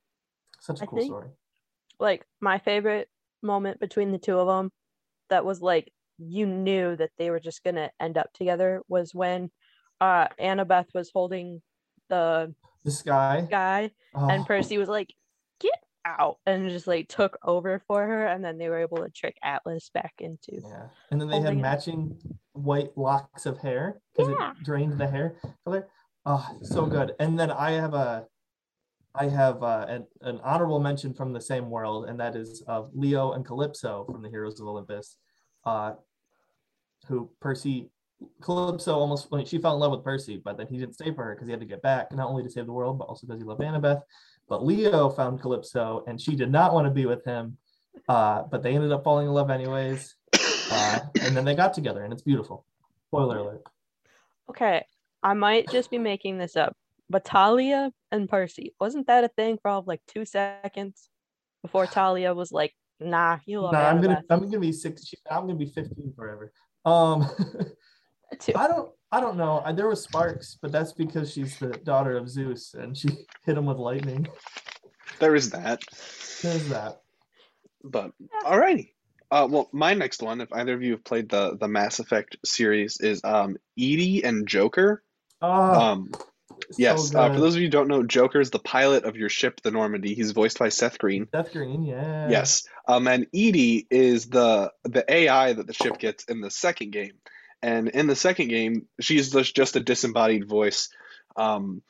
Such 0.60 0.80
a 0.80 0.82
I 0.84 0.86
cool 0.86 0.98
think- 0.98 1.10
story. 1.10 1.28
like 1.98 2.26
my 2.40 2.58
favorite 2.58 3.08
moment 3.42 3.80
between 3.80 4.12
the 4.12 4.18
two 4.18 4.38
of 4.38 4.46
them 4.46 4.70
that 5.30 5.44
was 5.44 5.60
like 5.60 5.92
you 6.18 6.46
knew 6.46 6.96
that 6.96 7.10
they 7.18 7.30
were 7.30 7.40
just 7.40 7.62
gonna 7.62 7.90
end 8.00 8.18
up 8.18 8.32
together 8.32 8.82
was 8.88 9.14
when 9.14 9.50
uh 10.00 10.26
annabeth 10.40 10.86
was 10.94 11.10
holding 11.12 11.62
the 12.08 12.54
This 12.84 13.02
guy, 13.02 13.42
guy 13.42 13.90
and 14.14 14.42
oh, 14.42 14.44
percy 14.44 14.78
was 14.78 14.88
like 14.88 15.14
get 15.60 15.78
out 16.04 16.38
and 16.46 16.70
just 16.70 16.86
like 16.86 17.08
took 17.08 17.38
over 17.44 17.82
for 17.86 18.04
her 18.06 18.26
and 18.26 18.44
then 18.44 18.58
they 18.58 18.68
were 18.68 18.78
able 18.80 18.98
to 18.98 19.10
trick 19.10 19.36
atlas 19.42 19.90
back 19.92 20.14
into 20.18 20.52
Yeah, 20.62 20.88
and 21.10 21.20
then 21.20 21.28
they 21.28 21.36
had 21.36 21.44
holding 21.44 21.58
it. 21.58 21.62
matching 21.62 22.16
white 22.52 22.96
locks 22.96 23.46
of 23.46 23.58
hair 23.58 24.00
because 24.16 24.28
Yeah. 24.30 24.50
it 24.52 24.64
drained 24.64 24.98
the 24.98 25.06
hair 25.06 25.36
color. 25.64 25.88
Oh, 26.26 26.46
so 26.62 26.84
good. 26.86 27.14
And 27.20 27.38
then 27.38 27.50
I 27.50 27.70
have 27.72 27.94
a, 27.94 28.26
I 29.18 29.28
have 29.28 29.62
uh 29.62 29.86
an, 29.88 30.06
an 30.22 30.40
honorable 30.42 30.80
mention 30.80 31.12
from 31.12 31.32
the 31.32 31.40
same 31.40 31.70
world, 31.70 32.08
and 32.08 32.18
that 32.20 32.36
is 32.36 32.62
of 32.66 32.90
Leo 32.94 33.32
and 33.32 33.44
Calypso 33.44 34.04
from 34.10 34.22
the 34.22 34.28
Heroes 34.28 34.60
of 34.60 34.66
Olympus, 34.66 35.16
uh, 35.64 35.92
who 37.06 37.30
Percy, 37.40 37.90
Calypso 38.40 38.94
almost 38.94 39.30
when 39.30 39.44
she 39.44 39.58
fell 39.58 39.74
in 39.74 39.80
love 39.80 39.92
with 39.92 40.04
Percy, 40.04 40.40
but 40.42 40.56
then 40.56 40.66
he 40.66 40.78
didn't 40.78 40.94
stay 40.94 41.12
for 41.12 41.24
her 41.24 41.34
because 41.34 41.46
he 41.46 41.52
had 41.52 41.60
to 41.60 41.66
get 41.66 41.82
back, 41.82 42.12
not 42.12 42.28
only 42.28 42.42
to 42.42 42.50
save 42.50 42.66
the 42.66 42.72
world, 42.72 42.98
but 42.98 43.06
also 43.06 43.26
because 43.26 43.40
he 43.40 43.46
loved 43.46 43.60
Annabeth. 43.60 44.00
But 44.48 44.64
Leo 44.64 45.08
found 45.10 45.40
Calypso, 45.40 46.04
and 46.06 46.20
she 46.20 46.34
did 46.34 46.50
not 46.50 46.72
want 46.72 46.86
to 46.86 46.90
be 46.90 47.06
with 47.06 47.24
him. 47.24 47.58
Uh, 48.08 48.42
but 48.50 48.62
they 48.62 48.74
ended 48.74 48.92
up 48.92 49.04
falling 49.04 49.26
in 49.26 49.32
love 49.32 49.50
anyways 49.50 50.14
uh, 50.70 51.00
and 51.22 51.36
then 51.36 51.44
they 51.44 51.54
got 51.54 51.74
together 51.74 52.04
and 52.04 52.12
it's 52.12 52.22
beautiful 52.22 52.64
spoiler 53.08 53.38
alert 53.38 53.62
okay 54.48 54.84
i 55.22 55.34
might 55.34 55.68
just 55.70 55.90
be 55.90 55.98
making 55.98 56.38
this 56.38 56.56
up 56.56 56.76
but 57.10 57.26
thalia 57.26 57.92
and 58.12 58.28
percy 58.28 58.74
wasn't 58.80 59.06
that 59.06 59.24
a 59.24 59.28
thing 59.28 59.58
for 59.60 59.70
all 59.70 59.80
of 59.80 59.86
like 59.86 60.00
two 60.06 60.24
seconds 60.24 61.08
before 61.62 61.86
thalia 61.96 62.34
was 62.34 62.52
like 62.52 62.74
nah 63.00 63.38
you 63.46 63.60
love 63.60 63.72
nah, 63.72 63.88
i'm 63.88 64.00
gonna 64.00 64.14
Annabeth 64.14 64.24
i'm 64.30 64.40
gonna 64.40 64.58
be 64.58 64.72
six 64.72 65.12
i'm 65.30 65.42
gonna 65.42 65.54
be 65.54 65.66
15 65.66 66.12
forever 66.16 66.52
um 66.84 67.28
too. 68.38 68.52
i 68.56 68.66
don't 68.66 68.90
i 69.12 69.20
don't 69.20 69.36
know 69.36 69.62
I, 69.64 69.72
there 69.72 69.88
was 69.88 70.02
sparks 70.02 70.58
but 70.60 70.72
that's 70.72 70.92
because 70.92 71.32
she's 71.32 71.58
the 71.58 71.68
daughter 71.70 72.16
of 72.16 72.28
zeus 72.28 72.74
and 72.74 72.96
she 72.96 73.08
hit 73.44 73.56
him 73.56 73.66
with 73.66 73.78
lightning 73.78 74.26
There 75.18 75.34
is 75.34 75.50
that. 75.50 75.82
there's 76.42 76.68
that 76.68 77.00
But 77.82 78.12
alrighty. 78.44 78.92
Uh, 79.30 79.46
well, 79.50 79.68
my 79.72 79.92
next 79.92 80.22
one, 80.22 80.40
if 80.40 80.50
either 80.52 80.72
of 80.72 80.82
you 80.82 80.92
have 80.92 81.04
played 81.04 81.28
the 81.28 81.56
the 81.56 81.68
Mass 81.68 81.98
Effect 81.98 82.36
series, 82.44 82.98
is 83.00 83.20
um 83.24 83.56
EDI 83.76 84.24
and 84.24 84.48
Joker. 84.48 85.02
oh 85.42 85.80
Um, 85.80 86.10
yes. 86.76 87.10
so 87.10 87.18
uh, 87.18 87.32
for 87.32 87.40
those 87.40 87.54
of 87.54 87.60
you 87.60 87.66
who 87.66 87.70
don't 87.70 87.88
know, 87.88 88.02
Joker 88.02 88.40
is 88.40 88.50
the 88.50 88.58
pilot 88.58 89.04
of 89.04 89.16
your 89.16 89.28
ship, 89.28 89.60
the 89.62 89.70
Normandy. 89.70 90.14
He's 90.14 90.32
voiced 90.32 90.58
by 90.58 90.68
Seth 90.68 90.98
Green. 90.98 91.28
Seth 91.30 91.52
Green, 91.52 91.82
yeah. 91.82 92.28
Yes. 92.28 92.66
Um, 92.86 93.06
and 93.08 93.26
EDI 93.32 93.86
is 93.90 94.26
the 94.26 94.72
the 94.84 95.04
AI 95.12 95.52
that 95.52 95.66
the 95.66 95.74
ship 95.74 95.98
gets 95.98 96.24
in 96.24 96.40
the 96.40 96.50
second 96.50 96.90
game. 96.90 97.14
And 97.62 97.88
in 97.88 98.06
the 98.06 98.16
second 98.16 98.48
game, 98.48 98.86
she's 99.00 99.32
just, 99.32 99.56
just 99.56 99.76
a 99.76 99.80
disembodied 99.80 100.48
voice. 100.48 100.90
Um, 101.36 101.82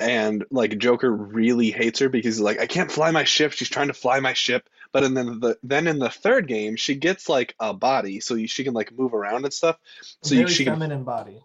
and 0.00 0.44
like 0.50 0.78
Joker 0.78 1.10
really 1.10 1.70
hates 1.70 1.98
her 1.98 2.08
because 2.08 2.36
he's 2.36 2.40
like, 2.40 2.60
I 2.60 2.66
can't 2.66 2.90
fly 2.90 3.10
my 3.10 3.24
ship. 3.24 3.52
She's 3.52 3.68
trying 3.68 3.88
to 3.88 3.94
fly 3.94 4.20
my 4.20 4.32
ship. 4.32 4.68
But 4.92 5.04
and 5.04 5.16
then 5.16 5.40
the 5.40 5.58
then 5.62 5.86
in 5.86 5.98
the 5.98 6.08
third 6.08 6.46
game, 6.46 6.76
she 6.76 6.94
gets 6.94 7.28
like 7.28 7.54
a 7.60 7.74
body, 7.74 8.20
so 8.20 8.38
she 8.46 8.64
can 8.64 8.74
like 8.74 8.96
move 8.96 9.12
around 9.12 9.44
and 9.44 9.52
stuff. 9.52 9.76
So 10.22 10.34
you, 10.34 10.42
Very 10.42 10.52
she 10.52 10.64
can 10.64 11.04
body. 11.04 11.40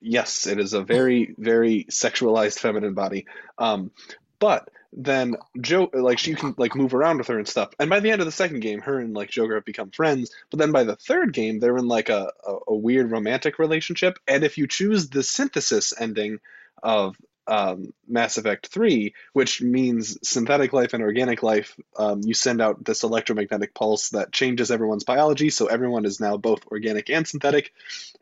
Yes, 0.00 0.46
it 0.46 0.58
is 0.58 0.72
a 0.72 0.82
very, 0.82 1.34
very 1.38 1.84
sexualized 1.90 2.58
feminine 2.58 2.94
body. 2.94 3.26
Um, 3.58 3.90
but 4.38 4.68
then 4.92 5.36
Joe, 5.60 5.88
like 5.92 6.18
she 6.18 6.34
can 6.34 6.54
like 6.58 6.74
move 6.74 6.94
around 6.94 7.18
with 7.18 7.28
her 7.28 7.38
and 7.38 7.46
stuff. 7.46 7.70
And 7.78 7.88
by 7.88 8.00
the 8.00 8.10
end 8.10 8.20
of 8.20 8.26
the 8.26 8.32
second 8.32 8.60
game, 8.60 8.80
her 8.80 8.98
and 8.98 9.14
like 9.14 9.30
Joker 9.30 9.54
have 9.54 9.64
become 9.64 9.90
friends. 9.90 10.30
But 10.50 10.58
then 10.58 10.72
by 10.72 10.84
the 10.84 10.96
third 10.96 11.32
game, 11.32 11.60
they're 11.60 11.76
in 11.76 11.86
like 11.88 12.08
a, 12.08 12.32
a, 12.46 12.56
a 12.68 12.74
weird 12.74 13.10
romantic 13.10 13.58
relationship. 13.58 14.18
And 14.26 14.42
if 14.42 14.58
you 14.58 14.66
choose 14.66 15.08
the 15.08 15.22
synthesis 15.22 15.94
ending 15.98 16.40
of 16.82 17.16
um, 17.50 17.92
Mass 18.06 18.38
Effect 18.38 18.68
3, 18.68 19.12
which 19.32 19.60
means 19.60 20.16
synthetic 20.26 20.72
life 20.72 20.94
and 20.94 21.02
organic 21.02 21.42
life, 21.42 21.76
um, 21.96 22.20
you 22.24 22.32
send 22.32 22.62
out 22.62 22.84
this 22.84 23.02
electromagnetic 23.02 23.74
pulse 23.74 24.10
that 24.10 24.32
changes 24.32 24.70
everyone's 24.70 25.02
biology. 25.02 25.50
So 25.50 25.66
everyone 25.66 26.04
is 26.04 26.20
now 26.20 26.36
both 26.36 26.64
organic 26.68 27.10
and 27.10 27.26
synthetic. 27.26 27.72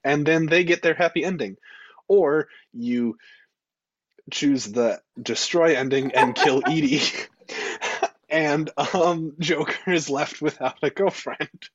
And 0.03 0.27
then 0.27 0.47
they 0.47 0.65
get 0.65 0.83
their 0.83 0.95
happy 0.95 1.25
ending. 1.25 1.59
Or 2.09 2.49
you 2.73 3.19
choose 4.31 4.65
the 4.65 5.01
destroy 5.21 5.77
ending 5.77 6.13
and 6.13 6.35
kill 6.35 6.63
EDI. 6.67 7.03
and 8.31 8.71
um, 8.95 9.35
Joker 9.39 9.93
is 9.93 10.09
left 10.09 10.41
without 10.41 10.79
a 10.83 10.89
girlfriend. 10.89 11.69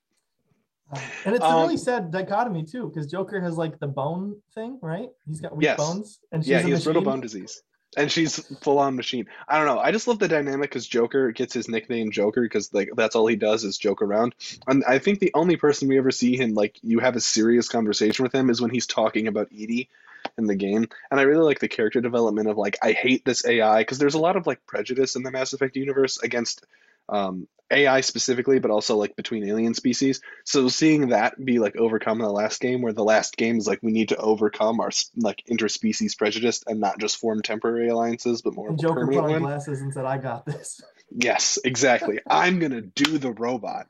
And 1.25 1.35
it's 1.35 1.45
a 1.45 1.49
Um, 1.49 1.61
really 1.61 1.77
sad 1.77 2.11
dichotomy 2.11 2.63
too, 2.63 2.89
because 2.89 3.09
Joker 3.09 3.41
has 3.41 3.57
like 3.57 3.79
the 3.79 3.87
bone 3.87 4.35
thing, 4.53 4.79
right? 4.81 5.09
He's 5.27 5.41
got 5.41 5.55
weak 5.55 5.65
Yes. 5.65 5.77
bones, 5.77 6.19
and 6.31 6.43
she's 6.43 6.49
yeah, 6.51 6.61
he 6.61 6.71
has 6.71 6.83
brittle 6.83 7.01
bone 7.01 7.21
disease. 7.21 7.61
And 7.95 8.11
she's 8.11 8.39
full 8.61 8.79
on 8.79 8.95
machine. 8.95 9.27
I 9.47 9.57
don't 9.57 9.67
know. 9.67 9.77
I 9.79 9.91
just 9.91 10.07
love 10.07 10.17
the 10.17 10.27
dynamic 10.27 10.71
because 10.71 10.87
Joker 10.87 11.31
gets 11.31 11.53
his 11.53 11.69
nickname 11.69 12.09
Joker 12.09 12.41
because 12.41 12.73
like 12.73 12.89
that's 12.95 13.15
all 13.15 13.27
he 13.27 13.35
does 13.35 13.63
is 13.63 13.77
joke 13.77 14.01
around. 14.01 14.33
And 14.67 14.83
I 14.85 14.97
think 14.97 15.19
the 15.19 15.29
only 15.35 15.57
person 15.57 15.87
we 15.87 15.99
ever 15.99 16.09
see 16.09 16.35
him 16.35 16.55
like 16.55 16.79
you 16.81 16.97
have 16.99 17.15
a 17.15 17.21
serious 17.21 17.69
conversation 17.69 18.23
with 18.23 18.33
him 18.33 18.49
is 18.49 18.59
when 18.59 18.71
he's 18.71 18.87
talking 18.87 19.27
about 19.27 19.51
EDI 19.51 19.89
in 20.37 20.45
the 20.45 20.55
game. 20.55 20.87
And 21.11 21.19
I 21.19 21.23
really 21.23 21.43
like 21.43 21.59
the 21.59 21.67
character 21.67 22.01
development 22.01 22.49
of 22.49 22.57
like 22.57 22.77
I 22.81 22.91
hate 22.91 23.25
this 23.25 23.45
AI 23.45 23.79
because 23.79 23.97
there's 23.97 24.15
a 24.15 24.19
lot 24.19 24.35
of 24.35 24.47
like 24.47 24.65
prejudice 24.65 25.15
in 25.15 25.23
the 25.23 25.31
Mass 25.31 25.53
Effect 25.53 25.75
universe 25.75 26.17
against 26.21 26.65
um, 27.09 27.47
AI 27.71 28.01
specifically, 28.01 28.59
but 28.59 28.71
also 28.71 28.97
like 28.97 29.15
between 29.15 29.47
alien 29.47 29.73
species. 29.73 30.21
So 30.43 30.67
seeing 30.69 31.09
that 31.09 31.43
be 31.43 31.59
like 31.59 31.75
overcome 31.75 32.19
in 32.19 32.25
the 32.25 32.31
last 32.31 32.61
game, 32.61 32.81
where 32.81 32.93
the 32.93 33.03
last 33.03 33.35
game 33.35 33.57
is 33.57 33.67
like 33.67 33.79
we 33.81 33.91
need 33.91 34.09
to 34.09 34.17
overcome 34.17 34.79
our 34.79 34.91
like 35.17 35.43
interspecies 35.49 36.17
prejudice 36.17 36.63
and 36.67 36.79
not 36.79 36.99
just 36.99 37.17
form 37.17 37.41
temporary 37.41 37.89
alliances, 37.89 38.41
but 38.41 38.53
more 38.53 38.69
And 38.69 38.79
Joker 38.79 39.07
put 39.07 39.17
on 39.17 39.41
glasses 39.41 39.81
and 39.81 39.93
said, 39.93 40.05
"I 40.05 40.17
got 40.17 40.45
this." 40.45 40.81
Yes, 41.15 41.59
exactly. 41.63 42.19
I'm 42.27 42.59
gonna 42.59 42.81
do 42.81 43.17
the 43.17 43.31
robot. 43.31 43.87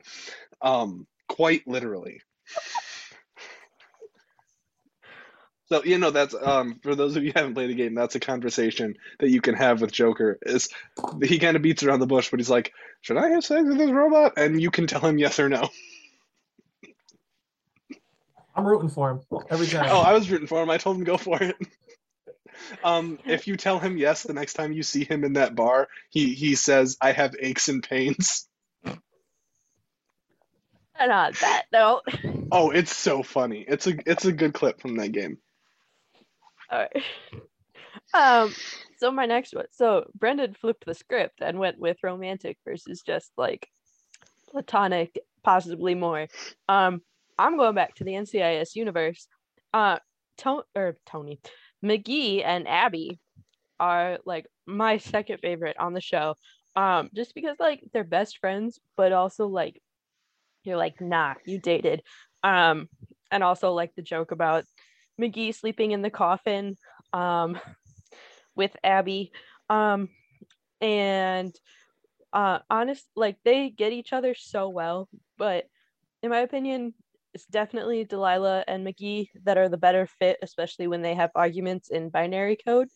Um, 0.61 1.07
quite 1.27 1.67
literally. 1.67 2.21
So 5.73 5.83
you 5.83 5.97
know 5.97 6.11
that's 6.11 6.35
um 6.39 6.79
for 6.83 6.93
those 6.93 7.15
of 7.15 7.23
you 7.23 7.31
who 7.31 7.39
haven't 7.39 7.55
played 7.55 7.71
the 7.71 7.73
game, 7.73 7.95
that's 7.95 8.13
a 8.13 8.19
conversation 8.19 8.95
that 9.19 9.31
you 9.31 9.41
can 9.41 9.55
have 9.55 9.81
with 9.81 9.91
Joker. 9.91 10.37
Is 10.43 10.69
he 11.23 11.39
kind 11.39 11.55
of 11.55 11.63
beats 11.63 11.81
around 11.81 11.99
the 11.99 12.05
bush, 12.05 12.29
but 12.29 12.39
he's 12.39 12.49
like, 12.49 12.71
"Should 13.01 13.17
I 13.17 13.29
have 13.29 13.43
sex 13.43 13.63
with 13.67 13.79
this 13.79 13.89
robot?" 13.89 14.33
And 14.37 14.61
you 14.61 14.69
can 14.69 14.85
tell 14.85 15.01
him 15.01 15.17
yes 15.17 15.39
or 15.39 15.49
no. 15.49 15.67
I'm 18.55 18.67
rooting 18.67 18.89
for 18.89 19.09
him 19.09 19.21
every 19.49 19.65
time. 19.65 19.87
Oh, 19.89 20.01
I 20.01 20.13
was 20.13 20.29
rooting 20.29 20.45
for 20.45 20.61
him. 20.61 20.69
I 20.69 20.77
told 20.77 20.97
him 20.97 21.05
go 21.05 21.17
for 21.17 21.41
it. 21.41 21.55
Um, 22.83 23.17
if 23.25 23.47
you 23.47 23.57
tell 23.57 23.79
him 23.79 23.97
yes 23.97 24.23
the 24.23 24.33
next 24.33 24.53
time 24.53 24.73
you 24.73 24.83
see 24.83 25.03
him 25.03 25.23
in 25.23 25.33
that 25.33 25.55
bar, 25.55 25.87
he 26.11 26.35
he 26.35 26.53
says, 26.53 26.97
"I 27.01 27.11
have 27.11 27.35
aches 27.39 27.67
and 27.67 27.81
pains." 27.81 28.47
And 28.85 29.01
on 31.11 31.33
that 31.41 31.63
note, 31.73 32.03
Oh, 32.51 32.69
it's 32.69 32.95
so 32.95 33.23
funny. 33.23 33.65
It's 33.67 33.87
a 33.87 33.95
it's 34.05 34.25
a 34.25 34.31
good 34.31 34.53
clip 34.53 34.79
from 34.79 34.97
that 34.97 35.11
game. 35.11 35.39
All 36.73 36.79
right. 36.79 37.03
Um, 38.15 38.53
so 38.97 39.11
my 39.11 39.25
next 39.25 39.55
one. 39.55 39.65
So 39.71 40.05
Brendan 40.15 40.53
flipped 40.53 40.85
the 40.85 40.93
script 40.93 41.41
and 41.41 41.57
went 41.57 41.79
with 41.79 41.97
romantic 42.03 42.57
versus 42.65 43.01
just 43.01 43.31
like 43.37 43.67
platonic, 44.51 45.17
possibly 45.43 45.95
more. 45.95 46.27
Um, 46.69 47.01
I'm 47.37 47.57
going 47.57 47.75
back 47.75 47.95
to 47.95 48.03
the 48.03 48.13
NCIS 48.13 48.75
universe. 48.75 49.27
Uh, 49.73 49.97
or 50.75 50.97
Tony, 51.05 51.39
McGee 51.83 52.43
and 52.43 52.67
Abby 52.67 53.19
are 53.79 54.19
like 54.25 54.45
my 54.65 54.97
second 54.97 55.39
favorite 55.39 55.77
on 55.79 55.93
the 55.93 56.01
show. 56.01 56.35
Um, 56.75 57.09
just 57.15 57.35
because 57.35 57.57
like 57.59 57.83
they're 57.93 58.03
best 58.03 58.39
friends, 58.39 58.79
but 58.97 59.11
also 59.11 59.47
like 59.47 59.81
you're 60.63 60.77
like, 60.77 61.01
nah, 61.01 61.35
you 61.45 61.59
dated. 61.59 62.01
Um, 62.43 62.89
and 63.31 63.43
also 63.43 63.73
like 63.73 63.95
the 63.95 64.01
joke 64.01 64.31
about 64.31 64.65
McGee 65.21 65.55
sleeping 65.55 65.91
in 65.91 66.01
the 66.01 66.09
coffin 66.09 66.77
um 67.13 67.59
with 68.55 68.75
Abby. 68.83 69.31
Um 69.69 70.09
and 70.81 71.55
uh 72.33 72.59
honest 72.69 73.07
like 73.15 73.37
they 73.45 73.69
get 73.69 73.93
each 73.93 74.13
other 74.13 74.33
so 74.35 74.69
well, 74.69 75.07
but 75.37 75.65
in 76.21 76.29
my 76.29 76.39
opinion, 76.39 76.93
it's 77.33 77.45
definitely 77.45 78.05
Delilah 78.05 78.63
and 78.67 78.85
McGee 78.85 79.29
that 79.43 79.57
are 79.57 79.69
the 79.69 79.77
better 79.77 80.07
fit, 80.07 80.37
especially 80.41 80.87
when 80.87 81.01
they 81.01 81.15
have 81.15 81.31
arguments 81.35 81.89
in 81.89 82.09
binary 82.09 82.57
code. 82.65 82.87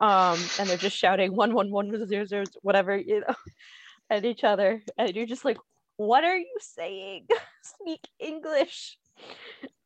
Um, 0.00 0.38
and 0.58 0.68
they're 0.68 0.76
just 0.76 0.96
shouting 0.96 1.34
one 1.34 1.54
one 1.54 1.70
one 1.70 2.06
zero 2.06 2.24
zero 2.24 2.44
whatever, 2.62 2.96
you 2.96 3.20
know, 3.20 3.34
at 4.10 4.24
each 4.24 4.44
other. 4.44 4.82
And 4.98 5.14
you're 5.14 5.26
just 5.26 5.44
like, 5.44 5.58
what 5.96 6.24
are 6.24 6.36
you 6.36 6.56
saying? 6.60 7.26
Speak 7.62 8.06
English. 8.18 8.98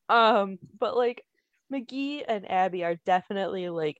Um, 0.08 0.58
but 0.78 0.96
like 0.96 1.24
McGee 1.72 2.24
and 2.26 2.50
Abby 2.50 2.84
are 2.84 2.96
definitely 3.06 3.68
like 3.68 3.98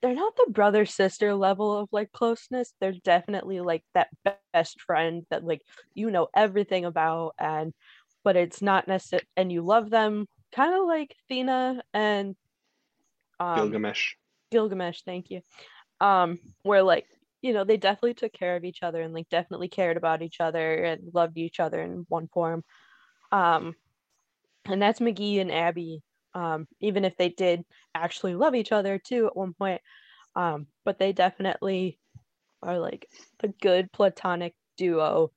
they're 0.00 0.14
not 0.14 0.34
the 0.36 0.50
brother 0.50 0.84
sister 0.84 1.34
level 1.34 1.78
of 1.78 1.88
like 1.92 2.10
closeness. 2.12 2.74
They're 2.80 2.92
definitely 2.92 3.60
like 3.60 3.84
that 3.94 4.08
best 4.52 4.80
friend 4.80 5.24
that 5.30 5.44
like 5.44 5.62
you 5.94 6.10
know 6.10 6.28
everything 6.34 6.84
about 6.84 7.34
and 7.38 7.72
but 8.24 8.36
it's 8.36 8.62
not 8.62 8.88
necessary 8.88 9.22
and 9.36 9.50
you 9.50 9.62
love 9.62 9.90
them 9.90 10.26
kind 10.54 10.74
of 10.74 10.86
like 10.86 11.14
Thena 11.30 11.80
and 11.92 12.36
um, 13.40 13.56
Gilgamesh. 13.56 14.14
Gilgamesh, 14.50 15.02
thank 15.02 15.30
you. 15.30 15.40
Um, 16.00 16.38
where 16.62 16.82
like, 16.82 17.06
you 17.40 17.52
know, 17.52 17.64
they 17.64 17.76
definitely 17.76 18.14
took 18.14 18.32
care 18.32 18.56
of 18.56 18.64
each 18.64 18.82
other 18.82 19.02
and 19.02 19.12
like 19.12 19.28
definitely 19.28 19.68
cared 19.68 19.96
about 19.96 20.22
each 20.22 20.40
other 20.40 20.84
and 20.84 21.10
loved 21.12 21.38
each 21.38 21.58
other 21.58 21.80
in 21.80 22.06
one 22.08 22.28
form. 22.28 22.62
Um, 23.32 23.74
and 24.66 24.80
that's 24.80 25.00
McGee 25.00 25.40
and 25.40 25.50
Abby. 25.50 26.02
Um, 26.34 26.66
even 26.80 27.04
if 27.04 27.16
they 27.16 27.28
did 27.28 27.64
actually 27.94 28.34
love 28.34 28.54
each 28.54 28.72
other 28.72 28.98
too 28.98 29.26
at 29.26 29.36
one 29.36 29.54
point. 29.54 29.80
Um, 30.34 30.66
but 30.84 30.98
they 30.98 31.12
definitely 31.12 31.98
are 32.62 32.78
like 32.78 33.06
a 33.40 33.48
good 33.48 33.92
platonic 33.92 34.54
duo 34.76 35.30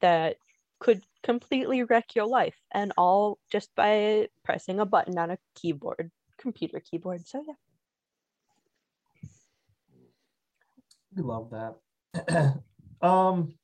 that 0.00 0.36
could 0.80 1.02
completely 1.22 1.84
wreck 1.84 2.16
your 2.16 2.26
life 2.26 2.56
and 2.72 2.92
all 2.96 3.38
just 3.50 3.70
by 3.76 4.26
pressing 4.44 4.80
a 4.80 4.86
button 4.86 5.16
on 5.16 5.30
a 5.30 5.38
keyboard, 5.54 6.10
computer 6.38 6.80
keyboard. 6.80 7.26
So 7.26 7.44
yeah. 7.46 7.54
We 11.14 11.22
love 11.22 11.50
that. 11.50 12.60
um, 13.02 13.54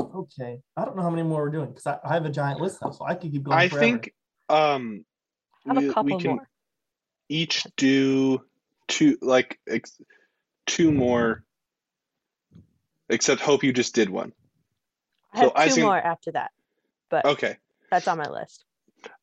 okay. 0.00 0.60
I 0.76 0.84
don't 0.84 0.96
know 0.96 1.02
how 1.02 1.10
many 1.10 1.24
more 1.24 1.42
we're 1.42 1.50
doing 1.50 1.68
because 1.68 1.86
I, 1.86 1.98
I 2.04 2.14
have 2.14 2.24
a 2.24 2.30
giant 2.30 2.60
list 2.60 2.78
now, 2.80 2.90
so 2.90 3.04
I 3.04 3.14
could 3.14 3.32
keep 3.32 3.42
going. 3.42 3.58
I 3.58 3.68
forever. 3.68 3.80
think 3.80 4.14
um 4.48 5.04
I 5.66 5.74
have 5.74 5.82
we, 5.82 5.88
a 5.88 5.92
couple 5.92 6.16
we 6.16 6.22
can 6.22 6.30
more. 6.36 6.48
each 7.28 7.66
do 7.76 8.44
two 8.88 9.18
like 9.22 9.58
ex- 9.68 10.00
two 10.66 10.92
more 10.92 11.42
except 13.08 13.40
hope 13.40 13.64
you 13.64 13.72
just 13.72 13.94
did 13.94 14.10
one. 14.10 14.32
I 15.32 15.38
have 15.38 15.48
so 15.48 15.52
I 15.54 15.68
two 15.68 15.80
more 15.82 15.96
after 15.98 16.32
that, 16.32 16.50
but 17.10 17.24
Okay. 17.24 17.56
that's 17.90 18.08
on 18.08 18.18
my 18.18 18.28
list. 18.28 18.64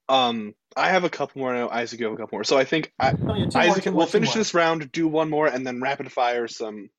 Um 0.09 0.53
I 0.75 0.89
have 0.89 1.03
a 1.03 1.09
couple 1.09 1.41
more. 1.41 1.53
I 1.53 1.59
know 1.59 1.69
Isaac 1.69 1.99
you 1.99 2.05
have 2.05 2.13
a 2.13 2.17
couple 2.17 2.37
more. 2.37 2.43
So 2.43 2.57
I 2.57 2.63
think 2.63 2.93
I, 2.99 3.13
Oh, 3.27 3.33
yeah, 3.33 3.45
Isaac 3.55 3.85
more, 3.87 3.95
we'll 3.95 4.05
two 4.07 4.13
finish 4.13 4.33
this 4.33 4.53
round, 4.53 4.91
do 4.91 5.07
one 5.07 5.29
more, 5.29 5.47
and 5.47 5.65
then 5.67 5.81
rapid 5.81 6.11
fire 6.11 6.47
some 6.47 6.89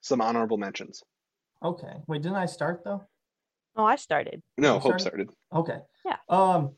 some 0.00 0.20
honorable 0.20 0.56
mentions. 0.56 1.02
Okay. 1.62 1.92
Wait, 2.06 2.22
didn't 2.22 2.36
I 2.36 2.46
start 2.46 2.82
though? 2.84 3.04
Oh, 3.76 3.84
I 3.84 3.96
started. 3.96 4.42
No, 4.56 4.74
You 4.74 4.80
Hope 4.80 5.00
started? 5.00 5.02
started. 5.02 5.28
Okay. 5.52 5.78
Yeah. 6.04 6.16
Um. 6.28 6.74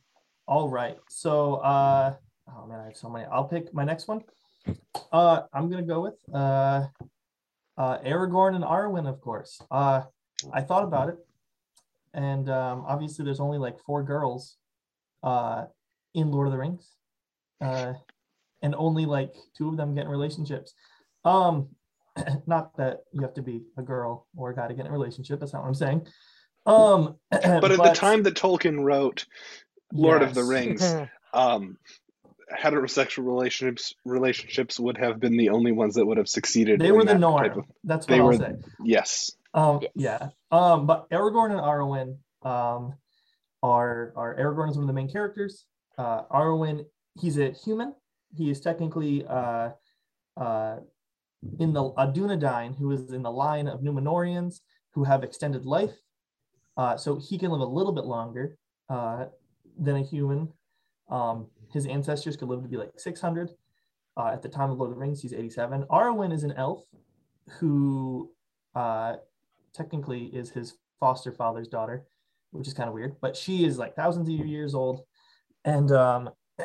All 0.51 0.68
right. 0.68 0.98
So, 1.09 1.55
uh, 1.62 2.16
oh 2.48 2.66
man, 2.66 2.80
I 2.80 2.84
have 2.86 2.96
so 2.96 3.09
many. 3.09 3.24
I'll 3.26 3.44
pick 3.44 3.72
my 3.72 3.84
next 3.84 4.09
one. 4.09 4.22
Uh, 5.12 5.42
I'm 5.53 5.70
gonna 5.70 5.84
go 5.84 6.01
with 6.01 6.16
uh, 6.34 6.86
uh, 7.78 7.98
Aragorn 7.98 8.57
and 8.57 8.64
Arwen, 8.64 9.09
of 9.09 9.20
course. 9.20 9.62
Uh, 9.70 10.03
I 10.53 10.62
thought 10.62 10.82
about 10.82 11.09
it, 11.09 11.18
and 12.14 12.51
um, 12.51 12.84
obviously, 12.88 13.24
there's 13.24 13.38
only 13.38 13.59
like 13.59 13.78
four 13.86 14.03
girls, 14.03 14.57
uh, 15.22 15.66
in 16.14 16.32
Lord 16.32 16.48
of 16.48 16.53
the 16.53 16.59
Rings, 16.59 16.96
uh, 17.61 17.92
and 18.61 18.74
only 18.74 19.07
like 19.07 19.36
two 19.57 19.68
of 19.68 19.76
them 19.76 19.94
get 19.94 20.07
in 20.07 20.11
relationships. 20.11 20.74
Um, 21.24 21.68
not 22.48 22.76
that 22.76 23.05
you 23.12 23.20
have 23.22 23.34
to 23.34 23.42
be 23.42 23.62
a 23.78 23.82
girl 23.82 24.26
or 24.36 24.51
a 24.51 24.57
guy 24.57 24.66
to 24.66 24.74
get 24.74 24.86
in 24.86 24.90
a 24.90 24.92
relationship. 24.92 25.38
That's 25.38 25.53
not 25.53 25.62
what 25.62 25.68
I'm 25.68 25.74
saying. 25.74 26.09
Um, 26.66 27.14
But 27.30 27.70
at 27.70 27.82
the 27.82 27.92
time 27.94 28.24
that 28.24 28.34
Tolkien 28.34 28.82
wrote 28.82 29.26
Lord 29.93 30.22
of 30.22 30.34
the 30.34 30.45
Rings, 30.45 30.82
um 31.32 31.76
heterosexual 32.53 33.24
relationships 33.26 33.95
relationships 34.05 34.80
would 34.80 34.99
have 34.99 35.20
been 35.20 35.36
the 35.36 35.51
only 35.51 35.70
ones 35.72 35.95
that 35.95 36.05
would 36.05 36.16
have 36.18 36.28
succeeded. 36.28 36.80
they 36.80 36.91
were 36.93 37.05
the 37.05 37.12
that 37.12 37.20
norm. 37.20 37.59
of- 37.59 37.64
That's 37.84 38.07
what 38.09 38.14
they 38.14 38.20
I'll 38.20 38.26
were- 38.26 38.36
say. 38.36 38.55
yes. 38.84 39.30
Um, 39.55 39.80
Yes. 39.82 39.91
yeah. 39.95 40.28
Um, 40.51 40.86
but 40.86 41.09
Aragorn 41.11 41.51
and 41.53 41.61
Arwen 41.61 42.18
um, 42.49 42.95
are 43.62 44.12
are 44.16 44.36
Aragorn 44.36 44.70
is 44.70 44.76
one 44.76 44.84
of 44.84 44.86
the 44.88 44.93
main 44.93 45.11
characters. 45.11 45.64
Uh, 45.99 46.22
Arwen, 46.30 46.86
he's 47.20 47.38
a 47.38 47.51
human. 47.51 47.95
He 48.36 48.51
is 48.51 48.61
technically 48.61 49.24
uh, 49.26 49.70
uh, 50.36 50.76
in 51.59 51.72
the 51.72 51.82
Adunadine, 51.93 52.76
who 52.78 52.91
is 52.93 53.12
in 53.12 53.22
the 53.22 53.30
line 53.30 53.66
of 53.68 53.80
Numenoreans 53.80 54.61
who 54.95 55.05
have 55.05 55.22
extended 55.24 55.64
life. 55.66 55.95
Uh, 56.76 56.97
so 56.97 57.16
he 57.16 57.36
can 57.38 57.51
live 57.51 57.61
a 57.61 57.64
little 57.64 57.93
bit 57.93 58.05
longer 58.05 58.57
uh, 58.88 59.26
than 59.79 59.97
a 59.97 60.03
human. 60.03 60.53
Um, 61.09 61.47
his 61.73 61.87
ancestors 61.87 62.37
could 62.37 62.49
live 62.49 62.62
to 62.62 62.68
be 62.68 62.77
like 62.77 62.93
600. 62.97 63.51
Uh, 64.16 64.29
at 64.29 64.43
the 64.43 64.49
time 64.49 64.71
of 64.71 64.79
Lord 64.79 64.91
of 64.91 64.97
the 64.97 65.01
Rings, 65.01 65.23
he's 65.23 65.33
87. 65.33 65.85
Arwen 65.85 66.33
is 66.33 66.43
an 66.45 66.53
elf 66.53 66.85
who 67.59 68.31
uh, 68.75 69.16
technically 69.73 70.25
is 70.27 70.51
his 70.51 70.75
foster 70.99 71.33
father's 71.33 71.68
daughter, 71.68 72.05
which 72.51 72.66
is 72.68 72.75
kind 72.75 72.89
of 72.89 72.95
weird, 72.95 73.16
but 73.21 73.37
she 73.37 73.64
is 73.64 73.79
like 73.79 73.95
thousands 73.97 74.29
of 74.29 74.47
years 74.47 74.75
old. 74.75 75.05
And 75.64 75.91
um, 75.93 76.31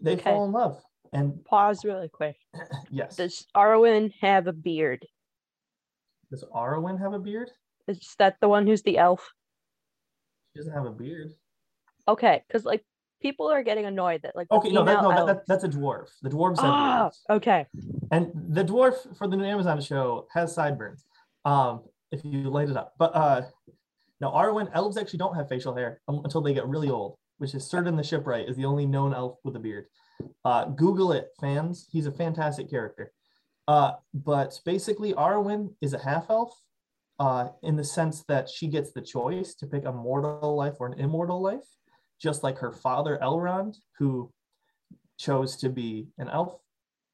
they 0.00 0.12
Okay. 0.14 0.22
fall 0.22 0.44
in 0.46 0.52
love. 0.52 0.82
And 1.12 1.44
Pause 1.44 1.84
really 1.84 2.08
quick. 2.08 2.36
yes, 2.90 3.16
Does 3.16 3.46
Arwen 3.56 4.12
have 4.20 4.46
a 4.46 4.52
beard? 4.52 5.06
does 6.30 6.44
Arwen 6.52 6.98
have 6.98 7.12
a 7.12 7.20
beard? 7.20 7.50
Is 7.86 8.16
that 8.18 8.36
the 8.40 8.48
one 8.48 8.66
who's 8.66 8.82
the 8.82 8.98
elf? 8.98 9.32
She 10.52 10.58
doesn't 10.58 10.72
have 10.72 10.86
a 10.86 10.90
beard. 10.90 11.32
Okay, 12.08 12.42
because 12.46 12.64
like 12.64 12.84
people 13.20 13.48
are 13.50 13.62
getting 13.62 13.86
annoyed 13.86 14.22
that 14.22 14.36
like 14.36 14.50
Okay, 14.50 14.70
no, 14.70 14.84
that, 14.84 15.02
no, 15.02 15.10
that, 15.10 15.26
that, 15.26 15.46
that's 15.46 15.64
a 15.64 15.68
dwarf. 15.68 16.08
The 16.22 16.30
dwarves 16.30 16.56
have 16.60 16.66
Ah, 16.66 17.02
beards. 17.04 17.22
okay. 17.30 17.66
And 18.10 18.30
the 18.34 18.64
dwarf 18.64 19.16
for 19.16 19.26
the 19.26 19.36
new 19.36 19.44
Amazon 19.44 19.80
show 19.80 20.26
has 20.32 20.54
sideburns. 20.54 21.04
Um, 21.44 21.82
if 22.12 22.24
you 22.24 22.50
light 22.50 22.68
it 22.68 22.76
up. 22.76 22.94
But 22.98 23.14
uh 23.14 23.42
no, 24.20 24.30
Arwen 24.30 24.70
elves 24.72 24.96
actually 24.96 25.18
don't 25.18 25.34
have 25.34 25.48
facial 25.48 25.74
hair 25.74 26.00
until 26.08 26.40
they 26.40 26.54
get 26.54 26.66
really 26.66 26.88
old, 26.88 27.18
which 27.38 27.54
is 27.54 27.68
Cirdan 27.68 27.96
the 27.96 28.02
Shipwright 28.02 28.48
is 28.48 28.56
the 28.56 28.64
only 28.64 28.86
known 28.86 29.12
elf 29.12 29.38
with 29.44 29.56
a 29.56 29.58
beard. 29.58 29.86
Uh, 30.44 30.64
Google 30.66 31.12
it, 31.12 31.28
fans. 31.38 31.86
He's 31.90 32.06
a 32.06 32.12
fantastic 32.12 32.70
character. 32.70 33.12
Uh, 33.68 33.92
but 34.14 34.58
basically, 34.64 35.12
Arwen 35.12 35.74
is 35.82 35.92
a 35.92 35.98
half 35.98 36.30
elf 36.30 36.58
uh, 37.18 37.48
in 37.62 37.76
the 37.76 37.84
sense 37.84 38.24
that 38.28 38.48
she 38.48 38.68
gets 38.68 38.92
the 38.92 39.02
choice 39.02 39.54
to 39.56 39.66
pick 39.66 39.84
a 39.84 39.92
mortal 39.92 40.56
life 40.56 40.76
or 40.80 40.86
an 40.86 40.98
immortal 40.98 41.42
life, 41.42 41.66
just 42.20 42.42
like 42.42 42.58
her 42.58 42.72
father 42.72 43.18
Elrond, 43.22 43.76
who 43.98 44.32
chose 45.18 45.56
to 45.56 45.68
be 45.68 46.08
an 46.18 46.28
elf, 46.28 46.56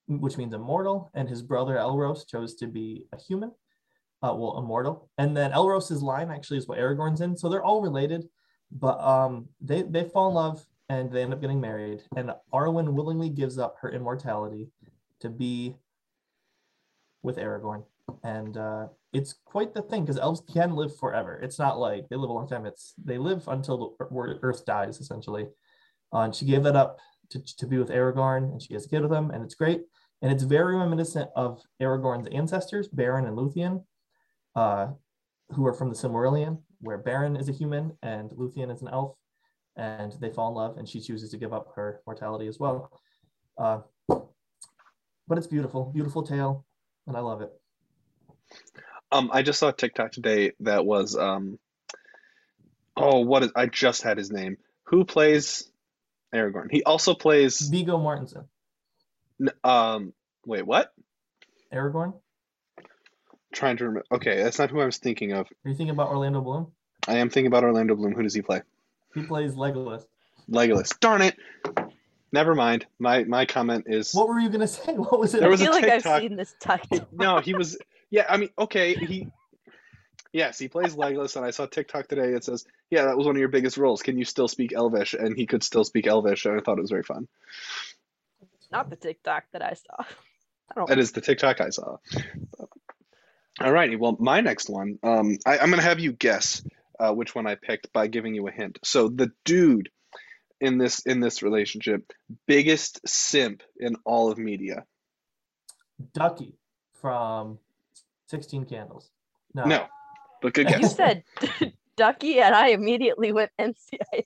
which 0.09 0.36
means 0.36 0.55
immortal, 0.55 1.11
and 1.14 1.28
his 1.28 1.42
brother 1.42 1.76
Elros 1.76 2.26
chose 2.28 2.55
to 2.57 2.66
be 2.66 3.07
a 3.12 3.20
human, 3.20 3.50
uh, 4.22 4.34
well, 4.34 4.59
immortal. 4.59 5.09
And 5.18 5.36
then 5.36 5.53
Elros's 5.53 6.03
line 6.03 6.30
actually 6.30 6.59
is 6.59 6.68
what 6.68 6.78
Aragorn's 6.78 7.20
in, 7.20 7.36
so 7.36 7.48
they're 7.48 7.64
all 7.64 7.82
related, 7.82 8.28
but 8.70 9.00
um, 9.00 9.48
they 9.61 9.82
they 9.82 10.05
fall 10.05 10.28
in 10.28 10.34
love 10.34 10.64
and 10.88 11.11
they 11.11 11.22
end 11.22 11.32
up 11.32 11.40
getting 11.40 11.61
married. 11.61 12.03
And 12.16 12.32
Arwen 12.53 12.92
willingly 12.92 13.30
gives 13.30 13.59
up 13.59 13.76
her 13.80 13.90
immortality 13.90 14.68
to 15.20 15.30
be 15.30 15.76
with 17.22 17.36
Aragorn, 17.36 17.84
and 18.24 18.57
uh, 18.57 18.88
it's 19.12 19.34
quite 19.44 19.74
the 19.74 19.82
thing 19.82 20.02
because 20.02 20.18
elves 20.18 20.42
can 20.52 20.74
live 20.74 20.96
forever. 20.96 21.38
It's 21.42 21.58
not 21.58 21.78
like 21.78 22.08
they 22.08 22.16
live 22.16 22.30
a 22.30 22.32
long 22.32 22.48
time. 22.48 22.64
It's 22.64 22.94
they 23.02 23.18
live 23.18 23.46
until 23.48 23.96
the 23.98 24.06
ear- 24.16 24.38
Earth 24.42 24.64
dies 24.64 25.00
essentially. 25.00 25.46
Uh, 26.12 26.20
and 26.20 26.34
she 26.34 26.46
gave 26.46 26.62
that 26.62 26.76
up 26.76 26.98
to, 27.30 27.40
to 27.56 27.66
be 27.66 27.78
with 27.78 27.90
Aragorn, 27.90 28.52
and 28.52 28.62
she 28.62 28.74
has 28.74 28.84
a 28.84 28.88
kid 28.88 29.02
with 29.02 29.12
him, 29.12 29.30
and 29.30 29.42
it's 29.42 29.54
great. 29.54 29.82
And 30.20 30.30
it's 30.30 30.42
very 30.42 30.76
reminiscent 30.76 31.30
of 31.34 31.60
Aragorn's 31.80 32.28
ancestors, 32.28 32.88
Beren 32.88 33.26
and 33.26 33.36
Luthien, 33.36 33.84
uh, 34.54 34.88
who 35.50 35.66
are 35.66 35.72
from 35.72 35.88
the 35.88 35.94
Silmarillion, 35.94 36.58
where 36.80 37.02
Beren 37.02 37.38
is 37.38 37.48
a 37.48 37.52
human 37.52 37.96
and 38.02 38.30
Luthien 38.30 38.72
is 38.72 38.82
an 38.82 38.88
elf, 38.88 39.16
and 39.76 40.12
they 40.20 40.30
fall 40.30 40.48
in 40.48 40.54
love, 40.54 40.78
and 40.78 40.88
she 40.88 41.00
chooses 41.00 41.30
to 41.30 41.38
give 41.38 41.52
up 41.52 41.72
her 41.74 42.02
mortality 42.06 42.46
as 42.46 42.58
well. 42.58 42.90
Uh, 43.58 43.80
but 44.08 45.38
it's 45.38 45.46
beautiful, 45.46 45.90
beautiful 45.92 46.22
tale, 46.22 46.66
and 47.06 47.16
I 47.16 47.20
love 47.20 47.40
it. 47.40 47.50
Um, 49.12 49.30
I 49.32 49.42
just 49.42 49.58
saw 49.58 49.68
a 49.68 49.72
TikTok 49.72 50.10
today 50.12 50.52
that 50.60 50.86
was 50.86 51.16
um, 51.16 51.58
oh, 52.96 53.20
what 53.20 53.42
is? 53.42 53.52
I 53.54 53.66
just 53.66 54.02
had 54.02 54.16
his 54.16 54.30
name. 54.30 54.56
Who 54.84 55.04
plays 55.04 55.70
Aragorn? 56.34 56.68
He 56.70 56.82
also 56.82 57.14
plays. 57.14 57.60
Viggo 57.60 57.98
Mortensen, 57.98 58.46
n- 59.40 59.50
Um, 59.62 60.14
wait, 60.46 60.62
what? 60.66 60.92
Aragorn. 61.72 62.14
Trying 63.52 63.76
to 63.76 63.84
remember. 63.84 64.06
Okay, 64.12 64.42
that's 64.42 64.58
not 64.58 64.70
who 64.70 64.80
I 64.80 64.86
was 64.86 64.96
thinking 64.96 65.32
of. 65.32 65.46
Are 65.64 65.68
you 65.68 65.74
thinking 65.74 65.90
about 65.90 66.08
Orlando 66.08 66.40
Bloom? 66.40 66.72
I 67.06 67.18
am 67.18 67.28
thinking 67.28 67.48
about 67.48 67.64
Orlando 67.64 67.94
Bloom. 67.94 68.14
Who 68.14 68.22
does 68.22 68.32
he 68.34 68.40
play? 68.40 68.62
He 69.14 69.22
plays 69.22 69.54
Legolas. 69.56 70.06
Legolas. 70.50 70.98
Darn 71.00 71.20
it. 71.20 71.36
Never 72.32 72.54
mind. 72.54 72.86
My 72.98 73.24
my 73.24 73.44
comment 73.44 73.84
is 73.88 74.14
What 74.14 74.26
were 74.28 74.40
you 74.40 74.48
gonna 74.48 74.66
say? 74.66 74.94
What 74.96 75.20
was 75.20 75.34
it? 75.34 75.40
There 75.40 75.48
I 75.48 75.50
was 75.50 75.60
a 75.60 75.64
feel 75.64 75.72
like 75.74 75.84
TikTok- 75.84 76.06
I've 76.14 76.22
seen 76.22 76.36
this 76.36 76.54
title. 76.58 77.06
no, 77.12 77.40
he 77.40 77.52
was. 77.52 77.76
Yeah, 78.12 78.26
I 78.28 78.36
mean, 78.36 78.50
okay, 78.58 78.94
he. 78.94 79.28
Yes, 80.34 80.58
he 80.58 80.68
plays 80.68 80.94
Legolas, 80.94 81.36
and 81.36 81.44
I 81.44 81.50
saw 81.50 81.66
TikTok 81.66 82.08
today. 82.08 82.34
It 82.34 82.44
says, 82.44 82.66
"Yeah, 82.90 83.06
that 83.06 83.16
was 83.16 83.26
one 83.26 83.36
of 83.36 83.40
your 83.40 83.48
biggest 83.48 83.78
roles. 83.78 84.02
Can 84.02 84.18
you 84.18 84.26
still 84.26 84.48
speak 84.48 84.74
Elvish?" 84.74 85.14
And 85.14 85.34
he 85.34 85.46
could 85.46 85.62
still 85.62 85.82
speak 85.82 86.06
Elvish, 86.06 86.44
and 86.44 86.58
I 86.58 86.62
thought 86.62 86.78
it 86.78 86.82
was 86.82 86.90
very 86.90 87.02
fun. 87.02 87.26
Not 88.70 88.90
the 88.90 88.96
TikTok 88.96 89.44
that 89.52 89.62
I 89.62 89.72
saw. 89.72 89.96
I 90.70 90.74
don't. 90.76 90.88
That 90.88 90.98
is 90.98 91.12
the 91.12 91.22
TikTok 91.22 91.62
I 91.62 91.70
saw. 91.70 91.96
All 93.60 93.72
righty. 93.72 93.96
Well, 93.96 94.16
my 94.20 94.42
next 94.42 94.68
one, 94.68 94.98
um, 95.02 95.38
I, 95.46 95.58
I'm 95.58 95.70
gonna 95.70 95.80
have 95.80 95.98
you 95.98 96.12
guess 96.12 96.62
uh, 97.00 97.14
which 97.14 97.34
one 97.34 97.46
I 97.46 97.54
picked 97.54 97.94
by 97.94 98.08
giving 98.08 98.34
you 98.34 98.46
a 98.46 98.52
hint. 98.52 98.78
So 98.84 99.08
the 99.08 99.32
dude 99.46 99.88
in 100.60 100.76
this 100.76 101.00
in 101.00 101.20
this 101.20 101.42
relationship, 101.42 102.12
biggest 102.46 103.00
simp 103.08 103.62
in 103.78 103.96
all 104.04 104.30
of 104.30 104.36
media. 104.36 104.84
Ducky 106.12 106.58
from 107.00 107.58
Sixteen 108.33 108.64
Candles. 108.64 109.11
No. 109.55 109.64
No, 109.64 109.85
but 110.41 110.55
good 110.55 110.66
guess. 110.68 110.80
You 110.80 110.89
said 110.89 111.22
Ducky, 111.99 112.41
and 112.41 112.55
I 112.55 112.68
immediately 112.68 113.30
went 113.30 113.51
NCIS. 113.61 114.24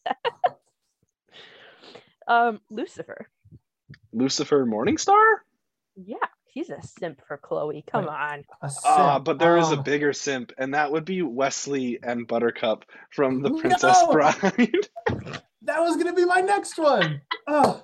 um, 2.28 2.60
Lucifer. 2.70 3.28
Lucifer 4.12 4.64
Morningstar. 4.64 5.38
Yeah, 5.96 6.16
he's 6.46 6.70
a 6.70 6.80
simp 6.82 7.20
for 7.26 7.36
Chloe. 7.36 7.82
Come 7.90 8.06
on. 8.08 8.44
Ah, 8.62 9.14
simp. 9.14 9.24
but 9.24 9.40
there 9.40 9.56
is 9.58 9.72
a 9.72 9.78
Um, 9.78 9.82
bigger 9.82 10.12
simp, 10.12 10.52
and 10.56 10.72
that 10.74 10.92
would 10.92 11.04
be 11.04 11.22
Westley 11.22 11.98
and 12.00 12.28
Buttercup 12.28 12.84
from 13.10 13.42
The 13.42 13.50
Princess 13.54 14.02
No! 14.06 14.12
Bride. 14.12 14.88
That 15.62 15.80
was 15.80 15.96
gonna 15.96 16.12
be 16.14 16.24
my 16.24 16.40
next 16.42 16.78
one. 16.78 17.22
Oh. 17.48 17.82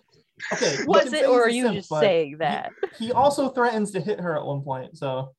Okay. 0.53 0.77
we 0.79 0.85
Was 0.85 1.03
can 1.05 1.15
it, 1.15 1.19
say 1.23 1.27
or 1.27 1.43
are 1.43 1.51
you 1.51 1.65
simp, 1.65 1.75
just 1.75 1.91
but 1.91 1.99
saying 2.01 2.37
that? 2.39 2.71
He 2.97 3.11
also 3.11 3.49
threatens 3.49 3.91
to 3.91 4.01
hit 4.01 4.21
her 4.21 4.39
at 4.39 4.45
one 4.47 4.63
point. 4.63 4.97
So 4.97 5.35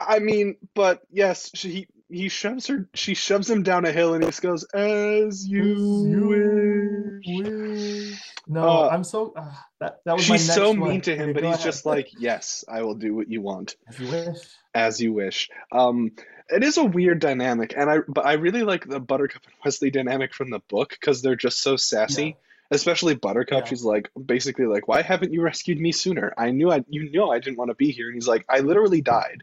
I 0.00 0.18
mean, 0.20 0.56
but 0.74 1.02
yes, 1.10 1.50
she, 1.54 1.70
he 1.70 1.86
he 2.10 2.28
shoves 2.30 2.66
her. 2.68 2.88
She 2.94 3.14
shoves 3.14 3.50
him 3.50 3.62
down 3.62 3.84
a 3.84 3.92
hill, 3.92 4.14
and 4.14 4.22
he 4.24 4.28
just 4.30 4.40
goes, 4.42 4.64
"As 4.72 5.46
you 5.46 7.20
wish." 7.22 7.42
wish. 7.44 8.22
No, 8.46 8.66
Uh, 8.66 8.88
I'm 8.90 9.04
so 9.04 9.32
uh, 9.36 9.52
that 9.80 10.00
that 10.06 10.16
was 10.16 10.28
my 10.28 10.36
She's 10.36 10.52
so 10.54 10.70
one. 10.70 10.88
mean 10.88 11.00
to 11.02 11.14
him, 11.14 11.32
but 11.34 11.42
he's 11.44 11.54
ahead. 11.54 11.64
just 11.64 11.84
like, 11.86 12.08
"Yes, 12.18 12.64
I 12.68 12.82
will 12.82 12.94
do 12.94 13.14
what 13.14 13.28
you 13.28 13.42
want, 13.42 13.76
as 13.88 13.98
you 14.00 14.08
wish. 14.10 14.38
as 14.74 15.00
you 15.00 15.12
wish." 15.12 15.50
Um, 15.70 16.12
it 16.48 16.64
is 16.64 16.78
a 16.78 16.84
weird 16.84 17.20
dynamic, 17.20 17.74
and 17.76 17.90
I 17.90 17.98
but 18.08 18.24
I 18.24 18.34
really 18.34 18.62
like 18.62 18.88
the 18.88 19.00
Buttercup 19.00 19.42
and 19.44 19.54
Westley 19.64 19.90
dynamic 19.90 20.32
from 20.32 20.48
the 20.50 20.60
book 20.60 20.90
because 20.90 21.20
they're 21.20 21.36
just 21.36 21.60
so 21.60 21.76
sassy. 21.76 22.24
Yeah. 22.28 22.32
Especially 22.70 23.14
Buttercup, 23.14 23.64
Yeah. 23.64 23.68
she's 23.68 23.82
like 23.84 24.10
basically 24.26 24.66
like, 24.66 24.88
"Why 24.88 25.02
haven't 25.02 25.32
you 25.32 25.42
rescued 25.42 25.78
me 25.80 25.92
sooner? 25.92 26.32
I 26.38 26.50
knew 26.50 26.70
I, 26.70 26.84
you 26.88 27.10
know, 27.10 27.30
I 27.30 27.38
didn't 27.38 27.58
want 27.58 27.70
to 27.70 27.74
be 27.74 27.90
here." 27.92 28.06
And 28.06 28.14
he's 28.14 28.28
like, 28.28 28.44
"I 28.48 28.60
literally 28.60 29.00
died." 29.02 29.42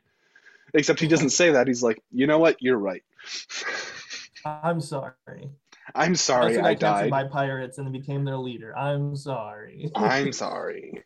Except 0.76 1.00
he 1.00 1.08
doesn't 1.08 1.30
say 1.30 1.52
that. 1.52 1.68
He's 1.68 1.82
like, 1.82 2.02
"You 2.12 2.28
know 2.28 2.38
what? 2.38 2.58
You're 2.62 2.78
right. 2.78 3.02
I'm 4.46 4.80
sorry. 4.82 5.50
I'm 5.94 6.16
sorry 6.16 6.54
That's 6.54 6.64
what 6.64 6.70
I 6.70 6.74
got 6.74 6.80
captured 6.80 7.10
died. 7.10 7.12
by 7.12 7.24
pirates 7.30 7.78
and 7.78 7.92
became 7.92 8.26
their 8.26 8.38
leader. 8.38 8.76
I'm 8.78 9.16
sorry. 9.16 9.90
I'm 9.96 10.34
sorry." 10.44 11.04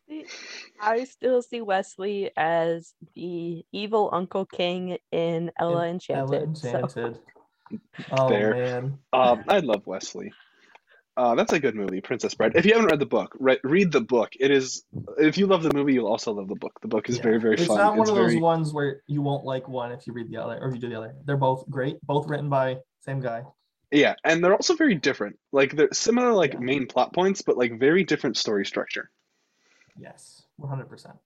I 0.81 1.03
still 1.05 1.41
see 1.41 1.61
Westley 1.61 2.31
as 2.35 2.93
the 3.15 3.63
evil 3.71 4.09
Uncle 4.11 4.45
King 4.45 4.97
in 5.11 5.51
Ella 5.59 5.87
Enchanted. 5.87 6.33
Ella 6.41 6.55
so- 6.55 6.67
Enchanted. 6.69 7.19
Oh 8.11 8.29
Fair. 8.29 8.55
man. 8.55 8.97
Um, 9.13 9.43
I 9.47 9.59
love 9.59 9.85
Westley. 9.85 10.33
Uh, 11.17 11.35
that's 11.35 11.51
a 11.51 11.59
good 11.59 11.75
movie, 11.75 11.99
Princess 11.99 12.33
Bride. 12.33 12.53
If 12.55 12.65
you 12.65 12.73
haven't 12.73 12.89
read 12.91 12.99
the 12.99 13.05
book, 13.05 13.35
re- 13.39 13.59
read 13.63 13.91
the 13.91 13.99
book. 14.01 14.29
It 14.39 14.51
is. 14.51 14.83
If 15.17 15.37
you 15.37 15.47
love 15.47 15.63
the 15.63 15.73
movie, 15.73 15.93
you'll 15.93 16.07
also 16.07 16.31
love 16.31 16.47
the 16.47 16.55
book. 16.55 16.79
The 16.81 16.87
book 16.87 17.09
is 17.09 17.17
Yeah. 17.17 17.23
very, 17.23 17.39
very 17.39 17.55
It's 17.55 17.65
fun. 17.65 17.77
not 17.77 17.93
one 17.93 18.01
it's 18.01 18.09
of 18.11 18.15
very. 18.15 18.33
those 18.35 18.41
ones 18.41 18.73
where 18.73 19.01
you 19.07 19.21
won't 19.21 19.43
like 19.43 19.67
one 19.67 19.91
if 19.91 20.07
you 20.07 20.13
read 20.13 20.29
the 20.29 20.37
other 20.37 20.57
or 20.61 20.69
if 20.69 20.75
you 20.75 20.79
do 20.79 20.87
the 20.89 20.95
other. 20.97 21.15
They're 21.25 21.35
both 21.35 21.69
great, 21.69 21.99
both 22.03 22.27
written 22.29 22.49
by 22.49 22.77
same 23.01 23.19
guy. 23.19 23.43
Yeah, 23.91 24.15
and 24.23 24.41
they're 24.43 24.53
also 24.53 24.75
very 24.75 24.95
different. 24.95 25.37
Like 25.51 25.75
they're 25.75 25.89
similar, 25.91 26.31
like 26.31 26.53
Yeah. 26.53 26.59
main 26.59 26.87
plot 26.87 27.11
points, 27.13 27.41
but 27.41 27.57
like 27.57 27.77
very 27.79 28.03
different 28.05 28.37
story 28.37 28.65
structure. 28.65 29.09
Yes, 29.97 30.43
100%. 30.57 31.17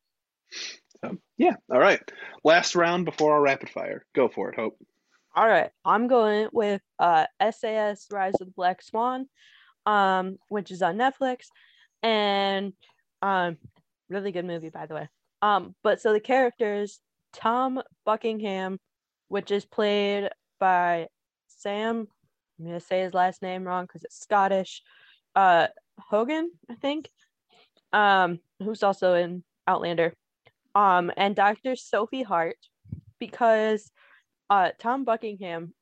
So 1.03 1.17
yeah, 1.37 1.55
all 1.71 1.79
right. 1.79 1.99
Last 2.43 2.75
round 2.75 3.05
before 3.05 3.33
our 3.33 3.41
rapid 3.41 3.69
fire. 3.69 4.05
Go 4.15 4.27
for 4.29 4.49
it, 4.49 4.55
Hope. 4.55 4.77
All 5.35 5.47
right, 5.47 5.71
I'm 5.83 6.07
going 6.07 6.47
with 6.53 6.81
uh, 6.99 7.25
SAS 7.51 8.07
Rise 8.11 8.35
of 8.39 8.47
the 8.47 8.53
Black 8.55 8.81
Swan, 8.83 9.27
um, 9.85 10.37
which 10.49 10.71
is 10.71 10.81
on 10.81 10.97
Netflix, 10.97 11.47
and 12.01 12.73
um, 13.21 13.57
really 14.09 14.31
good 14.31 14.45
movie 14.45 14.69
by 14.69 14.85
the 14.85 14.95
way. 14.95 15.09
Um, 15.41 15.75
but 15.83 16.01
so 16.01 16.13
the 16.13 16.19
characters 16.19 16.99
Tom 17.33 17.81
Buckingham, 18.05 18.79
which 19.27 19.51
is 19.51 19.65
played 19.65 20.29
by 20.59 21.07
Sam. 21.47 22.07
I'm 22.59 22.65
gonna 22.65 22.79
say 22.79 23.01
his 23.01 23.13
last 23.13 23.41
name 23.41 23.65
wrong 23.65 23.85
because 23.85 24.03
it's 24.03 24.19
Scottish. 24.19 24.81
Uh, 25.35 25.67
Hogan, 25.97 26.51
I 26.69 26.75
think. 26.75 27.09
Um, 27.91 28.39
who's 28.59 28.83
also 28.83 29.15
in 29.15 29.43
Outlander. 29.67 30.13
Um, 30.75 31.11
and 31.17 31.35
Dr. 31.35 31.75
Sophie 31.75 32.23
Hart, 32.23 32.57
because 33.19 33.91
uh 34.49 34.69
Tom 34.79 35.03
Buckingham, 35.03 35.73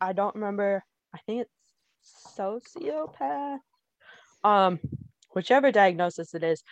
I 0.00 0.12
don't 0.12 0.34
remember. 0.34 0.84
I 1.14 1.18
think 1.26 1.42
it's 1.42 1.53
sociopath. 2.36 3.58
Um, 4.42 4.78
whichever 5.32 5.72
diagnosis 5.72 6.34
it 6.34 6.42
is, 6.42 6.62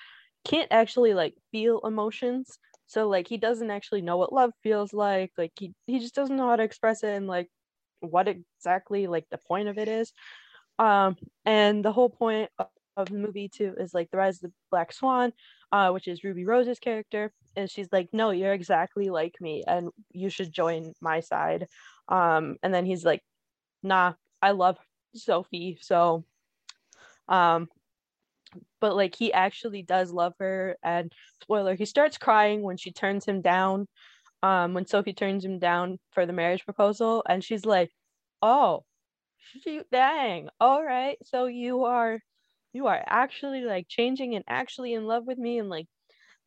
can't 0.44 0.68
actually 0.70 1.14
like 1.14 1.34
feel 1.50 1.80
emotions. 1.84 2.58
So 2.86 3.08
like 3.08 3.28
he 3.28 3.38
doesn't 3.38 3.70
actually 3.70 4.02
know 4.02 4.16
what 4.16 4.32
love 4.32 4.52
feels 4.62 4.92
like. 4.92 5.32
Like 5.38 5.52
he 5.58 5.72
he 5.86 5.98
just 5.98 6.14
doesn't 6.14 6.36
know 6.36 6.48
how 6.48 6.56
to 6.56 6.62
express 6.62 7.02
it 7.02 7.10
and 7.10 7.26
like 7.26 7.48
what 8.00 8.28
exactly 8.28 9.06
like 9.06 9.26
the 9.30 9.38
point 9.38 9.68
of 9.68 9.78
it 9.78 9.88
is. 9.88 10.12
Um, 10.78 11.16
and 11.44 11.84
the 11.84 11.92
whole 11.92 12.10
point 12.10 12.50
of, 12.58 12.66
of 12.96 13.08
the 13.08 13.14
movie 13.18 13.48
too 13.48 13.74
is 13.78 13.94
like 13.94 14.10
the 14.10 14.18
rise 14.18 14.36
of 14.36 14.50
the 14.50 14.52
black 14.70 14.92
swan, 14.92 15.32
uh, 15.70 15.90
which 15.90 16.08
is 16.08 16.24
Ruby 16.24 16.44
Rose's 16.44 16.78
character, 16.78 17.32
and 17.56 17.70
she's 17.70 17.88
like, 17.92 18.08
no, 18.12 18.30
you're 18.30 18.52
exactly 18.52 19.08
like 19.10 19.34
me, 19.40 19.64
and 19.66 19.90
you 20.10 20.28
should 20.28 20.52
join 20.52 20.92
my 21.00 21.20
side. 21.20 21.68
Um, 22.08 22.56
and 22.62 22.74
then 22.74 22.84
he's 22.84 23.04
like, 23.04 23.22
nah, 23.82 24.14
I 24.40 24.50
love 24.50 24.78
Sophie, 25.14 25.78
so 25.80 26.24
um 27.28 27.68
but 28.80 28.96
like 28.96 29.14
he 29.14 29.32
actually 29.32 29.82
does 29.82 30.12
love 30.12 30.34
her 30.38 30.76
and 30.82 31.12
spoiler 31.42 31.74
he 31.74 31.84
starts 31.84 32.18
crying 32.18 32.62
when 32.62 32.76
she 32.76 32.92
turns 32.92 33.24
him 33.24 33.40
down 33.40 33.86
um 34.42 34.74
when 34.74 34.86
sophie 34.86 35.12
turns 35.12 35.44
him 35.44 35.58
down 35.58 35.98
for 36.10 36.26
the 36.26 36.32
marriage 36.32 36.64
proposal 36.64 37.22
and 37.28 37.42
she's 37.44 37.64
like 37.64 37.90
oh 38.42 38.84
shoot 39.62 39.86
dang 39.90 40.48
all 40.60 40.84
right 40.84 41.18
so 41.24 41.46
you 41.46 41.84
are 41.84 42.18
you 42.72 42.86
are 42.86 43.02
actually 43.06 43.62
like 43.62 43.86
changing 43.88 44.34
and 44.34 44.44
actually 44.48 44.94
in 44.94 45.06
love 45.06 45.24
with 45.26 45.38
me 45.38 45.58
and 45.58 45.68
like 45.68 45.86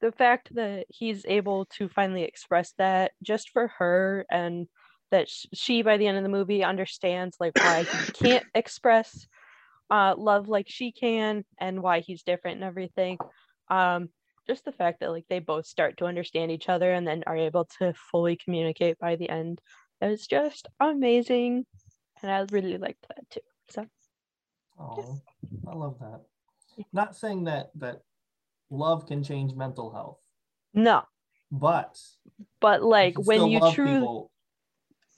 the 0.01 0.11
fact 0.11 0.53
that 0.55 0.85
he's 0.89 1.25
able 1.27 1.65
to 1.65 1.87
finally 1.89 2.23
express 2.23 2.73
that 2.77 3.11
just 3.23 3.49
for 3.49 3.69
her 3.79 4.25
and 4.29 4.67
that 5.11 5.29
she 5.29 5.81
by 5.81 5.97
the 5.97 6.07
end 6.07 6.17
of 6.17 6.23
the 6.23 6.29
movie 6.29 6.63
understands 6.63 7.37
like 7.39 7.55
why 7.55 7.83
he 7.83 8.11
can't 8.13 8.45
express 8.53 9.27
uh 9.89 10.15
love 10.17 10.47
like 10.47 10.67
she 10.67 10.91
can 10.91 11.45
and 11.59 11.81
why 11.81 11.99
he's 11.99 12.23
different 12.23 12.55
and 12.55 12.63
everything. 12.63 13.17
Um 13.69 14.09
just 14.47 14.65
the 14.65 14.71
fact 14.71 14.99
that 14.99 15.11
like 15.11 15.25
they 15.29 15.39
both 15.39 15.65
start 15.65 15.97
to 15.97 16.05
understand 16.05 16.51
each 16.51 16.69
other 16.69 16.91
and 16.91 17.07
then 17.07 17.23
are 17.25 17.37
able 17.37 17.65
to 17.79 17.93
fully 18.11 18.37
communicate 18.37 18.99
by 18.99 19.15
the 19.15 19.29
end 19.29 19.59
is 20.01 20.27
just 20.27 20.67
amazing. 20.79 21.65
And 22.21 22.31
i 22.31 22.45
really 22.51 22.77
liked 22.77 23.05
that 23.07 23.29
too. 23.29 23.39
So 23.69 23.85
Oh, 24.79 25.21
I 25.67 25.73
love 25.73 25.97
that. 25.99 26.21
Not 26.91 27.15
saying 27.15 27.45
that 27.45 27.71
that 27.75 28.01
love 28.69 29.07
can 29.07 29.23
change 29.23 29.53
mental 29.53 29.91
health, 29.93 30.17
no. 30.73 31.03
But 31.51 31.97
but 32.59 32.83
like 32.83 33.15
when 33.17 33.47
you 33.47 33.61
truly 33.71 34.25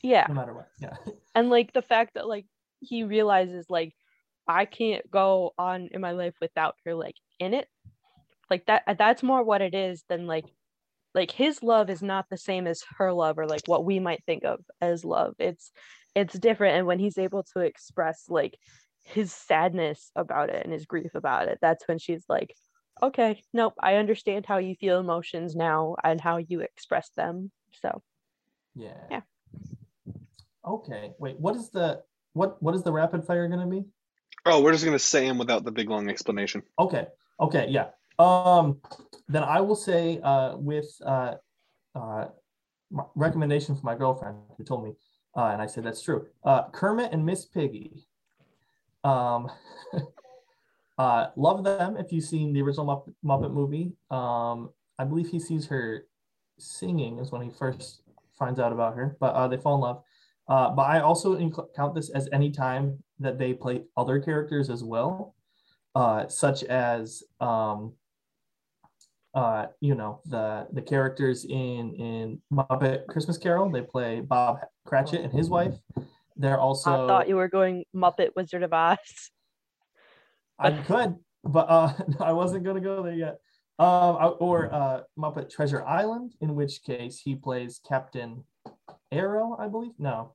yeah 0.02 0.26
no 0.28 0.34
matter 0.34 0.54
what. 0.54 0.70
Yeah. 0.80 0.96
and 1.36 1.50
like 1.50 1.74
the 1.74 1.82
fact 1.82 2.16
that 2.16 2.28
like 2.28 2.46
he 2.80 3.04
realizes 3.04 3.66
like 3.70 3.94
i 4.48 4.66
can't 4.66 5.10
go 5.10 5.54
on 5.58 5.90
in 5.92 6.02
my 6.02 6.12
life 6.12 6.36
without 6.42 6.76
her 6.86 6.96
like 6.96 7.16
in 7.40 7.54
it 7.54 7.68
like 8.50 8.66
that 8.68 8.84
uh, 8.88 8.94
that's 8.94 9.24
more 9.24 9.44
what 9.44 9.62
it 9.62 9.74
is 9.74 10.04
than 10.10 10.28
like 10.28 10.46
like 11.14 11.32
his 11.32 11.64
love 11.64 11.90
is 11.90 12.02
not 12.04 12.26
the 12.30 12.38
same 12.38 12.68
as 12.68 12.84
her 12.98 13.12
love 13.12 13.38
or 13.40 13.48
like 13.48 13.62
what 13.66 13.86
we 13.86 14.00
might 14.00 14.24
think 14.26 14.44
of 14.44 14.60
as 14.82 15.04
love 15.04 15.34
it's 15.40 15.72
it's 16.16 16.38
different 16.38 16.78
and 16.78 16.88
when 16.88 17.00
he's 17.00 17.18
able 17.18 17.44
to 17.44 17.60
express 17.60 18.26
like 18.30 18.58
his 19.04 19.32
sadness 19.32 20.12
about 20.16 20.50
it 20.50 20.64
and 20.64 20.74
his 20.74 20.86
grief 20.86 21.16
about 21.16 21.48
it 21.48 21.58
that's 21.62 21.88
when 21.88 21.98
she's 21.98 22.26
like 22.28 22.54
okay 23.02 23.42
nope 23.54 23.74
i 23.82 23.96
understand 23.96 24.46
how 24.46 24.58
you 24.58 24.76
feel 24.76 25.00
emotions 25.00 25.56
now 25.56 25.96
and 26.04 26.20
how 26.20 26.38
you 26.38 26.62
express 26.62 27.10
them 27.16 27.52
so 27.82 28.02
Yeah. 28.76 28.94
Yeah. 29.10 29.22
Okay. 30.68 31.14
Wait, 31.18 31.40
what 31.40 31.56
is 31.56 31.70
the 31.70 32.02
what 32.34 32.62
what 32.62 32.76
is 32.76 32.84
the 32.84 32.92
rapid 32.92 33.24
fire 33.24 33.48
gonna 33.48 33.68
be? 33.68 33.86
Oh, 34.46 34.62
we're 34.62 34.74
just 34.74 34.86
gonna 34.86 35.00
say 35.00 35.26
him 35.26 35.38
without 35.38 35.64
the 35.64 35.72
big 35.72 35.90
long 35.90 36.10
explanation. 36.10 36.62
Okay. 36.78 37.08
Okay. 37.40 37.68
Yeah. 37.70 37.88
Um, 38.20 38.82
then 39.28 39.44
I 39.44 39.62
will 39.62 39.76
say 39.76 40.20
uh, 40.22 40.58
with 40.58 40.90
uh, 41.06 41.36
uh, 41.96 42.26
my 42.92 43.04
recommendation 43.16 43.76
from 43.76 43.86
my 43.86 43.96
girlfriend 43.96 44.38
who 44.58 44.64
told 44.64 44.84
me, 44.84 44.94
uh, 45.36 45.46
and 45.46 45.62
I 45.62 45.68
said 45.68 45.84
that's 45.84 46.02
true. 46.02 46.28
Uh, 46.44 46.70
Kermit 46.70 47.14
and 47.14 47.26
Miss 47.26 47.46
Piggy. 47.46 48.06
Um, 49.04 49.50
uh, 50.98 51.28
love 51.38 51.64
them. 51.64 51.96
If 51.96 52.12
you've 52.12 52.26
seen 52.26 52.54
the 52.54 52.62
original 52.62 52.86
Muppet, 52.86 53.14
Muppet 53.24 53.54
movie, 53.54 53.94
um, 54.12 54.72
I 55.00 55.06
believe 55.06 55.30
he 55.30 55.40
sees 55.40 55.68
her 55.68 56.08
singing 56.60 57.20
is 57.20 57.32
when 57.32 57.42
he 57.42 57.52
first 57.52 58.02
finds 58.38 58.60
out 58.60 58.74
about 58.74 58.96
her. 58.96 59.16
But 59.20 59.34
uh, 59.36 59.48
they 59.48 59.58
fall 59.58 59.76
in 59.76 59.82
love. 59.82 60.04
Uh, 60.48 60.70
but 60.70 60.84
I 60.84 61.02
also 61.02 61.38
count 61.76 61.94
this 61.94 62.10
as 62.10 62.30
any 62.32 62.52
time 62.52 63.04
that 63.20 63.38
they 63.38 63.54
play 63.54 63.84
other 63.98 64.20
characters 64.20 64.70
as 64.70 64.84
well, 64.84 65.36
uh, 65.96 66.28
such 66.28 66.64
as 66.64 67.24
um, 67.42 67.94
uh, 69.34 69.68
you 69.82 69.94
know 69.94 70.22
the 70.26 70.68
the 70.72 70.82
characters 70.82 71.46
in 71.46 71.94
in 71.96 72.42
Muppet 72.52 73.08
Christmas 73.08 73.38
Carol. 73.38 73.70
They 73.70 73.82
play 73.82 74.22
Bob 74.22 74.60
Cratchit 74.86 75.22
and 75.22 75.34
his 75.34 75.50
wife. 75.50 75.76
They're 76.38 76.60
also. 76.60 77.06
I 77.06 77.08
thought 77.08 77.28
you 77.28 77.36
were 77.36 77.50
going 77.50 77.84
Muppet 77.96 78.30
Wizard 78.36 78.64
of 78.64 78.72
Oz. 78.72 78.98
I 80.60 80.72
could, 80.72 81.16
but 81.44 81.70
uh, 81.70 81.94
I 82.22 82.32
wasn't 82.32 82.64
gonna 82.64 82.80
go 82.80 83.04
there 83.04 83.14
yet. 83.14 83.38
Um, 83.80 84.36
or 84.40 84.74
uh, 84.74 85.02
Muppet 85.20 85.52
Treasure 85.52 85.86
Island, 85.86 86.34
in 86.42 86.56
which 86.56 86.82
case 86.82 87.20
he 87.20 87.36
plays 87.36 87.80
Captain 87.88 88.44
Arrow, 89.12 89.56
I 89.60 89.68
believe. 89.68 89.94
No, 89.98 90.34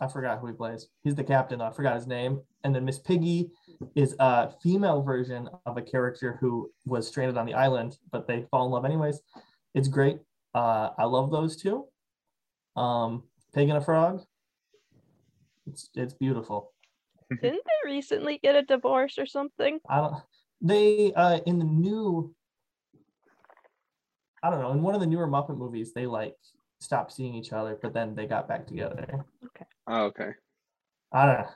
I 0.00 0.08
forgot 0.08 0.40
who 0.40 0.48
he 0.48 0.52
plays. 0.52 0.88
He's 1.04 1.14
the 1.14 1.22
captain. 1.22 1.60
I 1.60 1.70
forgot 1.70 1.94
his 1.94 2.06
name. 2.06 2.40
And 2.64 2.74
then 2.74 2.84
Miss 2.84 2.98
Piggy 2.98 3.50
is 3.94 4.16
a 4.18 4.50
female 4.62 5.02
version 5.02 5.48
of 5.64 5.76
a 5.76 5.82
character 5.82 6.38
who 6.40 6.70
was 6.84 7.06
stranded 7.06 7.36
on 7.36 7.46
the 7.46 7.54
island, 7.54 7.98
but 8.10 8.26
they 8.26 8.46
fall 8.50 8.66
in 8.66 8.72
love 8.72 8.84
anyways. 8.84 9.20
It's 9.74 9.88
great. 9.88 10.18
Uh, 10.54 10.90
I 10.98 11.04
love 11.04 11.30
those 11.30 11.56
two. 11.56 11.86
Um, 12.76 13.22
Pig 13.54 13.68
and 13.68 13.78
a 13.78 13.80
Frog. 13.80 14.22
It's 15.66 15.90
it's 15.94 16.14
beautiful. 16.14 16.72
Didn't 17.30 17.62
they 17.64 17.90
recently 17.90 18.38
get 18.42 18.56
a 18.56 18.62
divorce 18.62 19.18
or 19.18 19.26
something? 19.26 19.78
I 19.88 19.98
don't. 19.98 20.14
They 20.60 21.12
uh 21.14 21.40
in 21.46 21.58
the 21.58 21.64
new. 21.64 22.34
I 24.42 24.50
don't 24.50 24.60
know. 24.60 24.72
In 24.72 24.82
one 24.82 24.96
of 24.96 25.00
the 25.00 25.06
newer 25.06 25.28
Muppet 25.28 25.56
movies, 25.56 25.92
they 25.92 26.06
like 26.06 26.34
stopped 26.82 27.12
seeing 27.12 27.34
each 27.34 27.52
other, 27.52 27.78
but 27.80 27.94
then 27.94 28.14
they 28.14 28.26
got 28.26 28.48
back 28.48 28.66
together. 28.66 29.24
Okay. 29.44 29.64
Oh, 29.86 30.04
okay. 30.04 30.30
I 31.12 31.26
don't 31.26 31.38
know. 31.40 31.48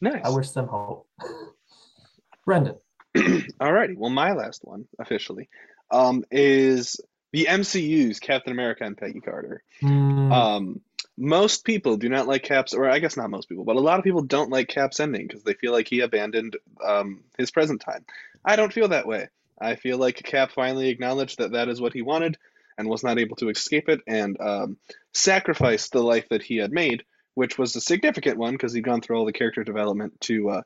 Nice. 0.00 0.22
I 0.24 0.30
wish 0.30 0.50
them 0.50 0.68
hope. 0.68 1.06
Brendan. 2.46 2.76
Alrighty. 3.16 3.96
Well, 3.96 4.10
my 4.10 4.32
last 4.32 4.60
one 4.64 4.86
officially 4.98 5.48
um, 5.90 6.24
is 6.30 7.00
the 7.32 7.46
MCU's 7.46 8.20
Captain 8.20 8.52
America 8.52 8.84
and 8.84 8.96
Peggy 8.96 9.20
Carter. 9.20 9.62
Hmm, 9.80 10.32
Um, 10.32 10.80
most 11.16 11.64
people 11.64 11.96
do 11.96 12.08
not 12.08 12.28
like 12.28 12.44
Cap's, 12.44 12.74
or 12.74 12.88
I 12.88 13.00
guess 13.00 13.16
not 13.16 13.30
most 13.30 13.48
people, 13.48 13.64
but 13.64 13.76
a 13.76 13.80
lot 13.80 13.98
of 13.98 14.04
people 14.04 14.22
don't 14.22 14.50
like 14.50 14.68
Cap's 14.68 15.00
ending 15.00 15.26
because 15.26 15.42
they 15.42 15.54
feel 15.54 15.72
like 15.72 15.88
he 15.88 16.00
abandoned 16.00 16.56
um, 16.84 17.24
his 17.36 17.50
present 17.50 17.80
time. 17.80 18.04
I 18.44 18.56
don't 18.56 18.72
feel 18.72 18.88
that 18.88 19.06
way. 19.06 19.28
I 19.60 19.74
feel 19.74 19.98
like 19.98 20.22
Cap 20.22 20.52
finally 20.52 20.88
acknowledged 20.88 21.38
that 21.38 21.52
that 21.52 21.68
is 21.68 21.80
what 21.80 21.92
he 21.92 22.02
wanted 22.02 22.38
and 22.78 22.88
was 22.88 23.02
not 23.02 23.18
able 23.18 23.36
to 23.36 23.50
escape 23.50 23.88
it 23.88 24.00
and 24.06 24.40
um, 24.40 24.76
sacrificed 25.12 25.92
the 25.92 26.02
life 26.02 26.28
that 26.30 26.42
he 26.42 26.56
had 26.56 26.72
made, 26.72 27.02
which 27.34 27.58
was 27.58 27.74
a 27.76 27.80
significant 27.80 28.38
one 28.38 28.52
because 28.52 28.72
he'd 28.72 28.84
gone 28.84 29.00
through 29.00 29.18
all 29.18 29.26
the 29.26 29.32
character 29.32 29.64
development 29.64 30.18
to 30.22 30.50
uh, 30.50 30.62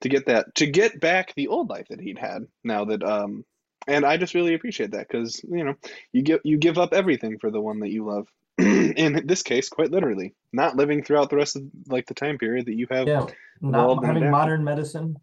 to 0.00 0.08
get 0.08 0.26
that 0.26 0.54
to 0.56 0.66
get 0.66 0.98
back 0.98 1.34
the 1.34 1.48
old 1.48 1.68
life 1.68 1.86
that 1.88 2.00
he'd 2.00 2.18
had. 2.18 2.46
Now 2.64 2.86
that 2.86 3.02
um, 3.04 3.44
and 3.86 4.04
I 4.04 4.16
just 4.16 4.34
really 4.34 4.54
appreciate 4.54 4.92
that 4.92 5.06
because 5.08 5.42
you 5.44 5.64
know 5.64 5.74
you 6.12 6.22
give 6.22 6.40
you 6.42 6.58
give 6.58 6.78
up 6.78 6.92
everything 6.92 7.38
for 7.38 7.50
the 7.50 7.60
one 7.60 7.80
that 7.80 7.90
you 7.90 8.04
love. 8.04 8.28
in 8.58 9.26
this 9.26 9.42
case, 9.42 9.68
quite 9.68 9.90
literally, 9.90 10.34
not 10.50 10.76
living 10.76 11.02
throughout 11.02 11.28
the 11.28 11.36
rest 11.36 11.56
of 11.56 11.64
like 11.88 12.06
the 12.06 12.14
time 12.14 12.38
period 12.38 12.64
that 12.64 12.74
you 12.74 12.86
have. 12.90 13.06
yeah. 13.06 13.26
Not 13.60 14.02
having 14.02 14.22
then- 14.22 14.30
modern 14.30 14.64
medicine. 14.64 15.18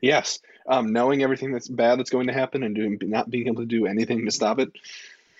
Yes, 0.00 0.38
um, 0.68 0.92
knowing 0.92 1.22
everything 1.22 1.50
that's 1.50 1.68
bad 1.68 1.98
that's 1.98 2.10
going 2.10 2.26
to 2.26 2.32
happen 2.32 2.62
and 2.62 2.74
doing 2.74 2.98
not 3.02 3.30
being 3.30 3.46
able 3.46 3.62
to 3.62 3.66
do 3.66 3.86
anything 3.86 4.24
to 4.24 4.30
stop 4.30 4.58
it. 4.58 4.70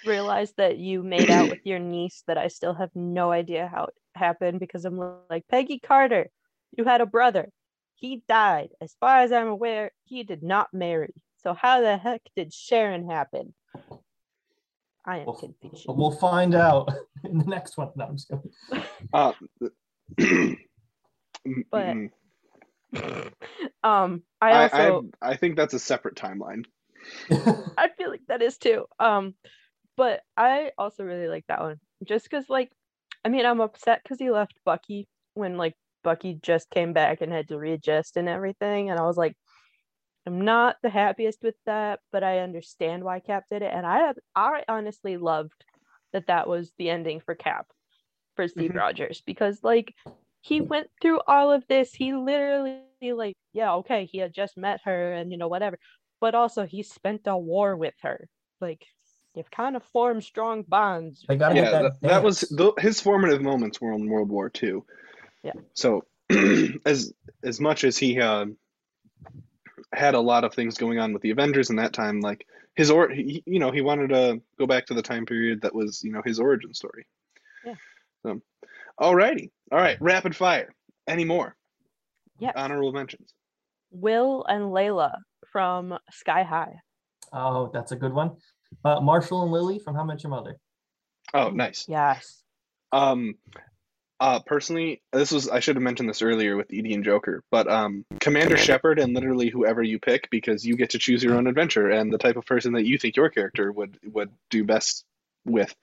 Realized 0.04 0.54
that 0.56 0.78
you 0.78 1.02
made 1.02 1.30
out 1.30 1.48
with 1.48 1.60
your 1.64 1.78
niece 1.78 2.24
that 2.26 2.38
I 2.38 2.48
still 2.48 2.74
have 2.74 2.90
no 2.94 3.30
idea 3.30 3.70
how 3.72 3.84
it 3.84 3.94
happened 4.14 4.60
because 4.60 4.84
I'm 4.84 4.98
like, 5.30 5.46
Peggy 5.48 5.78
Carter, 5.78 6.28
you 6.76 6.84
had 6.84 7.00
a 7.00 7.06
brother. 7.06 7.48
He 7.96 8.22
died. 8.28 8.70
As 8.80 8.96
far 8.98 9.18
as 9.18 9.30
I'm 9.30 9.46
aware, 9.48 9.92
he 10.04 10.24
did 10.24 10.42
not 10.42 10.68
marry. 10.72 11.14
So 11.42 11.54
how 11.54 11.80
the 11.80 11.96
heck 11.96 12.22
did 12.34 12.52
Sharon 12.52 13.08
happen? 13.08 13.54
I 15.04 15.18
am 15.18 15.26
Well, 15.26 15.36
confused. 15.36 15.84
We'll 15.88 16.10
find 16.12 16.54
out 16.54 16.92
in 17.24 17.38
the 17.38 17.44
next 17.44 17.76
one. 17.76 17.90
No, 17.96 18.06
I'm 18.06 18.16
just 18.16 18.28
kidding. 18.28 18.84
Uh, 19.12 19.32
But- 21.70 21.96
mm, 21.96 22.10
um, 23.82 24.22
I 24.40 24.50
I, 24.50 24.62
also 24.62 25.04
I 25.20 25.30
I 25.30 25.36
think 25.36 25.56
that's 25.56 25.74
a 25.74 25.78
separate 25.78 26.14
timeline. 26.14 26.64
I 27.30 27.88
feel 27.96 28.10
like 28.10 28.20
that 28.28 28.42
is 28.42 28.58
too. 28.58 28.86
Um, 29.00 29.34
but 29.96 30.22
I 30.36 30.72
also 30.78 31.04
really 31.04 31.28
like 31.28 31.46
that 31.48 31.60
one 31.60 31.80
just 32.04 32.24
because, 32.30 32.48
like, 32.48 32.72
I 33.24 33.28
mean, 33.28 33.46
I'm 33.46 33.60
upset 33.60 34.02
because 34.02 34.18
he 34.18 34.30
left 34.30 34.54
Bucky 34.64 35.08
when 35.34 35.56
like 35.58 35.74
Bucky 36.04 36.34
just 36.42 36.70
came 36.70 36.92
back 36.92 37.20
and 37.20 37.32
had 37.32 37.48
to 37.48 37.58
readjust 37.58 38.16
and 38.16 38.28
everything, 38.28 38.90
and 38.90 38.98
I 38.98 39.04
was 39.04 39.16
like, 39.16 39.36
I'm 40.26 40.40
not 40.42 40.76
the 40.82 40.90
happiest 40.90 41.42
with 41.42 41.56
that, 41.66 42.00
but 42.12 42.22
I 42.24 42.40
understand 42.40 43.04
why 43.04 43.20
Cap 43.20 43.44
did 43.50 43.62
it, 43.62 43.72
and 43.74 43.86
I 43.86 43.98
have, 44.06 44.16
I 44.36 44.64
honestly 44.68 45.16
loved 45.16 45.64
that 46.12 46.26
that 46.28 46.48
was 46.48 46.72
the 46.78 46.90
ending 46.90 47.20
for 47.20 47.34
Cap 47.34 47.66
for 48.36 48.48
Steve 48.48 48.72
Mhm. 48.72 48.76
Rogers 48.76 49.22
because 49.26 49.62
like 49.62 49.94
he 50.42 50.60
went 50.60 50.90
through 51.00 51.20
all 51.26 51.52
of 51.52 51.66
this. 51.68 51.94
He 51.94 52.14
literally 52.14 52.84
like 53.12 53.36
yeah 53.52 53.74
okay 53.76 54.06
he 54.06 54.18
had 54.18 54.32
just 54.34 54.56
met 54.56 54.80
her 54.84 55.12
and 55.12 55.32
you 55.32 55.38
know 55.38 55.48
whatever 55.48 55.78
but 56.20 56.34
also 56.34 56.66
he 56.66 56.82
spent 56.82 57.22
a 57.26 57.36
war 57.36 57.76
with 57.76 57.94
her. 58.02 58.28
Like 58.60 58.86
you've 59.34 59.50
kind 59.50 59.76
of 59.76 59.82
formed 59.84 60.24
strong 60.24 60.62
bonds. 60.62 61.24
They 61.28 61.36
gotta 61.36 61.54
Yeah, 61.56 61.70
that. 61.70 61.82
that, 61.82 62.00
that 62.02 62.22
was 62.22 62.40
dance. 62.40 62.56
th- 62.56 62.74
his 62.78 63.00
formative 63.00 63.42
moments 63.42 63.80
were 63.80 63.92
in 63.92 64.08
World 64.08 64.28
War 64.28 64.50
II. 64.62 64.82
Yeah. 65.42 65.52
So 65.74 66.04
as 66.86 67.12
as 67.42 67.60
much 67.60 67.84
as 67.84 67.96
he 67.98 68.20
uh, 68.20 68.46
had 69.92 70.14
a 70.14 70.20
lot 70.20 70.44
of 70.44 70.54
things 70.54 70.78
going 70.78 70.98
on 70.98 71.12
with 71.12 71.22
the 71.22 71.30
Avengers 71.30 71.70
in 71.70 71.76
that 71.76 71.92
time, 71.92 72.20
like 72.20 72.46
his 72.74 72.90
or 72.90 73.08
he, 73.10 73.42
you 73.46 73.58
know 73.58 73.70
he 73.70 73.80
wanted 73.80 74.08
to 74.10 74.40
go 74.58 74.66
back 74.66 74.86
to 74.86 74.94
the 74.94 75.02
time 75.02 75.26
period 75.26 75.62
that 75.62 75.74
was 75.74 76.02
you 76.02 76.12
know 76.12 76.22
his 76.24 76.38
origin 76.40 76.72
story. 76.74 77.06
Yeah. 77.64 77.74
So, 78.22 78.40
alrighty, 79.00 79.50
all 79.70 79.78
right, 79.78 79.96
rapid 80.00 80.36
fire. 80.36 80.74
Any 81.08 81.24
more 81.24 81.56
Yeah. 82.38 82.52
honorable 82.54 82.92
mentions? 82.92 83.34
Will 83.90 84.44
and 84.48 84.64
Layla 84.66 85.16
from 85.50 85.98
Sky 86.12 86.44
High. 86.44 86.74
Oh, 87.32 87.70
that's 87.74 87.92
a 87.92 87.96
good 87.96 88.12
one. 88.14 88.36
Uh, 88.84 89.00
Marshall 89.00 89.42
and 89.42 89.52
Lily 89.52 89.78
from 89.78 89.94
How 89.94 90.04
Much 90.04 90.16
Met 90.16 90.22
Your 90.24 90.30
Mother. 90.30 90.56
Oh, 91.34 91.50
nice. 91.50 91.86
Yes. 91.88 92.42
Um, 92.92 93.36
uh, 94.22 94.38
personally, 94.46 95.02
this 95.12 95.32
was 95.32 95.48
I 95.48 95.58
should 95.58 95.74
have 95.74 95.82
mentioned 95.82 96.08
this 96.08 96.22
earlier 96.22 96.56
with 96.56 96.72
EDI 96.72 96.94
and 96.94 97.04
Joker, 97.04 97.42
but 97.50 97.68
um, 97.68 98.04
Commander 98.20 98.56
Shepard 98.56 99.00
and 99.00 99.14
literally 99.14 99.48
whoever 99.48 99.82
you 99.82 99.98
pick 99.98 100.30
because 100.30 100.64
you 100.64 100.76
get 100.76 100.90
to 100.90 100.98
choose 101.00 101.24
your 101.24 101.34
own 101.34 101.48
adventure 101.48 101.90
and 101.90 102.12
the 102.12 102.18
type 102.18 102.36
of 102.36 102.46
person 102.46 102.74
that 102.74 102.86
you 102.86 102.98
think 102.98 103.16
your 103.16 103.30
character 103.30 103.72
would 103.72 103.98
would 104.04 104.30
do 104.48 104.62
best 104.62 105.04
with 105.44 105.74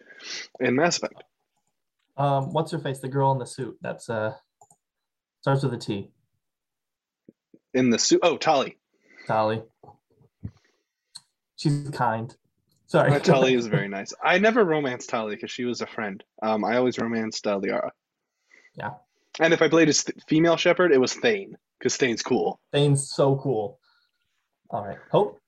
in 0.61 0.75
Mass 0.75 0.97
Effect. 0.97 1.21
Um, 2.15 2.53
what's 2.53 2.71
her 2.71 2.79
face? 2.79 2.99
The 2.99 3.09
girl 3.09 3.33
in 3.33 3.39
the 3.39 3.45
suit. 3.45 3.77
That's 3.81 4.09
uh 4.09 4.35
starts 5.41 5.63
with 5.63 5.73
a 5.73 5.77
T. 5.77 6.09
In 7.73 7.89
the 7.89 7.99
suit, 7.99 8.21
oh 8.23 8.37
Tali, 8.37 8.77
Tali. 9.27 9.63
She's 11.57 11.89
kind. 11.89 12.33
Sorry. 12.89 13.13
Uh, 13.13 13.19
Tali 13.19 13.53
is 13.53 13.67
very 13.67 13.87
nice. 13.97 14.13
I 14.23 14.39
never 14.39 14.65
romanced 14.65 15.09
Tali 15.09 15.35
because 15.35 15.51
she 15.51 15.63
was 15.63 15.81
a 15.81 15.87
friend. 15.87 16.23
Um, 16.41 16.65
I 16.65 16.75
always 16.77 16.97
romanced 16.97 17.45
uh, 17.45 17.59
Liara. 17.59 17.91
Yeah. 18.73 18.93
And 19.39 19.53
if 19.53 19.61
I 19.61 19.69
played 19.69 19.89
as 19.89 20.03
th- 20.03 20.17
female 20.27 20.57
Shepard, 20.57 20.91
it 20.91 20.99
was 20.99 21.13
Thane 21.13 21.55
because 21.77 21.97
Thane's 21.97 22.23
cool. 22.23 22.59
Thane's 22.73 23.07
so 23.07 23.35
cool. 23.37 23.79
All 24.71 24.83
right. 24.83 24.97
Hope. 25.11 25.39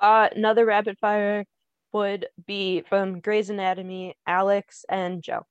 Uh, 0.00 0.28
another 0.34 0.64
rapid 0.64 0.98
fire 0.98 1.44
would 1.92 2.26
be 2.46 2.82
from 2.88 3.20
Grey's 3.20 3.50
Anatomy, 3.50 4.16
Alex 4.26 4.86
and 4.88 5.22
Jo. 5.22 5.46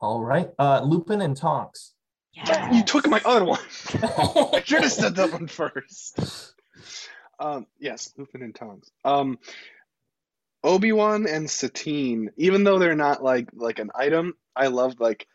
All 0.00 0.22
right. 0.22 0.50
Uh, 0.58 0.82
Lupin 0.82 1.22
and 1.22 1.36
Tonks. 1.36 1.94
You 2.34 2.82
took 2.84 3.06
my 3.08 3.20
other 3.24 3.44
one. 3.44 3.60
I 3.94 4.62
should 4.64 4.82
have 4.82 4.92
said 4.92 5.16
that 5.16 5.32
one 5.32 5.46
first. 5.46 6.54
Um, 7.42 7.66
yes, 7.80 8.12
Lupin 8.16 8.42
and 8.42 8.54
Tonks. 8.54 8.88
Um, 9.04 9.38
Obi 10.62 10.92
Wan 10.92 11.26
and 11.26 11.50
Satine, 11.50 12.30
even 12.36 12.62
though 12.62 12.78
they're 12.78 12.94
not 12.94 13.22
like 13.22 13.48
like 13.52 13.80
an 13.80 13.90
item, 13.96 14.34
I 14.54 14.68
love 14.68 15.00
like 15.00 15.26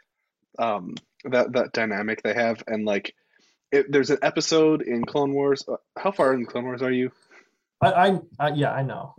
um 0.57 0.95
that 1.25 1.51
that 1.51 1.73
dynamic 1.73 2.23
they 2.23 2.33
have, 2.33 2.63
and 2.65 2.85
like, 2.85 3.13
it, 3.73 3.91
there's 3.91 4.09
an 4.09 4.19
episode 4.21 4.83
in 4.83 5.03
Clone 5.03 5.33
Wars. 5.33 5.65
uh, 5.67 5.75
How 5.97 6.11
far 6.11 6.33
in 6.33 6.45
Clone 6.45 6.63
Wars 6.63 6.81
are 6.81 6.91
you? 6.91 7.11
I, 7.81 7.91
I, 7.91 8.19
I 8.39 8.49
yeah, 8.49 8.71
I 8.71 8.83
know. 8.83 9.15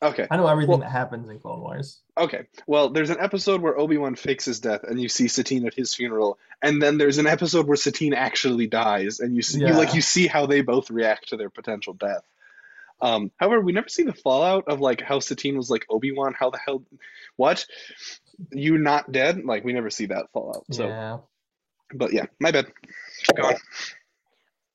Okay, 0.00 0.26
I 0.30 0.36
know 0.36 0.46
everything 0.46 0.70
Well- 0.70 0.78
that 0.78 0.90
happens 0.90 1.28
in 1.28 1.40
Clone 1.40 1.60
Wars. 1.60 2.00
okay. 2.16 2.46
Well, 2.66 2.90
there's 2.90 3.10
an 3.10 3.18
episode 3.20 3.60
where 3.60 3.78
Obi 3.78 3.96
Wan 3.98 4.14
fakes 4.14 4.44
his 4.44 4.60
death, 4.60 4.84
and 4.84 5.00
you 5.00 5.08
see 5.08 5.26
Satine 5.28 5.66
at 5.66 5.74
his 5.74 5.94
funeral, 5.94 6.38
and 6.62 6.80
then 6.80 6.98
there's 6.98 7.18
an 7.18 7.26
episode 7.26 7.66
where 7.66 7.76
Satine 7.76 8.14
actually 8.14 8.68
dies, 8.68 9.18
and 9.20 9.34
you 9.34 9.42
see, 9.42 9.58
you 9.60 9.72
like 9.74 9.94
you 9.94 10.00
see 10.00 10.26
how 10.28 10.46
they 10.46 10.60
both 10.60 10.90
react 10.90 11.30
to 11.30 11.36
their 11.36 11.50
potential 11.50 11.94
death. 11.94 12.22
Um, 13.00 13.30
however, 13.36 13.60
we 13.60 13.72
never 13.72 13.88
see 13.88 14.02
the 14.02 14.12
fallout 14.12 14.64
of 14.68 14.80
like 14.80 15.00
how 15.00 15.20
Satine 15.20 15.56
was 15.56 15.70
like 15.70 15.86
Obi 15.88 16.12
Wan. 16.12 16.34
How 16.38 16.50
the 16.50 16.58
hell? 16.58 16.82
What? 17.36 17.64
You 18.52 18.78
not 18.78 19.10
dead? 19.10 19.44
Like 19.44 19.64
we 19.64 19.72
never 19.72 19.90
see 19.90 20.06
that 20.06 20.26
fallout. 20.32 20.64
So, 20.72 20.86
yeah. 20.86 21.18
but 21.92 22.12
yeah, 22.12 22.26
my 22.40 22.50
bad. 22.50 22.66
Keep 23.26 23.36
going. 23.36 23.56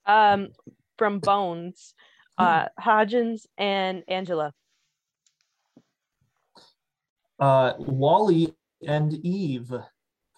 Um, 0.05 0.49
from 0.97 1.19
Bones, 1.19 1.93
uh, 2.37 2.67
Hodgins 2.79 3.45
and 3.57 4.03
Angela. 4.07 4.53
Uh, 7.39 7.73
WALL-E 7.79 8.53
and 8.87 9.13
Eve 9.25 9.71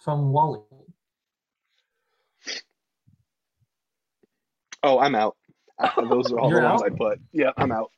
from 0.03 0.31
WALL-E. 0.31 0.93
Oh, 4.83 4.99
I'm 4.99 5.15
out. 5.15 5.35
Uh, 5.79 5.89
Those 6.07 6.31
are 6.31 6.39
all 6.39 6.49
the 6.49 6.55
You're 6.55 6.63
ones 6.63 6.81
out? 6.83 6.91
I 6.91 6.95
put. 6.95 7.19
Yeah, 7.33 7.51
I'm 7.57 7.71
out. 7.71 7.91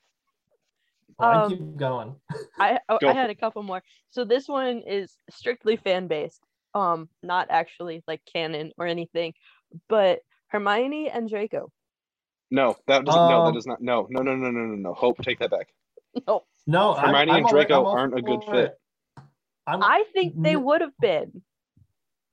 Oh, 1.19 1.25
I 1.25 1.43
Um, 1.43 1.49
keep 1.49 1.77
going. 1.77 2.15
I 2.59 2.79
oh, 2.89 2.97
Go 2.99 3.09
I 3.09 3.13
had 3.13 3.29
a 3.29 3.35
couple 3.35 3.61
more. 3.63 3.83
So 4.09 4.23
this 4.23 4.47
one 4.47 4.83
is 4.87 5.15
strictly 5.29 5.75
fan 5.75 6.07
based. 6.07 6.41
Um, 6.73 7.09
not 7.23 7.47
actually 7.49 8.03
like 8.07 8.21
canon 8.31 8.71
or 8.77 8.85
anything, 8.87 9.33
but 9.89 10.19
Hermione 10.47 11.09
and 11.09 11.29
Draco. 11.29 11.71
No, 12.51 12.77
that 12.87 13.03
doesn't. 13.03 13.19
no, 13.21 13.27
that 13.43 13.47
Um, 13.49 13.53
does 13.53 13.65
not. 13.67 13.81
No, 13.81 14.07
no, 14.09 14.21
no, 14.21 14.35
no, 14.35 14.49
no, 14.51 14.59
no, 14.61 14.75
no. 14.75 14.93
Hope, 14.93 15.17
take 15.21 15.39
that 15.39 15.51
back. 15.51 15.67
No, 16.27 16.45
No, 16.65 16.93
I'm- 16.93 17.07
Hermione 17.07 17.31
I'm 17.31 17.37
and 17.43 17.47
Draco 17.49 17.73
I'm 17.81 17.85
all 17.85 17.97
aren't 17.97 18.17
a 18.17 18.21
good 18.21 18.43
fit. 18.45 18.55
it. 18.55 18.79
I'm, 19.67 19.83
I 19.83 20.05
think 20.13 20.33
they 20.41 20.53
n- 20.53 20.63
would 20.63 20.81
have 20.81 20.97
been. 20.99 21.41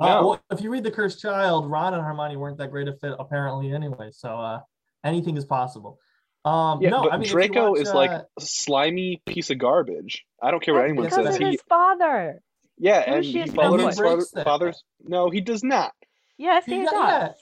uh, 0.01 0.07
No. 0.07 0.27
well, 0.29 0.41
if 0.51 0.61
you 0.61 0.71
read 0.71 0.85
The 0.85 0.91
Cursed 0.91 1.21
Child, 1.21 1.71
Ron 1.71 1.95
and 1.95 2.03
Hermione 2.03 2.37
weren't 2.37 2.59
that 2.59 2.71
great 2.71 2.89
a 2.89 2.93
fit 2.95 3.15
apparently 3.19 3.73
anyway. 3.73 4.11
So 4.13 4.29
uh, 4.39 4.61
anything 5.03 5.37
is 5.37 5.45
possible. 5.45 5.99
Um, 6.45 6.81
Yeah, 6.81 6.91
no, 6.91 7.03
but 7.05 7.13
I 7.13 7.17
mean, 7.17 7.29
Draco 7.29 7.71
watch, 7.73 7.81
is 7.81 7.93
like 7.93 8.11
uh, 8.11 8.23
a 8.39 8.41
slimy 8.41 9.21
piece 9.27 9.51
of 9.51 9.59
garbage. 9.59 10.25
I 10.43 10.51
don't 10.51 10.63
care 10.63 10.75
what 10.75 10.81
That's 10.83 10.91
anyone 10.91 11.07
because 11.09 11.27
says. 11.27 11.35
of 11.37 11.41
He, 11.43 11.51
his 11.53 11.63
father. 11.69 12.41
yeah, 12.79 12.99
and 13.07 13.17
Lucius 13.17 13.51
he 13.51 13.51
Malfoy. 13.51 13.55
followed 13.57 13.81
He 13.81 13.87
his 13.87 13.97
father, 13.99 14.15
breaks 14.17 14.31
that. 14.33 14.45
father's. 14.45 14.85
No, 15.03 15.31
he 15.31 15.41
does 15.41 15.65
not. 15.65 15.93
Yes, 16.39 16.65
He 16.67 16.79
he 16.81 16.85
does. 16.85 16.93
yeah. 16.93 17.33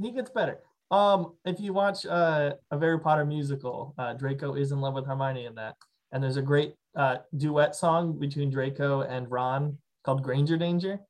he 0.00 0.12
gets 0.12 0.30
better. 0.30 0.58
Um, 0.90 1.34
if 1.44 1.60
you 1.60 1.72
watch 1.72 2.04
uh, 2.04 2.54
a 2.70 2.78
Harry 2.78 2.98
Potter 3.00 3.24
musical, 3.24 3.94
uh, 3.96 4.12
Draco 4.14 4.54
is 4.54 4.72
in 4.72 4.80
love 4.80 4.94
with 4.94 5.06
Hermione 5.06 5.46
in 5.46 5.54
that, 5.54 5.76
and 6.12 6.22
there's 6.22 6.36
a 6.36 6.42
great 6.42 6.74
uh, 6.96 7.18
duet 7.36 7.74
song 7.76 8.18
between 8.18 8.50
Draco 8.50 9.02
and 9.02 9.30
Ron 9.30 9.78
called 10.04 10.22
"Granger 10.22 10.56
Danger." 10.56 11.00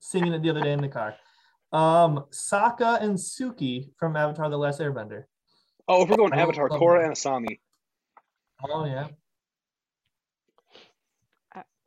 Singing 0.00 0.32
it 0.32 0.42
the 0.42 0.50
other 0.50 0.62
day 0.62 0.72
in 0.72 0.80
the 0.80 0.88
car. 0.88 1.14
Um, 1.72 2.24
Sokka 2.32 3.00
and 3.00 3.14
Suki 3.16 3.90
from 3.98 4.16
Avatar: 4.16 4.50
The 4.50 4.58
Last 4.58 4.80
Airbender. 4.80 5.24
Oh, 5.88 6.02
if 6.02 6.10
we're 6.10 6.16
going 6.16 6.32
Avatar, 6.32 6.68
love 6.68 6.80
Korra 6.80 7.04
and 7.04 7.12
Asami. 7.14 7.60
Oh 8.68 8.84
yeah. 8.84 9.08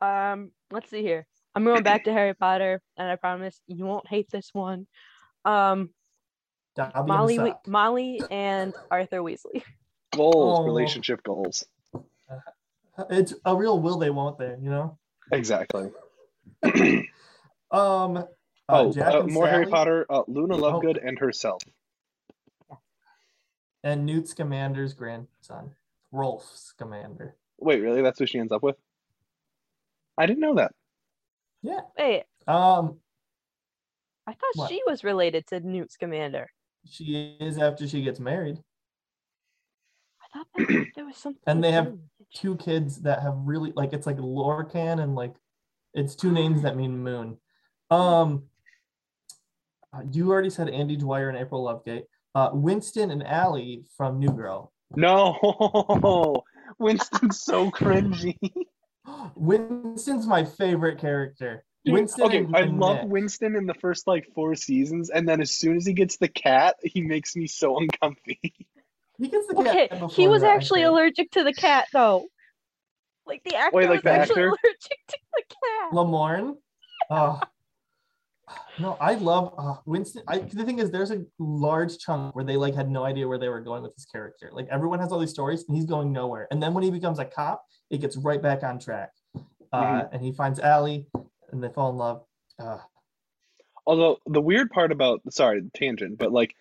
Um, 0.00 0.50
let's 0.70 0.90
see 0.90 1.02
here. 1.02 1.26
I'm 1.54 1.64
going 1.64 1.82
back 1.82 2.04
to 2.04 2.12
Harry 2.12 2.34
Potter, 2.34 2.82
and 2.98 3.08
I 3.08 3.16
promise 3.16 3.58
you 3.66 3.86
won't 3.86 4.06
hate 4.06 4.30
this 4.30 4.50
one. 4.52 4.86
Um, 5.44 5.90
Molly, 7.06 7.36
in 7.36 7.42
We- 7.44 7.54
Molly, 7.66 8.20
and 8.30 8.74
Arthur 8.90 9.20
Weasley. 9.20 9.62
Goals, 10.12 10.60
Oh. 10.60 10.64
relationship 10.64 11.22
goals. 11.22 11.64
It's 13.10 13.34
a 13.44 13.54
real 13.54 13.78
will 13.80 13.98
they 13.98 14.10
won't 14.10 14.38
they, 14.38 14.54
you 14.60 14.70
know. 14.70 14.98
Exactly. 15.32 15.90
Um. 17.70 18.16
uh, 18.16 18.24
oh, 18.68 18.92
Jack 18.92 19.12
uh, 19.14 19.20
and 19.20 19.32
more 19.32 19.46
Harry 19.48 19.66
Potter. 19.66 20.06
Uh, 20.08 20.22
Luna 20.28 20.56
Oh. 20.56 20.60
Lovegood 20.80 20.98
and 21.06 21.18
herself. 21.18 21.62
and 23.84 24.06
Newt 24.06 24.28
Scamander's 24.28 24.94
grandson, 24.94 25.72
Rolf 26.12 26.44
Scamander. 26.54 27.36
Wait, 27.58 27.80
really? 27.80 28.02
That's 28.02 28.18
who 28.18 28.26
she 28.26 28.38
ends 28.38 28.52
up 28.52 28.62
with? 28.62 28.76
I 30.18 30.26
didn't 30.26 30.40
know 30.40 30.54
that. 30.54 30.72
Yeah. 31.62 31.80
Wait, 31.98 32.24
Um. 32.46 33.00
I 34.28 34.32
thought 34.32 34.40
What? 34.56 34.70
she 34.70 34.82
was 34.86 35.04
related 35.04 35.46
to 35.48 35.60
Newt 35.60 35.92
Scamander. 35.92 36.48
She 36.88 37.36
is 37.40 37.58
after 37.58 37.86
she 37.86 38.02
gets 38.02 38.18
married. 38.18 38.58
I 40.20 40.38
thought 40.38 40.46
that 40.56 40.86
there 40.96 41.04
was 41.04 41.16
something. 41.16 41.42
And 41.46 41.62
they 41.62 41.70
have 41.72 41.86
to- 41.86 41.98
two 42.34 42.56
kids 42.56 43.02
that 43.02 43.22
have 43.22 43.34
really 43.36 43.72
like 43.74 43.92
it's 43.92 44.06
like 44.06 44.18
Lorcan 44.18 45.02
and 45.02 45.14
like 45.14 45.34
it's 45.94 46.14
two 46.14 46.32
names 46.32 46.62
that 46.62 46.76
mean 46.76 46.98
moon. 46.98 47.38
Um 47.90 48.44
uh, 49.92 50.02
you 50.12 50.30
already 50.30 50.50
said 50.50 50.68
Andy 50.68 50.96
Dwyer 50.96 51.28
and 51.28 51.38
April 51.38 51.62
Ludgate. 51.62 52.04
Uh 52.34 52.50
Winston 52.52 53.10
and 53.10 53.26
Allie 53.26 53.84
from 53.96 54.18
New 54.18 54.30
Girl. 54.30 54.72
No, 54.94 56.44
Winston's 56.78 57.42
so 57.42 57.70
cringy. 57.70 58.38
Winston's 59.34 60.26
my 60.26 60.44
favorite 60.44 60.98
character. 60.98 61.64
Dude, 61.84 61.94
Winston 61.94 62.24
okay, 62.24 62.46
I 62.52 62.62
love 62.62 63.02
Nick. 63.02 63.08
Winston 63.08 63.54
in 63.54 63.66
the 63.66 63.74
first 63.74 64.06
like 64.08 64.26
four 64.34 64.56
seasons, 64.56 65.08
and 65.10 65.28
then 65.28 65.40
as 65.40 65.52
soon 65.52 65.76
as 65.76 65.86
he 65.86 65.92
gets 65.92 66.16
the 66.16 66.28
cat, 66.28 66.76
he 66.82 67.00
makes 67.00 67.36
me 67.36 67.46
so 67.46 67.78
uncomfy. 67.78 68.40
He 69.18 69.28
gets 69.28 69.46
the 69.46 69.54
cat. 69.54 69.92
Okay, 69.92 70.06
he 70.14 70.28
was 70.28 70.42
that, 70.42 70.54
actually 70.54 70.80
think. 70.80 70.90
allergic 70.90 71.30
to 71.32 71.44
the 71.44 71.52
cat, 71.52 71.86
though. 71.92 72.26
Like 73.26 73.42
the 73.44 73.56
actor 73.56 73.80
like 73.80 73.88
was 73.90 74.02
the 74.02 74.10
actually 74.10 74.42
actor? 74.42 74.46
allergic 74.48 74.98
to 75.08 75.18
the 75.34 75.42
cat. 75.48 75.92
Lamorne. 75.92 76.56
Oh, 77.10 77.40
no, 78.78 78.96
I 79.00 79.14
love 79.14 79.54
uh, 79.58 79.76
Winston. 79.86 80.22
I, 80.28 80.38
the 80.38 80.64
thing 80.64 80.78
is, 80.78 80.90
there's 80.90 81.10
a 81.10 81.24
large 81.38 81.98
chunk 81.98 82.36
where 82.36 82.44
they 82.44 82.56
like 82.56 82.74
had 82.74 82.90
no 82.90 83.04
idea 83.04 83.26
where 83.26 83.38
they 83.38 83.48
were 83.48 83.60
going 83.60 83.82
with 83.82 83.94
this 83.96 84.04
character. 84.04 84.50
Like 84.52 84.68
everyone 84.70 85.00
has 85.00 85.10
all 85.10 85.18
these 85.18 85.30
stories, 85.30 85.64
and 85.66 85.76
he's 85.76 85.86
going 85.86 86.12
nowhere. 86.12 86.46
And 86.50 86.62
then 86.62 86.72
when 86.74 86.84
he 86.84 86.90
becomes 86.90 87.18
a 87.18 87.24
cop, 87.24 87.64
it 87.90 88.00
gets 88.00 88.16
right 88.16 88.40
back 88.40 88.62
on 88.62 88.78
track. 88.78 89.10
Uh, 89.72 89.82
Mhm. 89.82 90.08
And 90.12 90.22
he 90.22 90.32
finds 90.32 90.60
Allie, 90.60 91.06
and 91.50 91.62
they 91.62 91.68
fall 91.70 91.90
in 91.90 91.96
love. 91.96 92.22
Uh, 92.58 92.78
Although 93.86 94.18
the 94.26 94.40
weird 94.40 94.70
part 94.70 94.92
about 94.92 95.20
sorry 95.30 95.62
tangent, 95.74 96.18
but 96.18 96.30
like 96.32 96.54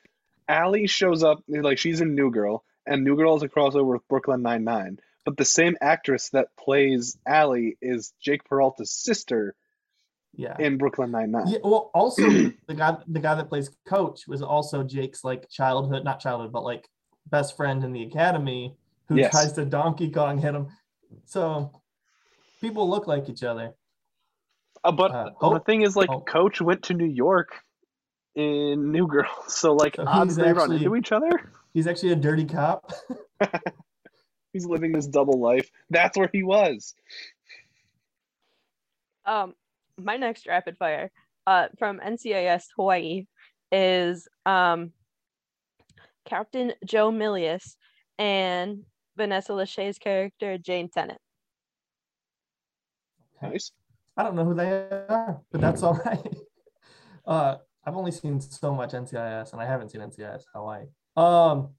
Allie 0.47 0.87
shows 0.87 1.23
up 1.23 1.43
like 1.47 1.77
she's 1.77 2.01
in 2.01 2.15
New 2.15 2.31
Girl, 2.31 2.63
and 2.85 3.03
New 3.03 3.15
Girl 3.15 3.35
is 3.35 3.43
a 3.43 3.49
crossover 3.49 3.93
with 3.93 4.07
Brooklyn 4.07 4.41
Nine 4.41 4.63
Nine. 4.63 4.99
But 5.25 5.37
the 5.37 5.45
same 5.45 5.75
actress 5.81 6.29
that 6.29 6.49
plays 6.57 7.17
Allie 7.27 7.77
is 7.81 8.13
Jake 8.21 8.47
Peralta's 8.47 8.91
sister 8.91 9.55
yeah. 10.35 10.55
in 10.59 10.77
Brooklyn 10.77 11.11
Nine 11.11 11.31
Nine. 11.31 11.47
Yeah, 11.47 11.59
well, 11.63 11.89
also 11.93 12.21
the 12.67 12.75
guy 12.75 12.97
the 13.07 13.19
guy 13.19 13.35
that 13.35 13.49
plays 13.49 13.69
Coach 13.87 14.27
was 14.27 14.41
also 14.41 14.83
Jake's 14.83 15.23
like 15.23 15.49
childhood, 15.49 16.03
not 16.03 16.19
childhood, 16.19 16.51
but 16.51 16.63
like 16.63 16.87
best 17.27 17.57
friend 17.57 17.83
in 17.83 17.91
the 17.91 18.03
academy 18.03 18.75
who 19.07 19.17
Yes. 19.17 19.31
tries 19.31 19.53
to 19.53 19.65
Donkey 19.65 20.11
Kong 20.11 20.37
hit 20.37 20.53
him. 20.53 20.67
So 21.25 21.71
people 22.61 22.89
look 22.89 23.07
like 23.07 23.29
each 23.29 23.43
other. 23.43 23.73
Uh, 24.83 24.91
but 24.91 25.11
Uh, 25.11 25.49
the 25.49 25.59
thing 25.61 25.81
is, 25.81 25.95
like, 25.95 26.09
Hope. 26.09 26.27
Coach 26.27 26.61
went 26.61 26.83
to 26.83 26.93
New 26.93 27.05
York 27.05 27.64
in 28.35 28.91
New 28.91 29.07
Girl, 29.07 29.29
so 29.47 29.73
like 29.73 29.95
So 29.95 30.05
odds 30.05 30.35
he's 30.35 30.43
they 30.43 30.53
run 30.53 30.71
into 30.71 30.95
each 30.95 31.11
other. 31.11 31.51
He's 31.73 31.87
actually 31.87 32.13
a 32.13 32.15
dirty 32.15 32.45
cop. 32.45 32.89
He's 34.53 34.65
living 34.65 34.93
this 34.93 35.07
double 35.07 35.41
life. 35.41 35.69
That's 35.89 36.17
where 36.17 36.29
he 36.31 36.41
was. 36.41 36.95
Um, 39.25 39.55
my 39.97 40.15
next 40.15 40.47
rapid 40.47 40.77
fire, 40.77 41.11
uh, 41.45 41.67
from 41.77 41.99
NCIS 41.99 42.67
Hawaii, 42.77 43.25
is 43.73 44.29
um, 44.45 44.93
Captain 46.23 46.71
Joe 46.85 47.11
Milius 47.11 47.75
and 48.17 48.85
Vanessa 49.17 49.51
Lachey's 49.51 49.97
character 49.97 50.57
Jane 50.57 50.87
Tennant. 50.87 51.19
Nice. 53.41 53.73
I 54.15 54.23
don't 54.23 54.35
know 54.35 54.45
who 54.45 54.53
they 54.53 54.69
are, 54.69 55.41
but 55.51 55.59
that's 55.59 55.83
all 55.83 55.95
right. 56.05 56.35
Uh, 57.27 57.57
I've 57.85 57.95
only 57.95 58.11
seen 58.11 58.39
so 58.41 58.73
much 58.73 58.91
NCIS, 58.91 59.53
and 59.53 59.61
I 59.61 59.65
haven't 59.65 59.89
seen 59.91 60.01
NCIS 60.01 60.43
Hawaii. 60.53 60.85
Um, 61.15 61.69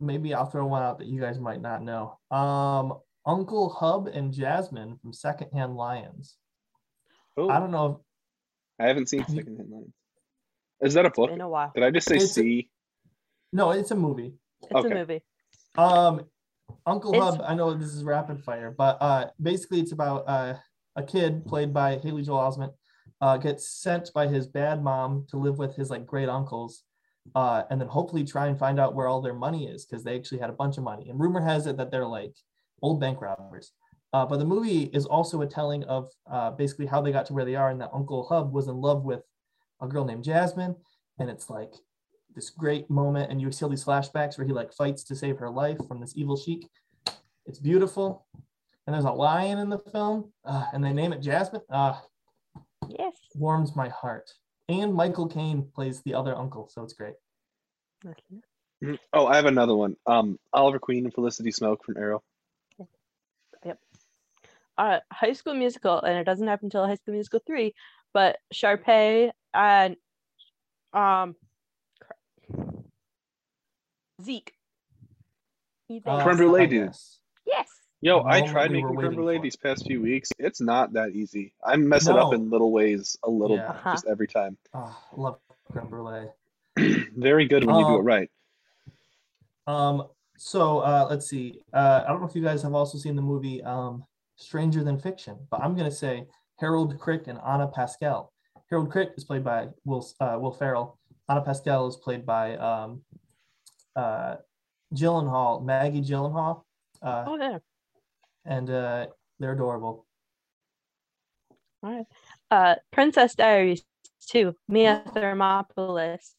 maybe 0.00 0.34
I'll 0.34 0.46
throw 0.46 0.66
one 0.66 0.82
out 0.82 0.98
that 0.98 1.06
you 1.06 1.20
guys 1.20 1.38
might 1.38 1.60
not 1.60 1.82
know. 1.82 2.18
Um, 2.30 2.94
Uncle 3.26 3.68
Hub 3.70 4.08
and 4.08 4.32
Jasmine 4.32 4.98
from 5.00 5.12
Secondhand 5.12 5.76
Lions. 5.76 6.36
Oh, 7.36 7.48
I 7.48 7.58
don't 7.60 7.70
know. 7.70 8.02
I 8.80 8.86
haven't 8.88 9.08
seen 9.08 9.20
Secondhand 9.20 9.36
you- 9.36 9.42
Second 9.42 9.56
Hand 9.58 9.70
Lines. 9.70 9.92
Is 10.80 10.94
that 10.94 11.06
a 11.06 11.10
book? 11.10 11.30
Been 11.30 11.40
a 11.40 11.48
while. 11.48 11.70
Did 11.74 11.84
I 11.84 11.90
just 11.90 12.08
say 12.08 12.16
It's 12.16 12.24
a- 12.24 12.28
C? 12.28 12.70
No, 13.52 13.70
it's 13.70 13.90
a 13.92 13.94
movie. 13.94 14.34
It's 14.62 14.72
Okay. 14.72 14.90
a 14.90 14.94
movie. 14.94 15.22
Um, 15.78 16.26
Uncle 16.86 17.14
It's- 17.14 17.36
Hub. 17.36 17.44
I 17.46 17.54
know 17.54 17.74
this 17.74 17.92
is 17.94 18.02
rapid 18.02 18.42
fire, 18.42 18.70
but 18.76 18.96
uh, 19.00 19.30
basically 19.40 19.80
it's 19.80 19.92
about 19.92 20.24
uh, 20.26 20.54
a 20.96 21.02
kid 21.02 21.44
played 21.46 21.72
by 21.72 21.98
Haley 21.98 22.22
Joel 22.22 22.40
Osment 22.50 22.72
uh, 23.22 23.36
gets 23.36 23.68
sent 23.68 24.12
by 24.12 24.26
his 24.26 24.46
bad 24.48 24.82
mom 24.82 25.24
to 25.30 25.36
live 25.36 25.56
with 25.56 25.74
his 25.76 25.88
like 25.88 26.04
great 26.04 26.28
uncles, 26.28 26.82
uh, 27.36 27.62
and 27.70 27.80
then 27.80 27.88
hopefully 27.88 28.24
try 28.24 28.48
and 28.48 28.58
find 28.58 28.80
out 28.80 28.94
where 28.94 29.06
all 29.06 29.22
their 29.22 29.32
money 29.32 29.68
is 29.68 29.86
because 29.86 30.02
they 30.02 30.16
actually 30.16 30.40
had 30.40 30.50
a 30.50 30.54
bunch 30.54 30.76
of 30.76 30.82
money. 30.82 31.08
And 31.08 31.20
rumor 31.20 31.40
has 31.40 31.66
it 31.68 31.76
that 31.76 31.92
they're 31.92 32.06
like 32.06 32.34
old 32.82 33.00
bank 33.00 33.20
robbers. 33.20 33.72
Uh, 34.12 34.26
but 34.26 34.38
the 34.38 34.44
movie 34.44 34.90
is 34.92 35.06
also 35.06 35.40
a 35.40 35.46
telling 35.46 35.84
of 35.84 36.08
uh, 36.30 36.50
basically 36.50 36.84
how 36.84 37.00
they 37.00 37.12
got 37.12 37.24
to 37.26 37.32
where 37.32 37.44
they 37.44 37.54
are, 37.54 37.70
and 37.70 37.80
that 37.80 37.90
Uncle 37.94 38.26
Hub 38.26 38.52
was 38.52 38.66
in 38.66 38.76
love 38.76 39.04
with 39.04 39.22
a 39.80 39.86
girl 39.86 40.04
named 40.04 40.24
Jasmine, 40.24 40.74
and 41.18 41.30
it's 41.30 41.48
like 41.48 41.72
this 42.34 42.50
great 42.50 42.90
moment, 42.90 43.30
and 43.30 43.40
you 43.40 43.52
see 43.52 43.64
all 43.64 43.70
these 43.70 43.84
flashbacks 43.84 44.36
where 44.36 44.46
he 44.46 44.52
like 44.52 44.72
fights 44.72 45.04
to 45.04 45.14
save 45.14 45.38
her 45.38 45.48
life 45.48 45.78
from 45.86 46.00
this 46.00 46.14
evil 46.16 46.36
sheik. 46.36 46.68
It's 47.46 47.58
beautiful, 47.60 48.26
and 48.86 48.94
there's 48.94 49.04
a 49.04 49.12
lion 49.12 49.58
in 49.58 49.68
the 49.68 49.78
film, 49.78 50.32
uh, 50.44 50.66
and 50.72 50.84
they 50.84 50.92
name 50.92 51.12
it 51.12 51.20
Jasmine. 51.20 51.62
Ah, 51.70 52.02
Yes. 52.98 53.14
warms 53.34 53.74
my 53.76 53.88
heart. 53.88 54.30
And 54.68 54.94
Michael 54.94 55.26
Caine 55.28 55.68
plays 55.74 56.00
the 56.02 56.14
other 56.14 56.34
uncle, 56.36 56.68
so 56.68 56.82
it's 56.82 56.92
great. 56.94 57.14
Mhm. 58.04 58.98
Oh, 59.12 59.26
I 59.26 59.36
have 59.36 59.46
another 59.46 59.74
one. 59.74 59.96
Um, 60.06 60.38
Oliver 60.52 60.78
Queen 60.78 61.04
and 61.04 61.14
Felicity 61.14 61.50
Smoak 61.50 61.82
from 61.84 61.96
Arrow. 61.96 62.22
Yep. 63.64 63.78
Uh, 64.76 64.98
High 65.12 65.34
School 65.34 65.54
Musical, 65.54 66.00
and 66.00 66.18
it 66.18 66.24
doesn't 66.24 66.48
happen 66.48 66.66
until 66.66 66.84
High 66.86 66.96
School 66.96 67.14
Musical 67.14 67.40
three, 67.46 67.74
but 68.12 68.38
Sharpay 68.52 69.30
and 69.54 69.96
um. 70.92 71.36
Zeke. 74.20 74.52
He- 75.88 75.98
they- 76.00 76.10
Uh, 76.10 76.22
Creme 76.22 76.36
brulee 76.36 76.66
dude. 76.66 76.94
yes. 77.44 77.71
Yo, 78.04 78.24
I 78.24 78.40
tried 78.40 78.72
we 78.72 78.82
making 78.82 78.96
creme 78.96 79.14
brulee 79.14 79.38
these 79.38 79.54
past 79.54 79.86
few 79.86 80.02
weeks. 80.02 80.32
It's 80.40 80.60
not 80.60 80.92
that 80.94 81.10
easy. 81.10 81.54
I 81.64 81.76
mess 81.76 82.08
it 82.08 82.16
up 82.16 82.34
in 82.34 82.50
little 82.50 82.72
ways, 82.72 83.16
a 83.22 83.30
little, 83.30 83.56
Yeah. 83.56 83.70
Uh-huh. 83.70 83.92
just 83.92 84.08
every 84.08 84.26
time. 84.26 84.56
Ah, 84.74 85.00
I 85.16 85.20
love 85.20 85.38
creme 85.70 85.86
brulee. 85.86 86.26
Very 87.16 87.46
good 87.46 87.64
when 87.64 87.76
you 87.76 87.86
do 87.86 87.94
it 87.94 87.98
Um, 88.00 88.04
right. 88.04 88.30
Um, 89.68 90.08
so 90.36 90.80
uh, 90.80 91.06
let's 91.08 91.28
see. 91.28 91.62
Uh, 91.72 92.02
I 92.04 92.08
don't 92.08 92.20
know 92.20 92.26
if 92.26 92.34
you 92.34 92.42
guys 92.42 92.60
have 92.62 92.74
also 92.74 92.98
seen 92.98 93.14
the 93.14 93.22
movie 93.22 93.62
um, 93.62 94.04
Stranger 94.34 94.82
Than 94.82 94.98
Fiction, 94.98 95.38
but 95.48 95.60
I'm 95.60 95.76
gonna 95.76 95.88
say 95.92 96.26
Harold 96.58 96.98
Crick 96.98 97.28
and 97.28 97.38
Anna 97.46 97.68
Pascal. 97.68 98.32
Harold 98.68 98.90
Crick 98.90 99.10
is 99.16 99.22
played 99.22 99.44
by 99.44 99.68
Will 99.84 100.04
uh, 100.18 100.36
Will 100.40 100.50
Ferrell. 100.50 100.98
Anna 101.28 101.42
Pascal 101.42 101.86
is 101.86 101.94
played 101.94 102.26
by 102.26 102.56
um, 102.56 103.02
uh, 103.94 104.36
Gyllenhaal, 104.92 105.64
Maggie 105.64 106.00
Gyllenhaal, 106.02 106.64
uh, 107.00 107.24
Oh 107.28 107.36
yeah. 107.36 107.58
And 108.44 108.68
uh, 108.70 109.06
they're 109.38 109.52
adorable. 109.52 110.06
All 111.82 111.90
right. 111.92 112.06
Uh, 112.50 112.74
Princess 112.92 113.34
Diaries 113.34 113.82
two, 114.28 114.54
Mia 114.68 115.02
Thermopolis, 115.14 116.30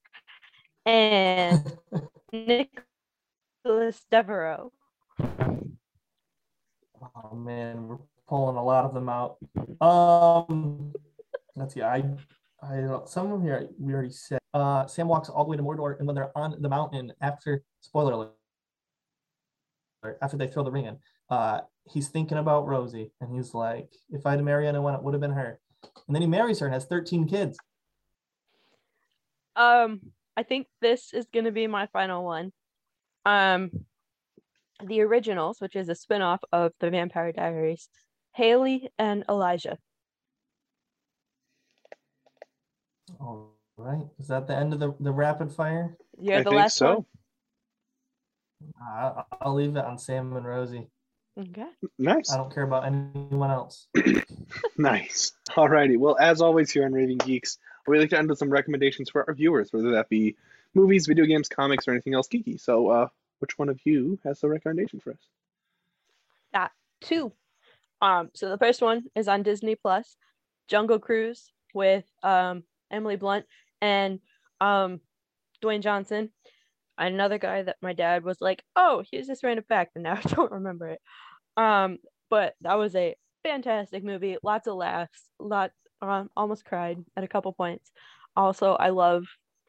and 0.86 1.62
Nicholas 2.32 4.06
Devereaux. 4.10 4.72
Oh 7.22 7.36
man, 7.36 7.88
we're 7.88 7.98
pulling 8.28 8.56
a 8.56 8.64
lot 8.64 8.86
of 8.86 8.94
them 8.94 9.10
out. 9.10 9.38
Um, 9.82 10.94
let's 11.56 11.74
see. 11.74 11.82
I, 11.82 12.04
I 12.62 12.78
don't- 12.82 13.10
some 13.10 13.26
of 13.26 13.32
them 13.34 13.42
here 13.44 13.68
we 13.80 13.94
already 13.94 14.12
said. 14.12 14.40
Uh, 14.54 14.86
Sam 14.88 15.08
walks 15.08 15.30
all 15.30 15.44
the 15.44 15.50
way 15.50 15.58
to 15.58 15.64
Mordor, 15.64 15.98
and 15.98 16.08
when 16.08 16.16
they're 16.16 16.36
on 16.38 16.56
the 16.62 16.70
mountain 16.70 17.12
after 17.22 17.64
spoiler 17.82 18.14
alert, 18.14 18.32
after 20.22 20.38
they 20.38 20.48
throw 20.48 20.64
the 20.64 20.72
ring 20.72 20.86
in, 20.86 20.98
uh, 21.30 21.62
he's 21.86 22.10
thinking 22.10 22.38
about 22.38 22.68
Rosie, 22.68 23.12
and 23.22 23.34
he's 23.34 23.54
like, 23.54 23.90
"If 24.10 24.26
I'd 24.26 24.44
married 24.44 24.68
anyone, 24.68 24.96
it 24.96 25.04
would 25.04 25.14
have 25.14 25.22
been 25.22 25.32
her." 25.32 25.60
And 26.08 26.16
then 26.16 26.22
he 26.22 26.28
marries 26.28 26.60
her 26.60 26.68
and 26.68 26.74
has 26.74 26.86
13 26.86 27.28
kids. 27.28 27.58
Um, 29.56 30.02
I 30.36 30.44
think 30.44 30.68
this 30.82 31.14
is 31.14 31.28
gonna 31.34 31.52
be 31.52 31.68
my 31.68 31.88
final 31.88 32.24
one. 32.24 32.52
Um, 33.26 33.72
the 34.84 35.02
originals, 35.02 35.62
which 35.62 35.76
is 35.76 35.90
a 35.90 35.96
spin-off 35.96 36.42
of 36.52 36.74
the 36.80 36.90
Vampire 36.90 37.32
Diaries, 37.32 37.90
Haley 38.34 38.90
and 38.98 39.24
Elijah. 39.30 39.78
All 43.20 43.52
right, 43.78 44.08
is 44.20 44.28
that 44.28 44.48
the 44.48 44.56
end 44.56 44.74
of 44.74 44.80
the, 44.80 44.94
the 45.00 45.12
rapid 45.12 45.52
fire? 45.52 45.96
You're 46.20 46.40
the 46.40 46.50
think 46.50 46.56
last 46.56 46.78
so. 46.78 47.06
Uh, 48.82 49.24
I'll 49.42 49.54
leave 49.54 49.76
it 49.76 49.86
on 49.86 49.98
Sam 49.98 50.36
and 50.36 50.46
Rosie. 50.46 50.88
One. 51.36 51.48
Okay. 51.50 51.70
Nice. 51.98 52.32
I 52.32 52.38
don't 52.38 52.54
care 52.54 52.64
about 52.64 52.86
anyone 52.86 53.52
else. 53.52 53.88
Nice. 54.78 55.34
Alrighty. 55.52 55.98
Well, 55.98 56.18
as 56.20 56.42
always 56.42 56.72
here 56.72 56.86
on 56.86 56.94
Raving 56.94 57.18
Geeks, 57.20 57.58
we 57.88 58.00
like 58.00 58.10
to 58.10 58.18
end 58.18 58.30
with 58.30 58.40
some 58.40 58.50
recommendations 58.50 59.10
for 59.10 59.28
our 59.28 59.34
viewers, 59.34 59.72
whether 59.72 59.92
that 59.92 60.10
be 60.10 60.36
movies, 60.74 61.08
video 61.08 61.26
games, 61.26 61.48
comics, 61.48 61.88
or 61.88 61.92
anything 61.92 62.14
else 62.14 62.28
geeky. 62.28 62.60
So, 62.60 62.90
uh, 62.90 63.08
which 63.40 63.58
one 63.58 63.70
of 63.70 63.80
you 63.84 64.20
has 64.24 64.44
a 64.44 64.50
recommendation 64.50 65.00
for 65.00 65.12
us? 65.12 65.28
That 66.54 66.72
Two. 67.02 67.34
Um, 68.02 68.30
so 68.34 68.50
the 68.50 68.58
first 68.58 68.82
one 68.82 69.04
is 69.16 69.28
on 69.28 69.44
Disney 69.44 69.76
Plus, 69.76 70.16
Jungle 70.68 71.00
Cruise 71.00 71.52
with 71.74 72.06
um 72.24 72.64
Emily 72.92 73.16
Blunt 73.16 73.46
and 73.82 74.20
um 74.62 75.02
Dwayne 75.62 75.82
Johnson. 75.82 76.32
Another 76.98 77.38
guy 77.40 77.64
that 77.64 77.78
my 77.82 77.94
dad 77.94 78.24
was 78.24 78.40
like, 78.42 78.64
"Oh, 78.76 79.04
here's 79.12 79.28
this 79.28 79.44
random 79.44 79.66
fact," 79.68 79.92
and 79.96 80.04
now 80.04 80.14
I 80.18 80.22
don't 80.22 80.52
remember 80.52 80.88
it. 80.90 81.02
Um, 81.58 81.98
but 82.30 82.56
that 82.62 82.76
was 82.76 82.96
a 82.96 83.16
fantastic 83.44 84.04
movie. 84.04 84.38
Lots 84.44 84.68
of 84.68 84.76
laughs. 84.76 85.30
Lots. 85.40 85.74
Um, 86.02 86.30
almost 86.36 86.66
cried 86.66 87.04
at 87.16 87.24
a 87.24 87.28
couple 87.28 87.54
points. 87.54 87.92
Also, 88.36 88.74
I 88.74 88.90
love 88.90 89.26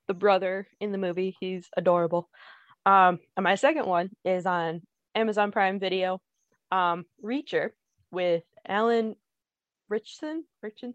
the 0.08 0.14
brother 0.14 0.66
in 0.80 0.90
the 0.92 0.98
movie. 0.98 1.36
He's 1.40 1.68
adorable. 1.76 2.28
Um, 2.86 3.20
and 3.36 3.44
my 3.44 3.54
second 3.54 3.86
one 3.86 4.10
is 4.24 4.44
on 4.46 4.82
Amazon 5.14 5.52
Prime 5.52 5.78
Video. 5.78 6.20
Um, 6.72 7.04
Reacher 7.22 7.70
with 8.10 8.42
Alan 8.66 9.14
Ritchson, 9.88 10.44
Ritchson, 10.62 10.94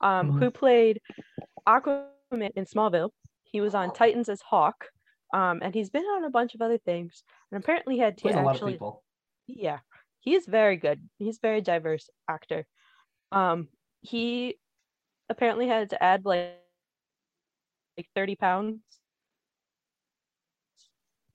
um, 0.00 0.32
Mhm. 0.32 0.38
who 0.40 0.50
played 0.50 1.00
Aquaman 1.66 2.50
in 2.56 2.64
Smallville. 2.64 3.10
He 3.44 3.60
was 3.60 3.74
on 3.74 3.92
Titans 3.92 4.28
as 4.28 4.40
Hawk, 4.42 4.88
um, 5.32 5.60
and 5.62 5.74
he's 5.74 5.90
been 5.90 6.04
on 6.04 6.24
a 6.24 6.30
bunch 6.30 6.54
of 6.54 6.62
other 6.62 6.78
things. 6.78 7.22
And 7.50 7.62
apparently, 7.62 7.98
had 7.98 8.16
to 8.18 8.22
Plays 8.22 8.34
a 8.34 8.38
lot 8.38 8.50
of 8.50 8.56
actually, 8.56 8.72
people. 8.72 9.02
yeah, 9.46 9.78
he's 10.20 10.46
very 10.46 10.76
good. 10.76 11.00
He's 11.18 11.36
a 11.36 11.40
very 11.42 11.60
diverse 11.60 12.08
actor. 12.28 12.66
Um, 13.32 13.68
he 14.02 14.56
apparently 15.28 15.66
had 15.66 15.90
to 15.90 16.02
add 16.02 16.24
like 16.24 16.54
like 17.96 18.08
30 18.14 18.36
pounds. 18.36 18.80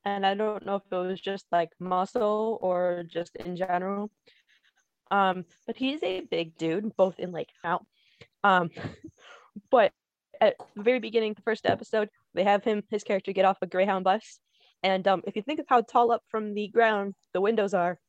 And 0.05 0.25
I 0.25 0.33
don't 0.33 0.65
know 0.65 0.75
if 0.75 0.83
it 0.91 0.95
was 0.95 1.21
just 1.21 1.45
like 1.51 1.69
muscle 1.79 2.57
or 2.61 3.03
just 3.07 3.35
in 3.35 3.55
general. 3.55 4.11
Um, 5.11 5.45
but 5.67 5.75
he's 5.75 6.01
a 6.03 6.21
big 6.21 6.57
dude, 6.57 6.95
both 6.95 7.19
in 7.19 7.31
like 7.31 7.49
out. 7.63 7.85
Um, 8.43 8.69
but 9.71 9.91
at 10.39 10.55
the 10.75 10.83
very 10.83 10.99
beginning, 10.99 11.33
the 11.33 11.41
first 11.43 11.65
episode, 11.65 12.09
they 12.34 12.43
have 12.43 12.63
him, 12.63 12.84
his 12.89 13.03
character, 13.03 13.34
get 13.34 13.45
off 13.45 13.57
a 13.61 13.67
Greyhound 13.67 14.03
bus. 14.03 14.39
And 14.84 15.07
um, 15.07 15.21
if 15.27 15.36
you 15.36 15.41
think 15.41 15.59
of 15.59 15.65
how 15.67 15.82
tall 15.82 16.11
up 16.11 16.23
from 16.29 16.53
the 16.53 16.67
ground 16.67 17.15
the 17.34 17.41
windows 17.41 17.73
are, 17.73 17.99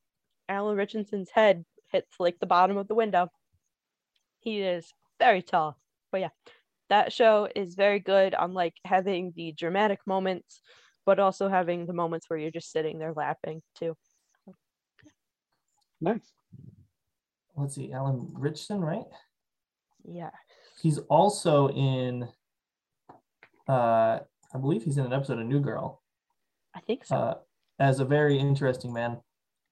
Alan 0.48 0.76
Ritchson's 0.76 1.30
head 1.32 1.64
hits 1.90 2.14
like 2.18 2.38
the 2.38 2.46
bottom 2.46 2.76
of 2.76 2.88
the 2.88 2.94
window. 2.94 3.28
He 4.40 4.60
is 4.60 4.92
very 5.18 5.42
tall. 5.42 5.76
But 6.10 6.20
yeah, 6.22 6.28
that 6.88 7.12
show 7.12 7.48
is 7.54 7.74
very 7.74 8.00
good 8.00 8.34
on 8.34 8.54
like 8.54 8.74
having 8.84 9.32
the 9.36 9.52
dramatic 9.52 10.00
moments, 10.06 10.60
but 11.06 11.18
also 11.18 11.48
having 11.48 11.86
the 11.86 11.92
moments 11.92 12.28
where 12.28 12.38
you're 12.38 12.50
just 12.50 12.72
sitting 12.72 12.98
there 12.98 13.12
laughing 13.14 13.62
too. 13.78 13.96
Nice. 16.00 16.32
Let's 17.56 17.76
see, 17.76 17.92
Alan 17.92 18.28
Ritchson, 18.32 18.80
right? 18.80 19.04
Yeah. 20.04 20.30
He's 20.80 20.98
also 20.98 21.68
in. 21.68 22.28
Uh, 23.72 24.20
I 24.54 24.58
believe 24.58 24.82
he's 24.84 24.98
in 24.98 25.06
an 25.06 25.12
episode 25.14 25.38
of 25.38 25.46
New 25.46 25.60
Girl. 25.60 26.02
I 26.74 26.80
think 26.80 27.04
so. 27.06 27.16
Uh, 27.16 27.34
as 27.78 28.00
a 28.00 28.04
very 28.04 28.38
interesting 28.38 28.92
man, 28.92 29.18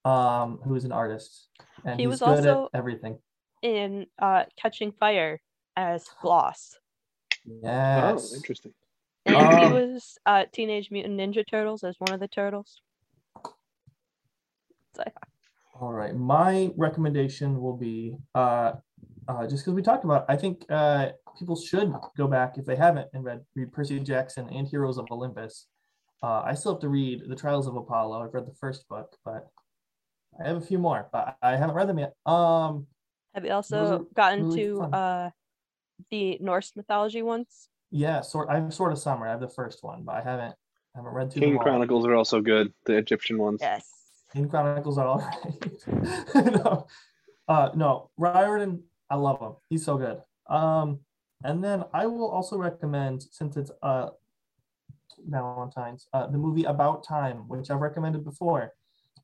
um, 0.07 0.59
who 0.65 0.75
is 0.75 0.85
an 0.85 0.93
artist, 0.93 1.49
and 1.85 2.01
He 2.01 2.07
he's 2.07 2.11
was 2.11 2.21
good 2.21 2.47
also- 2.47 2.65
at 2.73 2.79
everything. 2.79 3.19
in 3.63 4.07
uh 4.19 4.45
Catching 4.57 4.91
Fire 4.93 5.39
as 5.77 6.09
Gloss. 6.23 6.79
Yes. 7.45 8.31
Oh, 8.33 8.37
interesting. 8.37 8.73
And 9.27 9.37
he 9.59 9.65
Um, 9.67 9.73
was 9.75 10.17
uh 10.25 10.45
Teenage 10.51 10.91
Mutant 10.91 11.21
Ninja 11.21 11.45
Turtles 11.47 11.85
as 11.85 11.95
one 11.99 12.13
of 12.15 12.21
the 12.21 12.29
turtles. 12.29 12.81
So 14.97 15.05
All 15.79 15.93
right. 15.93 16.15
My 16.17 16.71
recommendation 16.79 17.61
will 17.61 17.77
be 17.77 18.17
uh, 18.35 18.73
uh, 19.29 19.47
just 19.47 19.63
because 19.65 19.75
we 19.75 19.83
talked 19.83 20.05
about, 20.05 20.23
it, 20.23 20.33
I 20.33 20.37
think 20.37 20.65
uh, 20.71 21.11
people 21.39 21.57
should 21.57 21.93
go 22.17 22.27
back 22.27 22.59
if 22.59 22.65
they 22.65 22.77
haven't 22.77 23.09
and 23.13 23.25
read 23.25 23.41
read 23.55 23.73
Percy 23.73 24.01
Jackson 24.01 24.49
and 24.51 24.67
Heroes 24.67 24.99
of 24.99 25.07
Olympus. 25.11 25.67
Uh, 26.23 26.43
I 26.45 26.55
still 26.55 26.73
have 26.73 26.81
to 26.83 26.89
read 26.89 27.23
The 27.27 27.37
Trials 27.37 27.67
of 27.67 27.77
Apollo. 27.77 28.23
I've 28.23 28.35
read 28.35 28.47
the 28.47 28.55
first 28.55 28.87
book, 28.89 29.17
but 29.25 29.49
I 30.43 30.49
have 30.49 30.59
a 30.59 30.61
few 30.61 30.79
more, 30.79 31.09
but 31.13 31.37
I 31.41 31.57
haven't 31.57 31.75
read 31.75 31.89
them 31.89 31.99
yet. 31.99 32.15
Um, 32.27 32.87
have 33.35 33.45
you 33.45 33.53
also 33.53 34.07
gotten 34.15 34.47
really 34.47 34.65
to 34.65 34.81
uh 34.83 35.31
the 36.11 36.39
Norse 36.41 36.73
mythology 36.77 37.23
ones? 37.23 37.69
Yeah, 37.91 38.21
sort. 38.21 38.49
I'm 38.49 38.71
sort 38.71 38.93
of 38.93 38.99
summer. 38.99 39.27
I 39.27 39.31
have 39.31 39.41
the 39.41 39.49
first 39.49 39.83
one, 39.83 40.03
but 40.05 40.15
I 40.17 40.23
haven't 40.23 40.55
haven't 40.95 41.13
read 41.13 41.33
through 41.33 41.43
Kane 41.43 41.55
them. 41.55 41.63
Chronicles 41.63 42.07
are 42.07 42.15
also 42.15 42.41
good. 42.41 42.73
The 42.87 42.97
Egyptian 42.97 43.39
ones. 43.39 43.61
Yes. 43.61 43.89
Kane 44.33 44.49
Chronicles 44.49 44.99
are 44.99 45.07
all 45.07 45.19
right. 45.87 46.35
no, 46.35 46.87
uh, 47.49 47.71
no, 47.75 48.11
Riordan, 48.17 48.85
I 49.09 49.17
love 49.17 49.41
him. 49.41 49.53
He's 49.69 49.85
so 49.85 49.97
good. 49.99 50.21
Um, 50.49 51.01
and 51.45 51.63
then 51.63 51.85
I 51.93 52.07
will 52.07 52.29
also 52.29 52.57
recommend, 52.57 53.23
since 53.31 53.57
it's 53.57 53.71
uh 53.83 54.11
Valentine's, 55.29 56.09
uh, 56.15 56.27
the 56.29 56.39
movie 56.39 56.65
About 56.65 57.05
Time, 57.05 57.49
which 57.49 57.71
I've 57.71 57.81
recommended 57.81 58.25
before. 58.25 58.73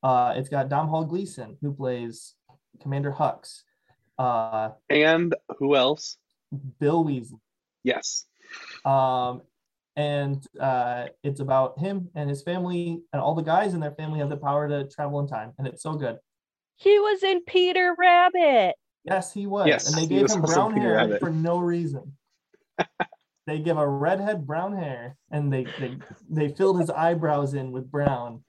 Uh, 0.02 0.34
it's 0.36 0.48
got 0.48 0.68
Domhnall 0.68 1.04
Gleeson 1.04 1.56
who 1.62 1.72
plays 1.72 2.34
Commander 2.82 3.12
Hux. 3.12 3.62
Uh, 4.18 4.70
And 4.90 5.34
who 5.58 5.74
else? 5.74 6.18
Bill 6.78 7.04
Weasley. 7.04 7.40
Yes. 7.82 8.26
Um, 8.84 9.42
and 9.96 10.46
uh, 10.60 11.06
it's 11.22 11.40
about 11.40 11.78
him 11.78 12.10
and 12.14 12.28
his 12.28 12.42
family, 12.42 13.00
and 13.12 13.22
all 13.22 13.34
the 13.34 13.42
guys 13.42 13.72
in 13.72 13.80
their 13.80 13.92
family 13.92 14.18
have 14.20 14.28
the 14.28 14.36
power 14.36 14.68
to 14.68 14.86
travel 14.88 15.20
in 15.20 15.26
time, 15.26 15.52
and 15.58 15.66
it's 15.66 15.82
so 15.82 15.94
good. 15.94 16.18
He 16.76 16.98
was 16.98 17.22
in 17.22 17.42
Peter 17.44 17.94
Rabbit. 17.98 18.74
Yes, 19.06 19.32
he 19.32 19.46
was. 19.46 19.66
Yes, 19.68 19.86
and 19.88 19.96
they 19.96 20.06
gave 20.06 20.30
him 20.30 20.42
brown 20.42 20.76
hair 20.76 20.94
Rabbit. 20.94 21.20
for 21.20 21.30
no 21.30 21.58
reason. 21.58 22.16
they 23.46 23.60
give 23.60 23.78
a 23.78 23.88
redhead 23.88 24.46
brown 24.46 24.76
hair, 24.76 25.16
and 25.30 25.52
they 25.52 25.66
they 25.78 25.96
they 26.28 26.48
filled 26.48 26.80
his 26.80 26.90
eyebrows 26.90 27.54
in 27.54 27.72
with 27.72 27.90
brown. 27.90 28.42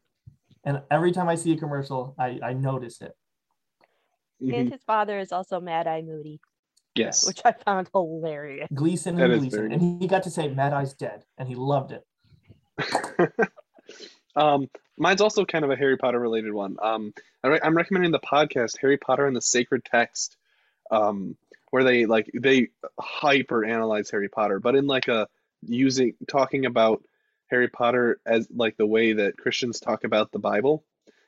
And 0.63 0.81
every 0.91 1.11
time 1.11 1.29
I 1.29 1.35
see 1.35 1.53
a 1.53 1.57
commercial, 1.57 2.15
I 2.17 2.39
I 2.43 2.53
notice 2.53 3.01
it. 3.01 3.13
And 4.41 4.71
his 4.71 4.83
father 4.83 5.19
is 5.19 5.31
also 5.31 5.59
Mad 5.59 5.87
Eye 5.87 6.01
Moody, 6.01 6.39
Yes. 6.95 7.25
which 7.25 7.41
I 7.43 7.53
found 7.53 7.89
hilarious. 7.93 8.67
Gleeson 8.73 9.15
That 9.15 9.25
and 9.25 9.33
is 9.33 9.39
Gleeson, 9.39 9.59
very 9.59 9.73
and 9.73 10.01
he 10.01 10.07
got 10.07 10.23
to 10.23 10.29
say 10.29 10.47
Mad 10.47 10.73
Eye's 10.73 10.93
dead, 10.93 11.23
and 11.37 11.47
he 11.47 11.55
loved 11.55 11.91
it. 11.91 12.03
um, 14.35 14.67
mine's 14.97 15.21
also 15.21 15.45
kind 15.45 15.65
of 15.65 15.71
a 15.71 15.75
Harry 15.75 15.97
Potter 15.97 16.19
related 16.19 16.53
one. 16.53 16.77
Um, 16.81 17.13
I 17.43 17.47
re- 17.47 17.59
I'm 17.63 17.75
recommending 17.75 18.11
the 18.11 18.19
podcast 18.19 18.77
Harry 18.81 18.97
Potter 18.97 19.25
and 19.25 19.35
the 19.35 19.41
Sacred 19.41 19.83
Text, 19.85 20.37
um, 20.91 21.35
where 21.71 21.83
they 21.83 22.05
like 22.05 22.29
they 22.33 22.69
hyper 22.99 23.65
analyze 23.65 24.09
Harry 24.09 24.29
Potter, 24.29 24.59
but 24.59 24.75
in 24.75 24.87
like 24.87 25.07
a 25.07 25.27
using 25.61 26.13
talking 26.27 26.65
about 26.65 27.03
Harry 27.47 27.67
Potter 27.67 28.19
as 28.25 28.47
like 28.53 28.77
the 28.77 28.85
way 28.85 29.13
that 29.13 29.37
Christians 29.37 29.79
talk 29.79 30.03
about 30.03 30.31
the 30.31 30.39
Bible 30.39 30.83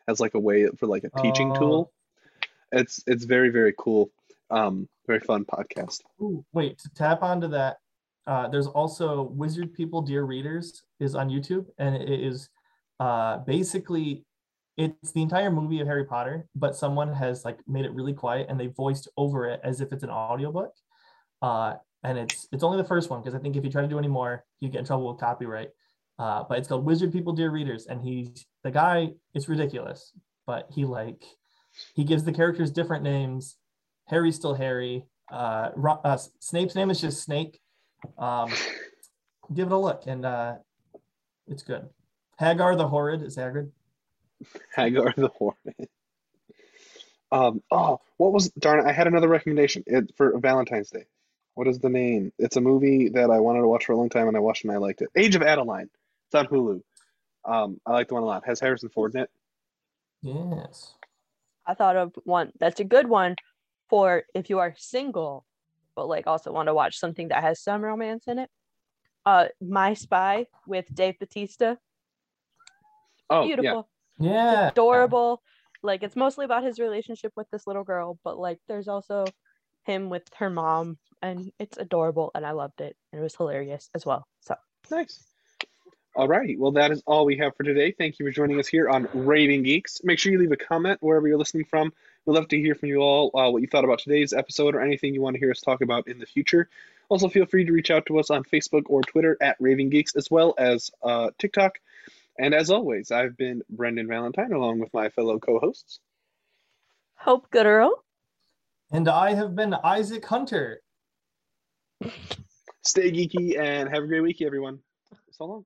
as 0.07 0.19
like 0.19 0.33
a 0.33 0.39
way 0.39 0.67
for 0.77 0.87
like 0.87 1.03
a 1.03 1.21
teaching 1.21 1.51
Oh. 1.51 1.59
tool. 1.59 1.91
It's 2.71 3.03
it's 3.07 3.25
very 3.25 3.49
very 3.49 3.73
cool. 3.77 4.11
Um, 4.51 4.87
very 5.07 5.19
fun 5.19 5.45
podcast. 5.45 6.01
Ooh, 6.21 6.43
wait, 6.53 6.77
to 6.79 6.89
tap 6.95 7.21
onto 7.23 7.47
that, 7.49 7.77
uh, 8.27 8.47
there's 8.47 8.67
also 8.67 9.23
Wizard 9.23 9.73
People 9.73 10.01
Dear 10.01 10.23
Readers 10.23 10.83
is 10.99 11.15
on 11.15 11.29
YouTube, 11.29 11.65
and 11.77 11.95
it 11.95 12.09
is 12.09 12.49
uh, 12.99 13.37
basically 13.39 14.23
it's 14.79 15.11
the 15.11 15.21
entire 15.21 15.51
movie 15.51 15.81
of 15.81 15.87
Harry 15.87 16.05
Potter, 16.05 16.47
but 16.55 16.75
someone 16.75 17.13
has 17.13 17.43
like 17.43 17.59
made 17.67 17.83
it 17.83 17.93
really 17.93 18.13
quiet 18.13 18.47
and 18.49 18.57
they 18.57 18.67
voiced 18.67 19.09
over 19.17 19.45
it 19.45 19.59
as 19.61 19.81
if 19.81 19.91
it's 19.91 20.03
an 20.03 20.09
audiobook. 20.09 20.73
Uh, 21.41 21.73
and 22.03 22.17
it's 22.17 22.47
it's 22.53 22.63
only 22.63 22.77
the 22.77 22.87
first 22.87 23.09
one 23.09 23.19
because 23.19 23.35
I 23.35 23.39
think 23.39 23.57
if 23.57 23.65
you 23.65 23.69
try 23.69 23.81
to 23.81 23.87
do 23.89 23.99
any 23.99 24.07
more, 24.07 24.45
you 24.61 24.69
get 24.69 24.79
in 24.79 24.85
trouble 24.85 25.09
with 25.09 25.19
copyright. 25.19 25.71
Uh, 26.17 26.43
but 26.47 26.57
it's 26.57 26.67
called 26.67 26.85
Wizard 26.85 27.11
People 27.11 27.33
Dear 27.33 27.49
Readers, 27.49 27.87
and 27.87 28.01
he's 28.01 28.45
the 28.63 28.71
guy. 28.71 29.11
It's 29.33 29.49
ridiculous, 29.49 30.13
but 30.47 30.67
he 30.73 30.85
like 30.85 31.23
he 31.93 32.05
gives 32.05 32.23
the 32.23 32.31
characters 32.31 32.71
different 32.71 33.03
names. 33.03 33.57
Harry's 34.05 34.35
still 34.35 34.53
Harry. 34.53 35.05
Uh, 35.29 35.71
uh, 36.05 36.17
Snape's 36.39 36.75
name 36.75 36.89
is 36.89 37.01
just 37.01 37.21
Snake. 37.21 37.59
Um, 38.17 38.49
give 39.53 39.67
it 39.67 39.73
a 39.73 39.77
look, 39.77 40.03
and 40.07 40.25
uh, 40.25 40.55
it's 41.47 41.63
good. 41.63 41.89
Hagar 42.37 42.77
the 42.77 42.87
Horrid 42.87 43.23
is 43.23 43.35
Hagrid. 43.35 43.71
Hagar 44.75 45.13
the 45.15 45.29
Hornet. 45.29 45.89
Um, 47.31 47.61
oh, 47.71 47.99
what 48.17 48.33
was 48.33 48.49
darn 48.51 48.79
it? 48.79 48.89
I 48.89 48.91
had 48.91 49.07
another 49.07 49.27
recommendation 49.27 49.83
it, 49.85 50.11
for 50.17 50.37
Valentine's 50.39 50.89
Day. 50.89 51.05
What 51.53 51.67
is 51.67 51.79
the 51.79 51.89
name? 51.89 52.31
It's 52.39 52.55
a 52.55 52.61
movie 52.61 53.09
that 53.09 53.29
I 53.29 53.39
wanted 53.39 53.61
to 53.61 53.67
watch 53.67 53.85
for 53.85 53.93
a 53.93 53.97
long 53.97 54.09
time 54.09 54.27
and 54.27 54.37
I 54.37 54.39
watched 54.39 54.63
and 54.63 54.73
I 54.73 54.77
liked 54.77 55.01
it. 55.01 55.09
Age 55.15 55.35
of 55.35 55.41
Adaline. 55.41 55.89
It's 56.27 56.35
on 56.35 56.47
Hulu. 56.47 56.81
Um, 57.45 57.79
I 57.85 57.91
like 57.91 58.07
the 58.07 58.13
one 58.15 58.23
a 58.23 58.25
lot. 58.25 58.45
Has 58.45 58.59
Harrison 58.59 58.89
Ford 58.89 59.13
in 59.15 59.21
it. 59.21 59.29
Yes. 60.21 60.95
I 61.65 61.73
thought 61.73 61.95
of 61.95 62.13
one 62.23 62.51
that's 62.59 62.79
a 62.79 62.83
good 62.83 63.07
one 63.07 63.35
for 63.89 64.23
if 64.33 64.49
you 64.49 64.59
are 64.59 64.73
single, 64.77 65.45
but 65.95 66.07
like 66.07 66.27
also 66.27 66.51
want 66.51 66.67
to 66.67 66.73
watch 66.73 66.97
something 66.97 67.27
that 67.29 67.43
has 67.43 67.61
some 67.61 67.81
romance 67.81 68.25
in 68.27 68.39
it. 68.39 68.49
Uh, 69.25 69.47
My 69.61 69.93
Spy 69.93 70.47
with 70.65 70.93
Dave 70.93 71.19
Bautista. 71.19 71.77
Oh, 73.29 73.43
yeah. 73.45 73.81
Beautiful, 74.19 74.35
Yeah. 74.41 74.69
adorable. 74.69 75.41
Like 75.81 76.03
it's 76.03 76.15
mostly 76.15 76.45
about 76.45 76.63
his 76.63 76.79
relationship 76.79 77.31
with 77.35 77.49
this 77.51 77.65
little 77.65 77.83
girl, 77.83 78.19
but 78.23 78.37
like 78.37 78.59
there's 78.67 78.87
also 78.87 79.25
him 79.85 80.09
with 80.09 80.23
her 80.37 80.49
mom, 80.49 80.97
and 81.21 81.51
it's 81.59 81.77
adorable, 81.77 82.31
and 82.35 82.45
I 82.45 82.51
loved 82.51 82.81
it, 82.81 82.95
and 83.11 83.19
it 83.19 83.23
was 83.23 83.35
hilarious 83.35 83.89
as 83.95 84.05
well. 84.05 84.27
So 84.41 84.55
Nice. 84.91 85.23
Alrighty. 86.17 86.57
Well, 86.57 86.71
that 86.71 86.91
is 86.91 87.01
all 87.05 87.23
we 87.25 87.37
have 87.37 87.55
for 87.55 87.63
today. 87.63 87.91
Thank 87.91 88.19
you 88.19 88.25
for 88.25 88.31
joining 88.31 88.59
us 88.59 88.67
here 88.67 88.89
on 88.89 89.07
Raving 89.13 89.63
Geeks. 89.63 90.01
Make 90.03 90.19
sure 90.19 90.31
you 90.31 90.39
leave 90.39 90.51
a 90.51 90.57
comment 90.57 90.97
wherever 91.01 91.27
you're 91.27 91.37
listening 91.37 91.65
from. 91.65 91.93
We'd 92.25 92.33
love 92.33 92.47
to 92.49 92.57
hear 92.59 92.75
from 92.75 92.89
you 92.89 92.97
all 92.97 93.31
uh, 93.37 93.49
what 93.49 93.61
you 93.61 93.67
thought 93.67 93.85
about 93.85 93.99
today's 93.99 94.33
episode 94.33 94.75
or 94.75 94.81
anything 94.81 95.13
you 95.13 95.21
want 95.21 95.35
to 95.35 95.39
hear 95.39 95.51
us 95.51 95.61
talk 95.61 95.81
about 95.81 96.07
in 96.07 96.19
the 96.19 96.25
future. 96.25 96.67
Also, 97.09 97.29
feel 97.29 97.45
free 97.45 97.63
to 97.63 97.71
reach 97.71 97.91
out 97.91 98.07
to 98.07 98.19
us 98.19 98.31
on 98.31 98.43
Facebook 98.43 98.83
or 98.87 99.01
Twitter 99.01 99.37
at 99.39 99.55
Raving 99.59 99.89
Geeks 99.91 100.15
as 100.15 100.29
well 100.29 100.55
as 100.57 100.91
uh, 101.03 101.29
TikTok. 101.37 101.79
And 102.39 102.53
as 102.53 102.69
always, 102.69 103.11
I've 103.11 103.35
been 103.35 103.61
Brendan 103.69 104.07
Valentine 104.07 104.53
along 104.53 104.79
with 104.79 104.93
my 104.93 105.09
fellow 105.09 105.39
co 105.39 105.59
hosts. 105.59 105.99
Hope 107.15 107.51
Gooderl. 107.51 107.91
And 108.91 109.09
I 109.09 109.33
have 109.33 109.55
been 109.57 109.73
Isaac 109.83 110.25
Hunter. 110.25 110.79
Stay 112.81 113.11
geeky 113.11 113.59
and 113.59 113.89
have 113.89 114.03
a 114.03 114.07
great 114.07 114.21
week, 114.21 114.41
everyone. 114.41 114.79
So 115.31 115.45
long. 115.45 115.65